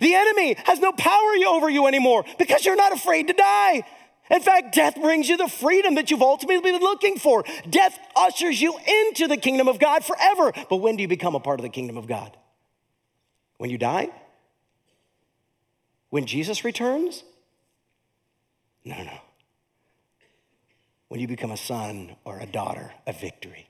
The 0.00 0.14
enemy 0.14 0.56
has 0.64 0.80
no 0.80 0.92
power 0.92 1.32
over 1.46 1.70
you 1.70 1.86
anymore 1.86 2.24
because 2.38 2.64
you're 2.64 2.76
not 2.76 2.92
afraid 2.92 3.28
to 3.28 3.34
die. 3.34 3.84
In 4.32 4.40
fact, 4.40 4.74
death 4.74 4.98
brings 4.98 5.28
you 5.28 5.36
the 5.36 5.46
freedom 5.46 5.96
that 5.96 6.10
you've 6.10 6.22
ultimately 6.22 6.72
been 6.72 6.80
looking 6.80 7.18
for. 7.18 7.44
Death 7.68 7.98
ushers 8.16 8.62
you 8.62 8.78
into 8.78 9.28
the 9.28 9.36
kingdom 9.36 9.68
of 9.68 9.78
God 9.78 10.04
forever. 10.04 10.52
But 10.70 10.76
when 10.76 10.96
do 10.96 11.02
you 11.02 11.08
become 11.08 11.34
a 11.34 11.40
part 11.40 11.60
of 11.60 11.64
the 11.64 11.68
kingdom 11.68 11.98
of 11.98 12.06
God? 12.06 12.34
When 13.58 13.68
you 13.68 13.76
die? 13.76 14.08
When 16.08 16.24
Jesus 16.24 16.64
returns? 16.64 17.24
No, 18.86 18.96
no. 19.02 19.18
When 21.08 21.20
you 21.20 21.28
become 21.28 21.50
a 21.50 21.56
son 21.58 22.16
or 22.24 22.38
a 22.38 22.46
daughter 22.46 22.90
of 23.06 23.20
victory. 23.20 23.68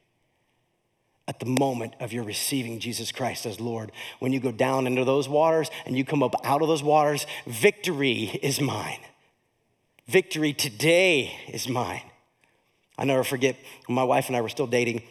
At 1.27 1.41
the 1.41 1.47
moment 1.47 1.95
of 1.99 2.13
your 2.13 2.23
receiving 2.23 2.79
Jesus 2.79 3.11
Christ 3.11 3.47
as 3.47 3.59
Lord, 3.59 3.91
when 4.21 4.33
you 4.33 4.39
go 4.39 4.53
down 4.53 4.87
into 4.87 5.05
those 5.05 5.29
waters 5.29 5.71
and 5.87 5.97
you 5.97 6.05
come 6.05 6.23
up 6.23 6.35
out 6.45 6.63
of 6.63 6.69
those 6.69 6.85
waters, 6.85 7.27
victory 7.47 8.39
is 8.43 8.61
mine. 8.61 9.01
Victory 10.09 10.53
today 10.53 11.33
is 11.49 11.69
mine. 11.69 12.03
I 12.99 13.05
never 13.05 13.25
forget 13.25 13.57
when 13.87 13.95
my 13.95 14.05
wife 14.05 14.29
and 14.29 14.37
I 14.37 14.41
were 14.41 14.49
still 14.49 14.67
dating. 14.67 15.03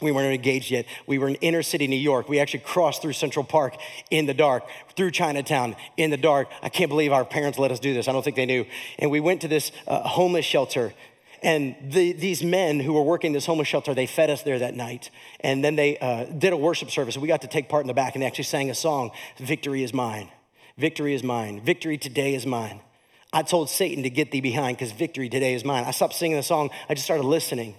We 0.00 0.10
weren't 0.10 0.34
engaged 0.34 0.70
yet. 0.70 0.86
We 1.06 1.18
were 1.18 1.28
in 1.28 1.36
inner 1.36 1.62
city 1.62 1.86
New 1.86 1.96
York. 1.96 2.28
We 2.28 2.40
actually 2.40 2.60
crossed 2.60 3.02
through 3.02 3.12
Central 3.12 3.44
Park 3.44 3.76
in 4.10 4.26
the 4.26 4.34
dark, 4.34 4.64
through 4.96 5.12
Chinatown 5.12 5.76
in 5.96 6.10
the 6.10 6.16
dark. 6.16 6.48
I 6.62 6.70
can't 6.70 6.88
believe 6.88 7.12
our 7.12 7.24
parents 7.24 7.58
let 7.58 7.70
us 7.70 7.78
do 7.78 7.94
this. 7.94 8.08
I 8.08 8.12
don't 8.12 8.24
think 8.24 8.36
they 8.36 8.46
knew. 8.46 8.66
And 8.98 9.10
we 9.10 9.20
went 9.20 9.42
to 9.42 9.48
this 9.48 9.70
uh, 9.86 10.00
homeless 10.00 10.44
shelter. 10.44 10.92
and 11.42 11.76
the, 11.80 12.12
these 12.12 12.42
men 12.42 12.80
who 12.80 12.94
were 12.94 13.02
working 13.02 13.32
this 13.32 13.46
homeless 13.46 13.68
shelter, 13.68 13.94
they 13.94 14.06
fed 14.06 14.30
us 14.30 14.42
there 14.42 14.58
that 14.58 14.74
night. 14.74 15.10
And 15.40 15.62
then 15.62 15.76
they 15.76 15.98
uh, 15.98 16.24
did 16.24 16.52
a 16.52 16.56
worship 16.56 16.90
service. 16.90 17.16
We 17.16 17.28
got 17.28 17.42
to 17.42 17.48
take 17.48 17.68
part 17.68 17.82
in 17.82 17.86
the 17.86 17.94
back 17.94 18.14
and 18.14 18.22
they 18.22 18.26
actually 18.26 18.44
sang 18.44 18.70
a 18.70 18.74
song 18.74 19.12
Victory 19.38 19.84
is 19.84 19.94
mine. 19.94 20.30
Victory 20.76 21.14
is 21.14 21.22
mine. 21.22 21.60
Victory 21.60 21.98
today 21.98 22.34
is 22.34 22.46
mine. 22.46 22.80
I 23.32 23.42
told 23.42 23.70
Satan 23.70 24.02
to 24.02 24.10
get 24.10 24.30
thee 24.30 24.40
behind 24.40 24.76
because 24.76 24.92
victory 24.92 25.28
today 25.28 25.54
is 25.54 25.64
mine. 25.64 25.84
I 25.84 25.90
stopped 25.92 26.14
singing 26.14 26.36
the 26.36 26.42
song. 26.42 26.70
I 26.88 26.94
just 26.94 27.04
started 27.04 27.24
listening. 27.24 27.74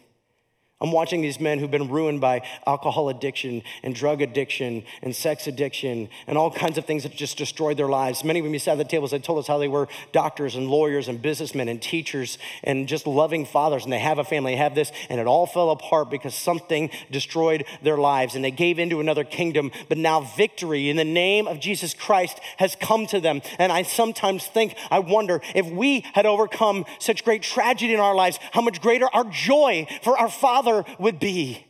I'm 0.82 0.92
watching 0.92 1.22
these 1.22 1.40
men 1.40 1.60
who've 1.60 1.72
been 1.72 1.88
ruined 1.88 2.20
by 2.20 2.42
alcohol 2.68 3.08
addiction 3.08 3.62
and 3.84 3.96
drug 3.96 4.22
addiction 4.22 4.84
and 5.02 5.16
sex 5.16 5.48
addiction 5.48 6.10
and 6.28 6.38
all 6.38 6.52
kinds 6.52 6.78
of 6.78 6.84
things 6.84 7.04
that 7.04 7.14
just 7.14 7.38
destroyed 7.38 7.78
their 7.78 7.88
lives. 7.88 8.26
Many 8.26 8.40
of 8.40 8.46
them 8.46 8.60
sat 8.60 8.74
at 8.74 8.78
the 8.80 8.84
tables, 8.84 9.12
they 9.12 9.20
told 9.20 9.40
us 9.40 9.48
how 9.48 9.58
they 9.58 9.70
were 9.70 9.88
doctors 10.12 10.56
and 10.56 10.68
lawyers 10.68 11.08
and 11.08 11.22
businessmen 11.22 11.70
and 11.70 11.82
teachers 11.82 12.38
and 12.66 12.86
just 12.88 13.08
loving 13.08 13.46
fathers, 13.46 13.86
and 13.86 13.94
they 13.94 14.00
have 14.00 14.20
a 14.20 14.26
family, 14.26 14.54
they 14.54 14.58
have 14.58 14.76
this, 14.76 14.92
and 15.10 15.22
it 15.22 15.28
all 15.28 15.48
fell 15.48 15.70
apart 15.70 16.10
because 16.10 16.36
something 16.36 16.90
destroyed 17.10 17.64
their 17.82 17.98
lives 17.98 18.36
and 18.36 18.44
they 18.44 18.52
gave 18.52 18.78
into 18.78 19.00
another 19.00 19.24
kingdom. 19.24 19.72
But 19.88 19.98
now 19.98 20.20
victory 20.36 20.90
in 20.90 20.98
the 20.98 21.06
name 21.06 21.48
of 21.48 21.62
Jesus 21.62 21.94
Christ 21.94 22.40
has 22.58 22.76
come 22.76 23.08
to 23.08 23.22
them. 23.22 23.42
And 23.58 23.72
I 23.72 23.84
sometimes 23.84 24.48
think, 24.48 24.76
I 24.92 25.00
wonder 25.00 25.40
if 25.56 25.66
we 25.68 26.02
had 26.14 26.26
overcome 26.26 26.86
such 27.00 27.24
great 27.24 27.42
tragedy 27.42 27.94
in 27.94 28.02
our 28.02 28.16
lives, 28.16 28.38
how 28.52 28.62
much 28.62 28.82
greater 28.82 29.08
our 29.14 29.24
joy 29.26 29.88
for 30.02 30.18
our 30.18 30.30
Father 30.30 30.63
would 31.00 31.20
be. 31.20 31.66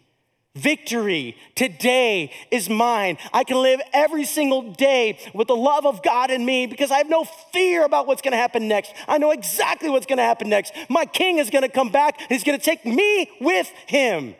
Victory 0.55 1.35
today 1.55 2.31
is 2.51 2.69
mine. 2.69 3.17
I 3.33 3.43
can 3.43 3.57
live 3.57 3.81
every 3.91 4.23
single 4.23 4.73
day 4.73 5.17
with 5.33 5.47
the 5.47 5.55
love 5.55 5.83
of 5.87 6.03
God 6.03 6.29
in 6.29 6.45
me 6.45 6.67
because 6.67 6.91
I 6.91 6.97
have 6.97 7.09
no 7.09 7.23
fear 7.51 7.83
about 7.83 8.05
what's 8.05 8.21
going 8.21 8.33
to 8.33 8.37
happen 8.37 8.67
next. 8.67 8.93
I 9.07 9.17
know 9.17 9.31
exactly 9.31 9.89
what's 9.89 10.05
going 10.05 10.17
to 10.17 10.23
happen 10.23 10.49
next. 10.49 10.73
My 10.89 11.05
king 11.05 11.39
is 11.39 11.49
going 11.49 11.63
to 11.63 11.69
come 11.69 11.89
back 11.89 12.21
and 12.21 12.29
he's 12.29 12.43
going 12.43 12.59
to 12.59 12.63
take 12.63 12.85
me 12.85 13.31
with 13.41 13.67
him. 13.87 14.35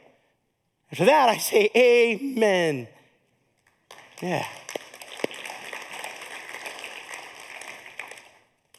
After 0.91 1.06
that, 1.06 1.30
I 1.30 1.38
say, 1.38 1.72
Amen. 1.76 2.88
Yeah. 4.22 4.45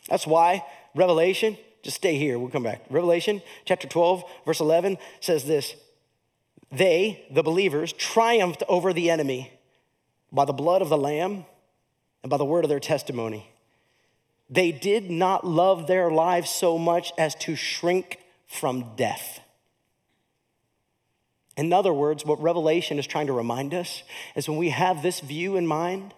That's 0.09 0.25
why 0.25 0.65
Revelation 0.95 1.59
just 1.85 1.97
stay 1.99 2.17
here. 2.17 2.39
We'll 2.39 2.51
come 2.51 2.63
back. 2.63 2.83
Revelation 2.89 3.43
chapter 3.67 3.87
12, 3.87 4.25
verse 4.47 4.59
11 4.59 4.97
says 5.21 5.45
this 5.45 5.75
They, 6.73 7.25
the 7.31 7.43
believers, 7.43 7.93
triumphed 7.93 8.63
over 8.69 8.93
the 8.93 9.11
enemy 9.11 9.53
by 10.33 10.47
the 10.47 10.55
blood 10.55 10.83
of 10.83 10.89
the 10.89 10.97
Lamb 10.97 11.45
and 12.23 12.31
by 12.31 12.39
the 12.39 12.45
word 12.45 12.65
of 12.65 12.71
their 12.71 12.81
testimony. 12.81 13.51
They 14.49 14.73
did 14.73 15.11
not 15.11 15.47
love 15.47 15.87
their 15.87 16.11
lives 16.11 16.51
so 16.51 16.79
much 16.79 17.13
as 17.19 17.35
to 17.37 17.55
shrink 17.55 18.19
from 18.47 18.97
death. 18.97 19.41
In 21.57 21.73
other 21.73 21.93
words, 21.93 22.25
what 22.25 22.43
Revelation 22.43 22.99
is 22.99 23.07
trying 23.07 23.27
to 23.27 23.33
remind 23.33 23.75
us 23.75 24.03
is 24.35 24.49
when 24.49 24.59
we 24.59 24.71
have 24.71 25.03
this 25.03 25.21
view 25.21 25.57
in 25.57 25.67
mind, 25.67 26.15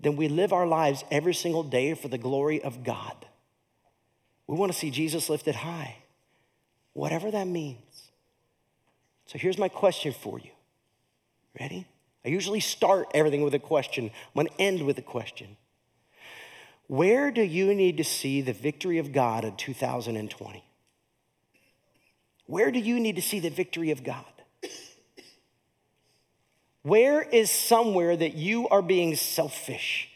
then 0.00 0.16
we 0.16 0.28
live 0.28 0.52
our 0.52 0.66
lives 0.66 1.04
every 1.10 1.32
single 1.32 1.62
day 1.62 1.94
for 1.94 2.08
the 2.08 2.18
glory 2.18 2.60
of 2.62 2.82
God. 2.82 3.24
We 4.46 4.56
want 4.56 4.72
to 4.72 4.78
see 4.78 4.90
Jesus 4.90 5.30
lifted 5.30 5.54
high, 5.54 5.96
whatever 6.92 7.30
that 7.30 7.46
means. 7.46 8.10
So 9.26 9.38
here's 9.38 9.58
my 9.58 9.68
question 9.68 10.12
for 10.12 10.38
you. 10.38 10.50
Ready? 11.58 11.86
I 12.24 12.28
usually 12.28 12.60
start 12.60 13.08
everything 13.14 13.42
with 13.42 13.54
a 13.54 13.58
question. 13.58 14.04
I'm 14.06 14.34
going 14.34 14.46
to 14.48 14.60
end 14.60 14.82
with 14.86 14.98
a 14.98 15.02
question. 15.02 15.56
Where 16.86 17.30
do 17.30 17.42
you 17.42 17.74
need 17.74 17.96
to 17.96 18.04
see 18.04 18.40
the 18.42 18.52
victory 18.52 18.98
of 18.98 19.12
God 19.12 19.44
in 19.44 19.56
2020? 19.56 20.64
Where 22.46 22.70
do 22.70 22.78
you 22.78 23.00
need 23.00 23.16
to 23.16 23.22
see 23.22 23.40
the 23.40 23.50
victory 23.50 23.90
of 23.90 24.04
God? 24.04 24.24
Where 26.82 27.22
is 27.22 27.50
somewhere 27.50 28.14
that 28.14 28.34
you 28.34 28.68
are 28.68 28.82
being 28.82 29.16
selfish? 29.16 30.10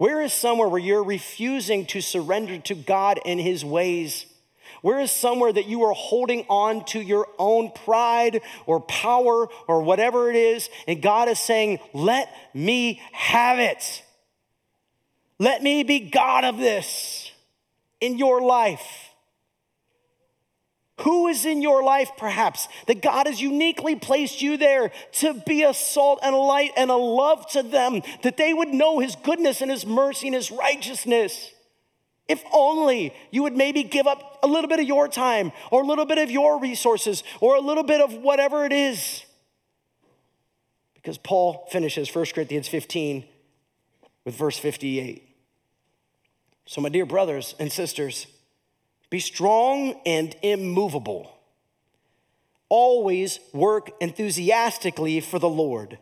Where 0.00 0.22
is 0.22 0.32
somewhere 0.32 0.66
where 0.66 0.80
you're 0.80 1.04
refusing 1.04 1.84
to 1.88 2.00
surrender 2.00 2.56
to 2.56 2.74
God 2.74 3.20
and 3.26 3.38
His 3.38 3.66
ways? 3.66 4.24
Where 4.80 4.98
is 4.98 5.10
somewhere 5.10 5.52
that 5.52 5.66
you 5.66 5.82
are 5.82 5.92
holding 5.92 6.46
on 6.48 6.86
to 6.86 7.02
your 7.02 7.28
own 7.38 7.70
pride 7.70 8.40
or 8.64 8.80
power 8.80 9.48
or 9.68 9.82
whatever 9.82 10.30
it 10.30 10.36
is, 10.36 10.70
and 10.88 11.02
God 11.02 11.28
is 11.28 11.38
saying, 11.38 11.80
Let 11.92 12.34
me 12.54 13.02
have 13.12 13.58
it. 13.58 14.02
Let 15.38 15.62
me 15.62 15.82
be 15.82 16.08
God 16.08 16.44
of 16.44 16.56
this 16.56 17.30
in 18.00 18.16
your 18.16 18.40
life. 18.40 19.09
Who 21.02 21.28
is 21.28 21.46
in 21.46 21.62
your 21.62 21.82
life, 21.82 22.10
perhaps, 22.18 22.68
that 22.86 23.00
God 23.00 23.26
has 23.26 23.40
uniquely 23.40 23.96
placed 23.96 24.42
you 24.42 24.56
there 24.56 24.92
to 25.12 25.34
be 25.46 25.62
a 25.62 25.72
salt 25.72 26.18
and 26.22 26.34
a 26.34 26.38
light 26.38 26.72
and 26.76 26.90
a 26.90 26.96
love 26.96 27.48
to 27.52 27.62
them, 27.62 28.02
that 28.22 28.36
they 28.36 28.52
would 28.52 28.68
know 28.68 28.98
His 28.98 29.16
goodness 29.16 29.62
and 29.62 29.70
His 29.70 29.86
mercy 29.86 30.28
and 30.28 30.34
His 30.34 30.50
righteousness? 30.50 31.52
If 32.28 32.44
only 32.52 33.14
you 33.30 33.42
would 33.42 33.56
maybe 33.56 33.82
give 33.82 34.06
up 34.06 34.38
a 34.42 34.46
little 34.46 34.68
bit 34.68 34.78
of 34.78 34.86
your 34.86 35.08
time 35.08 35.52
or 35.70 35.82
a 35.82 35.86
little 35.86 36.04
bit 36.04 36.18
of 36.18 36.30
your 36.30 36.60
resources 36.60 37.24
or 37.40 37.56
a 37.56 37.60
little 37.60 37.82
bit 37.82 38.00
of 38.00 38.12
whatever 38.12 38.64
it 38.64 38.72
is. 38.72 39.24
Because 40.94 41.18
Paul 41.18 41.66
finishes 41.72 42.14
1 42.14 42.26
Corinthians 42.34 42.68
15 42.68 43.24
with 44.24 44.36
verse 44.36 44.58
58. 44.58 45.26
So, 46.66 46.80
my 46.80 46.90
dear 46.90 47.06
brothers 47.06 47.54
and 47.58 47.72
sisters, 47.72 48.26
be 49.10 49.20
strong 49.20 50.00
and 50.06 50.34
immovable. 50.42 51.36
Always 52.68 53.40
work 53.52 53.90
enthusiastically 54.00 55.20
for 55.20 55.40
the 55.40 55.48
Lord. 55.48 55.98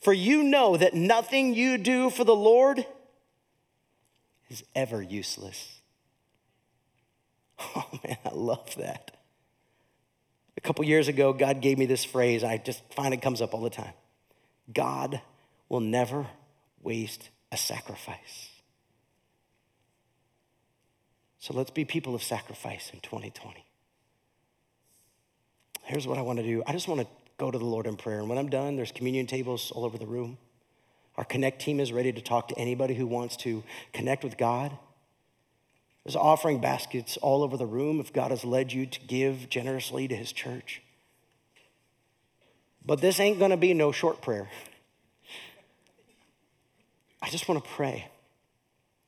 For 0.00 0.12
you 0.12 0.44
know 0.44 0.76
that 0.76 0.94
nothing 0.94 1.54
you 1.54 1.76
do 1.76 2.10
for 2.10 2.22
the 2.22 2.36
Lord 2.36 2.86
is 4.48 4.62
ever 4.74 5.02
useless. 5.02 5.80
Oh 7.76 8.00
man, 8.04 8.18
I 8.24 8.34
love 8.34 8.74
that. 8.76 9.16
A 10.56 10.60
couple 10.60 10.84
years 10.84 11.08
ago, 11.08 11.32
God 11.32 11.60
gave 11.62 11.78
me 11.78 11.86
this 11.86 12.04
phrase, 12.04 12.42
I 12.42 12.58
just 12.58 12.82
find 12.92 13.14
it 13.14 13.22
comes 13.22 13.40
up 13.40 13.54
all 13.54 13.60
the 13.60 13.70
time 13.70 13.94
God 14.72 15.20
will 15.68 15.80
never 15.80 16.26
waste 16.82 17.30
a 17.52 17.56
sacrifice. 17.56 18.50
So 21.44 21.52
let's 21.52 21.68
be 21.68 21.84
people 21.84 22.14
of 22.14 22.22
sacrifice 22.22 22.90
in 22.94 23.00
2020. 23.00 23.66
Here's 25.82 26.06
what 26.06 26.16
I 26.16 26.22
want 26.22 26.38
to 26.38 26.42
do 26.42 26.62
I 26.66 26.72
just 26.72 26.88
want 26.88 27.02
to 27.02 27.06
go 27.36 27.50
to 27.50 27.58
the 27.58 27.66
Lord 27.66 27.86
in 27.86 27.96
prayer. 27.96 28.20
And 28.20 28.30
when 28.30 28.38
I'm 28.38 28.48
done, 28.48 28.76
there's 28.76 28.90
communion 28.90 29.26
tables 29.26 29.70
all 29.70 29.84
over 29.84 29.98
the 29.98 30.06
room. 30.06 30.38
Our 31.18 31.24
Connect 31.24 31.60
team 31.60 31.80
is 31.80 31.92
ready 31.92 32.14
to 32.14 32.22
talk 32.22 32.48
to 32.48 32.58
anybody 32.58 32.94
who 32.94 33.06
wants 33.06 33.36
to 33.38 33.62
connect 33.92 34.24
with 34.24 34.38
God. 34.38 34.72
There's 36.02 36.16
offering 36.16 36.62
baskets 36.62 37.18
all 37.18 37.42
over 37.42 37.58
the 37.58 37.66
room 37.66 38.00
if 38.00 38.10
God 38.10 38.30
has 38.30 38.46
led 38.46 38.72
you 38.72 38.86
to 38.86 39.00
give 39.00 39.50
generously 39.50 40.08
to 40.08 40.16
his 40.16 40.32
church. 40.32 40.80
But 42.86 43.02
this 43.02 43.20
ain't 43.20 43.38
gonna 43.38 43.58
be 43.58 43.74
no 43.74 43.92
short 43.92 44.22
prayer. 44.22 44.48
I 47.20 47.28
just 47.28 47.48
wanna 47.48 47.60
pray 47.60 48.08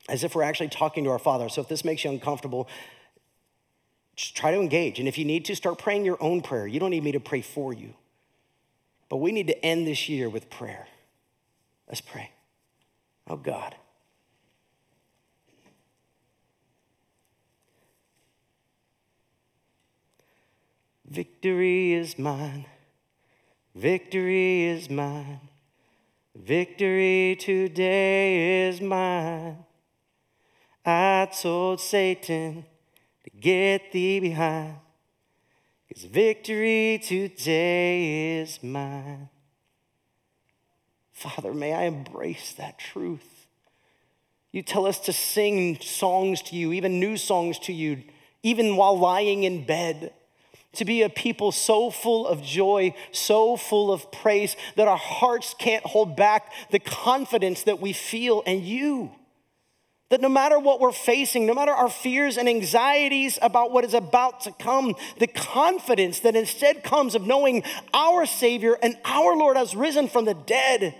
as 0.08 0.24
if 0.24 0.34
we're 0.34 0.42
actually 0.42 0.68
talking 0.68 1.04
to 1.04 1.10
our 1.10 1.18
Father. 1.18 1.48
So 1.48 1.60
if 1.60 1.68
this 1.68 1.84
makes 1.84 2.04
you 2.04 2.10
uncomfortable, 2.10 2.68
just 4.14 4.36
try 4.36 4.50
to 4.50 4.58
engage. 4.58 4.98
And 4.98 5.08
if 5.08 5.18
you 5.18 5.24
need 5.24 5.44
to, 5.46 5.56
start 5.56 5.78
praying 5.78 6.04
your 6.04 6.22
own 6.22 6.40
prayer. 6.40 6.66
You 6.66 6.80
don't 6.80 6.90
need 6.90 7.04
me 7.04 7.12
to 7.12 7.20
pray 7.20 7.42
for 7.42 7.72
you. 7.72 7.94
But 9.08 9.18
we 9.18 9.32
need 9.32 9.46
to 9.48 9.64
end 9.64 9.86
this 9.86 10.08
year 10.08 10.28
with 10.28 10.50
prayer. 10.50 10.88
Let's 11.88 12.00
pray. 12.00 12.32
Oh 13.28 13.36
God. 13.36 13.74
Victory 21.08 21.92
is 21.92 22.18
mine. 22.18 22.66
Victory 23.74 24.64
is 24.64 24.90
mine. 24.90 25.40
Victory 26.34 27.36
today 27.38 28.68
is 28.68 28.80
mine. 28.80 29.65
I 30.88 31.28
told 31.42 31.80
Satan 31.80 32.64
to 33.24 33.30
get 33.40 33.90
thee 33.90 34.20
behind, 34.20 34.76
because 35.88 36.04
victory 36.04 37.00
today 37.02 38.40
is 38.40 38.62
mine. 38.62 39.28
Father, 41.12 41.52
may 41.52 41.72
I 41.72 41.84
embrace 41.84 42.52
that 42.52 42.78
truth. 42.78 43.48
You 44.52 44.62
tell 44.62 44.86
us 44.86 45.00
to 45.00 45.12
sing 45.12 45.80
songs 45.80 46.40
to 46.42 46.56
you, 46.56 46.72
even 46.72 47.00
new 47.00 47.16
songs 47.16 47.58
to 47.60 47.72
you, 47.72 48.04
even 48.44 48.76
while 48.76 48.96
lying 48.96 49.42
in 49.42 49.66
bed. 49.66 50.12
To 50.74 50.84
be 50.84 51.02
a 51.02 51.08
people 51.08 51.52
so 51.52 51.90
full 51.90 52.28
of 52.28 52.42
joy, 52.42 52.94
so 53.10 53.56
full 53.56 53.90
of 53.90 54.12
praise 54.12 54.56
that 54.76 54.86
our 54.86 54.96
hearts 54.96 55.54
can't 55.58 55.84
hold 55.84 56.16
back 56.16 56.52
the 56.70 56.78
confidence 56.78 57.64
that 57.64 57.80
we 57.80 57.92
feel 57.92 58.42
in 58.42 58.62
you. 58.62 59.10
That 60.10 60.20
no 60.20 60.28
matter 60.28 60.60
what 60.60 60.78
we're 60.78 60.92
facing, 60.92 61.46
no 61.46 61.54
matter 61.54 61.72
our 61.72 61.90
fears 61.90 62.36
and 62.36 62.48
anxieties 62.48 63.40
about 63.42 63.72
what 63.72 63.84
is 63.84 63.92
about 63.92 64.42
to 64.42 64.52
come, 64.52 64.94
the 65.18 65.26
confidence 65.26 66.20
that 66.20 66.36
instead 66.36 66.84
comes 66.84 67.16
of 67.16 67.26
knowing 67.26 67.64
our 67.92 68.24
Savior 68.24 68.78
and 68.80 68.96
our 69.04 69.36
Lord 69.36 69.56
has 69.56 69.74
risen 69.74 70.08
from 70.08 70.24
the 70.24 70.34
dead. 70.34 70.94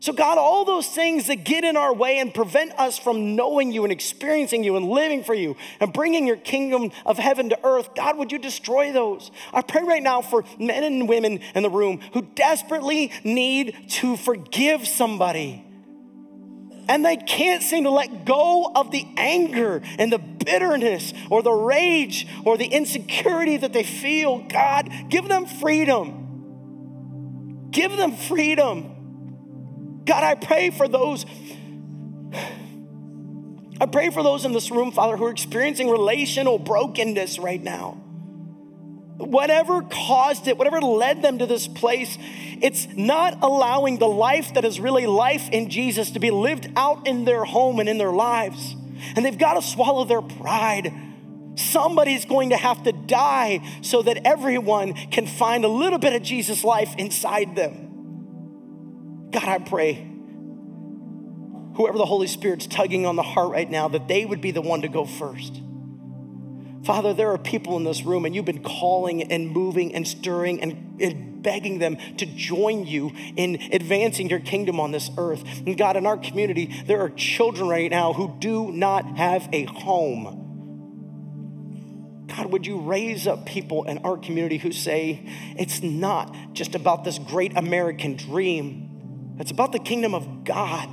So, 0.00 0.12
God, 0.12 0.36
all 0.36 0.66
those 0.66 0.88
things 0.88 1.26
that 1.28 1.44
get 1.44 1.64
in 1.64 1.76
our 1.78 1.94
way 1.94 2.18
and 2.18 2.34
prevent 2.34 2.78
us 2.78 2.98
from 2.98 3.34
knowing 3.34 3.72
you 3.72 3.84
and 3.84 3.92
experiencing 3.92 4.62
you 4.62 4.76
and 4.76 4.88
living 4.88 5.24
for 5.24 5.34
you 5.34 5.56
and 5.78 5.90
bringing 5.90 6.26
your 6.26 6.36
kingdom 6.36 6.90
of 7.06 7.16
heaven 7.16 7.48
to 7.50 7.58
earth, 7.64 7.94
God, 7.94 8.18
would 8.18 8.30
you 8.30 8.38
destroy 8.38 8.92
those? 8.92 9.30
I 9.54 9.62
pray 9.62 9.84
right 9.84 10.02
now 10.02 10.20
for 10.20 10.44
men 10.58 10.84
and 10.84 11.08
women 11.08 11.40
in 11.54 11.62
the 11.62 11.70
room 11.70 12.00
who 12.12 12.22
desperately 12.22 13.10
need 13.24 13.90
to 13.92 14.18
forgive 14.18 14.86
somebody 14.86 15.66
and 16.90 17.02
they 17.04 17.16
can't 17.16 17.62
seem 17.62 17.84
to 17.84 17.90
let 17.90 18.24
go 18.24 18.72
of 18.74 18.90
the 18.90 19.06
anger 19.16 19.80
and 19.96 20.12
the 20.12 20.18
bitterness 20.18 21.14
or 21.30 21.40
the 21.40 21.52
rage 21.52 22.26
or 22.44 22.58
the 22.58 22.66
insecurity 22.66 23.56
that 23.58 23.72
they 23.72 23.84
feel. 23.84 24.40
God, 24.48 24.90
give 25.08 25.28
them 25.28 25.46
freedom. 25.46 26.26
Give 27.70 27.96
them 27.96 28.16
freedom. 28.16 30.02
God, 30.04 30.24
I 30.24 30.34
pray 30.34 30.70
for 30.70 30.88
those. 30.88 31.24
I 33.80 33.86
pray 33.86 34.10
for 34.10 34.24
those 34.24 34.44
in 34.44 34.50
this 34.50 34.72
room, 34.72 34.90
Father, 34.90 35.16
who 35.16 35.26
are 35.26 35.30
experiencing 35.30 35.88
relational 35.88 36.58
brokenness 36.58 37.38
right 37.38 37.62
now 37.62 38.02
whatever 39.20 39.82
caused 39.82 40.48
it, 40.48 40.56
whatever 40.56 40.80
led 40.80 41.22
them 41.22 41.38
to 41.38 41.46
this 41.46 41.68
place, 41.68 42.16
it's 42.60 42.88
not 42.88 43.38
allowing 43.42 43.98
the 43.98 44.08
life 44.08 44.54
that 44.54 44.64
is 44.64 44.80
really 44.80 45.06
life 45.06 45.48
in 45.50 45.70
Jesus 45.70 46.10
to 46.12 46.20
be 46.20 46.30
lived 46.30 46.68
out 46.76 47.06
in 47.06 47.24
their 47.24 47.44
home 47.44 47.80
and 47.80 47.88
in 47.88 47.98
their 47.98 48.12
lives. 48.12 48.74
And 49.16 49.24
they've 49.24 49.38
got 49.38 49.54
to 49.54 49.62
swallow 49.62 50.04
their 50.04 50.22
pride. 50.22 50.92
Somebody's 51.56 52.24
going 52.24 52.50
to 52.50 52.56
have 52.56 52.82
to 52.84 52.92
die 52.92 53.60
so 53.82 54.02
that 54.02 54.26
everyone 54.26 54.94
can 54.94 55.26
find 55.26 55.64
a 55.64 55.68
little 55.68 55.98
bit 55.98 56.12
of 56.14 56.22
Jesus' 56.22 56.64
life 56.64 56.94
inside 56.96 57.56
them. 57.56 57.86
God, 59.30 59.44
I 59.44 59.58
pray, 59.58 59.94
whoever 61.76 61.98
the 61.98 62.06
Holy 62.06 62.26
Spirit's 62.26 62.66
tugging 62.66 63.06
on 63.06 63.16
the 63.16 63.22
heart 63.22 63.50
right 63.52 63.70
now, 63.70 63.88
that 63.88 64.08
they 64.08 64.24
would 64.24 64.40
be 64.40 64.50
the 64.50 64.62
one 64.62 64.82
to 64.82 64.88
go 64.88 65.04
first 65.04 65.62
Father, 66.84 67.12
there 67.12 67.30
are 67.30 67.38
people 67.38 67.76
in 67.76 67.84
this 67.84 68.04
room, 68.04 68.24
and 68.24 68.34
you've 68.34 68.46
been 68.46 68.62
calling 68.62 69.30
and 69.30 69.50
moving 69.50 69.94
and 69.94 70.06
stirring 70.06 70.62
and, 70.62 71.00
and, 71.00 71.26
begging 71.40 71.78
them 71.78 71.96
to 72.18 72.26
join 72.26 72.84
you 72.84 73.10
in 73.34 73.54
advancing 73.72 74.28
your 74.28 74.40
kingdom 74.40 74.78
on 74.78 74.90
this 74.90 75.10
earth. 75.16 75.42
And 75.66 75.78
God, 75.78 75.96
in 75.96 76.04
our 76.04 76.18
community, 76.18 76.66
there 76.84 77.00
are 77.00 77.08
children 77.08 77.66
right 77.66 77.90
now 77.90 78.12
who 78.12 78.36
do 78.38 78.70
not 78.70 79.16
have 79.16 79.48
a 79.50 79.64
home. 79.64 80.50
God, 82.28 82.52
would 82.52 82.66
you 82.66 82.80
raise 82.80 83.26
up 83.26 83.46
people 83.46 83.84
in 83.84 83.96
our 84.04 84.18
community 84.18 84.58
who 84.58 84.70
say, 84.70 85.26
it's 85.56 85.82
not 85.82 86.36
just 86.52 86.74
about 86.74 87.04
this 87.04 87.18
great 87.18 87.56
American 87.56 88.16
dream, 88.16 89.36
it's 89.40 89.50
about 89.50 89.72
the 89.72 89.78
kingdom 89.78 90.14
of 90.14 90.44
God. 90.44 90.92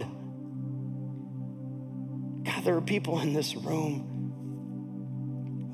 God, 2.46 2.64
there 2.64 2.78
are 2.78 2.82
people 2.82 3.20
in 3.20 3.34
this 3.34 3.54
room 3.54 4.16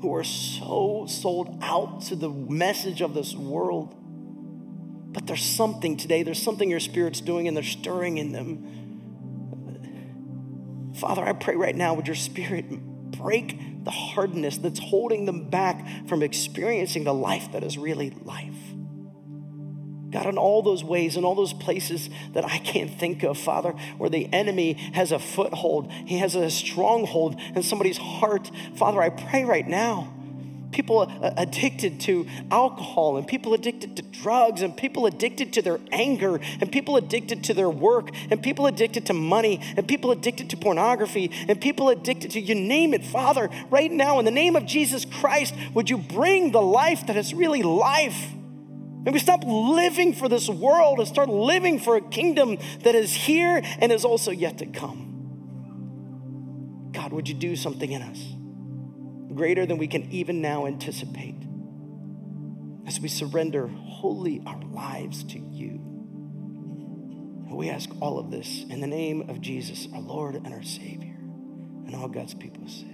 who 0.04 0.14
are 0.14 0.22
so 0.22 1.06
sold 1.08 1.58
out 1.62 2.02
to 2.02 2.14
the 2.14 2.28
message 2.28 3.00
of 3.00 3.14
this 3.14 3.34
world. 3.34 3.94
But 5.14 5.26
there's 5.26 5.42
something 5.42 5.96
today, 5.96 6.22
there's 6.22 6.42
something 6.42 6.68
your 6.68 6.78
spirit's 6.78 7.22
doing 7.22 7.48
and 7.48 7.56
they're 7.56 7.64
stirring 7.64 8.18
in 8.18 8.32
them. 8.32 8.82
Father, 10.96 11.24
I 11.24 11.32
pray 11.32 11.56
right 11.56 11.74
now, 11.74 11.94
would 11.94 12.06
your 12.06 12.16
spirit 12.16 12.66
break 13.12 13.58
the 13.82 13.90
hardness 13.90 14.58
that's 14.58 14.78
holding 14.78 15.24
them 15.24 15.48
back 15.48 16.06
from 16.06 16.22
experiencing 16.22 17.04
the 17.04 17.14
life 17.14 17.52
that 17.52 17.64
is 17.64 17.78
really 17.78 18.10
life. 18.24 18.73
God, 20.14 20.26
in 20.26 20.38
all 20.38 20.62
those 20.62 20.84
ways, 20.84 21.16
in 21.16 21.24
all 21.24 21.34
those 21.34 21.52
places 21.52 22.08
that 22.34 22.44
I 22.44 22.58
can't 22.58 22.88
think 22.88 23.24
of, 23.24 23.36
Father, 23.36 23.72
where 23.98 24.08
the 24.08 24.32
enemy 24.32 24.74
has 24.92 25.10
a 25.10 25.18
foothold, 25.18 25.90
he 25.90 26.18
has 26.18 26.36
a 26.36 26.50
stronghold 26.50 27.34
in 27.56 27.64
somebody's 27.64 27.98
heart. 27.98 28.48
Father, 28.76 29.02
I 29.02 29.10
pray 29.10 29.44
right 29.44 29.66
now. 29.66 30.12
People 30.70 31.02
addicted 31.20 31.98
to 32.02 32.28
alcohol, 32.52 33.16
and 33.16 33.26
people 33.26 33.54
addicted 33.54 33.96
to 33.96 34.02
drugs, 34.02 34.62
and 34.62 34.76
people 34.76 35.06
addicted 35.06 35.52
to 35.54 35.62
their 35.62 35.80
anger, 35.90 36.38
and 36.60 36.70
people 36.70 36.96
addicted 36.96 37.42
to 37.44 37.54
their 37.54 37.70
work, 37.70 38.10
and 38.30 38.40
people 38.40 38.66
addicted 38.66 39.06
to 39.06 39.14
money, 39.14 39.60
and 39.76 39.88
people 39.88 40.12
addicted 40.12 40.48
to 40.50 40.56
pornography, 40.56 41.32
and 41.48 41.60
people 41.60 41.88
addicted 41.88 42.30
to 42.30 42.40
you 42.40 42.54
name 42.54 42.94
it, 42.94 43.04
Father, 43.04 43.50
right 43.68 43.90
now, 43.90 44.20
in 44.20 44.24
the 44.24 44.30
name 44.30 44.54
of 44.54 44.64
Jesus 44.64 45.04
Christ, 45.04 45.56
would 45.74 45.90
you 45.90 45.98
bring 45.98 46.52
the 46.52 46.62
life 46.62 47.04
that 47.08 47.16
is 47.16 47.34
really 47.34 47.64
life? 47.64 48.28
Maybe 49.04 49.18
stop 49.18 49.44
living 49.44 50.14
for 50.14 50.30
this 50.30 50.48
world 50.48 50.98
and 50.98 51.06
start 51.06 51.28
living 51.28 51.78
for 51.78 51.96
a 51.96 52.00
kingdom 52.00 52.56
that 52.80 52.94
is 52.94 53.12
here 53.12 53.60
and 53.78 53.92
is 53.92 54.04
also 54.04 54.30
yet 54.30 54.58
to 54.58 54.66
come. 54.66 55.10
God, 56.92 57.12
would 57.12 57.28
you 57.28 57.34
do 57.34 57.54
something 57.54 57.92
in 57.92 58.00
us 58.00 58.34
greater 59.34 59.66
than 59.66 59.76
we 59.76 59.88
can 59.88 60.10
even 60.10 60.40
now 60.40 60.66
anticipate 60.66 61.34
as 62.86 62.98
we 62.98 63.08
surrender 63.08 63.66
wholly 63.66 64.40
our 64.46 64.62
lives 64.72 65.22
to 65.24 65.38
you? 65.38 65.72
And 67.46 67.56
we 67.56 67.68
ask 67.68 67.90
all 68.00 68.18
of 68.18 68.30
this 68.30 68.64
in 68.70 68.80
the 68.80 68.86
name 68.86 69.28
of 69.28 69.42
Jesus, 69.42 69.86
our 69.92 70.00
Lord 70.00 70.34
and 70.34 70.54
our 70.54 70.62
Savior, 70.62 71.16
and 71.86 71.94
all 71.94 72.08
God's 72.08 72.32
people 72.32 72.66
say. 72.68 72.93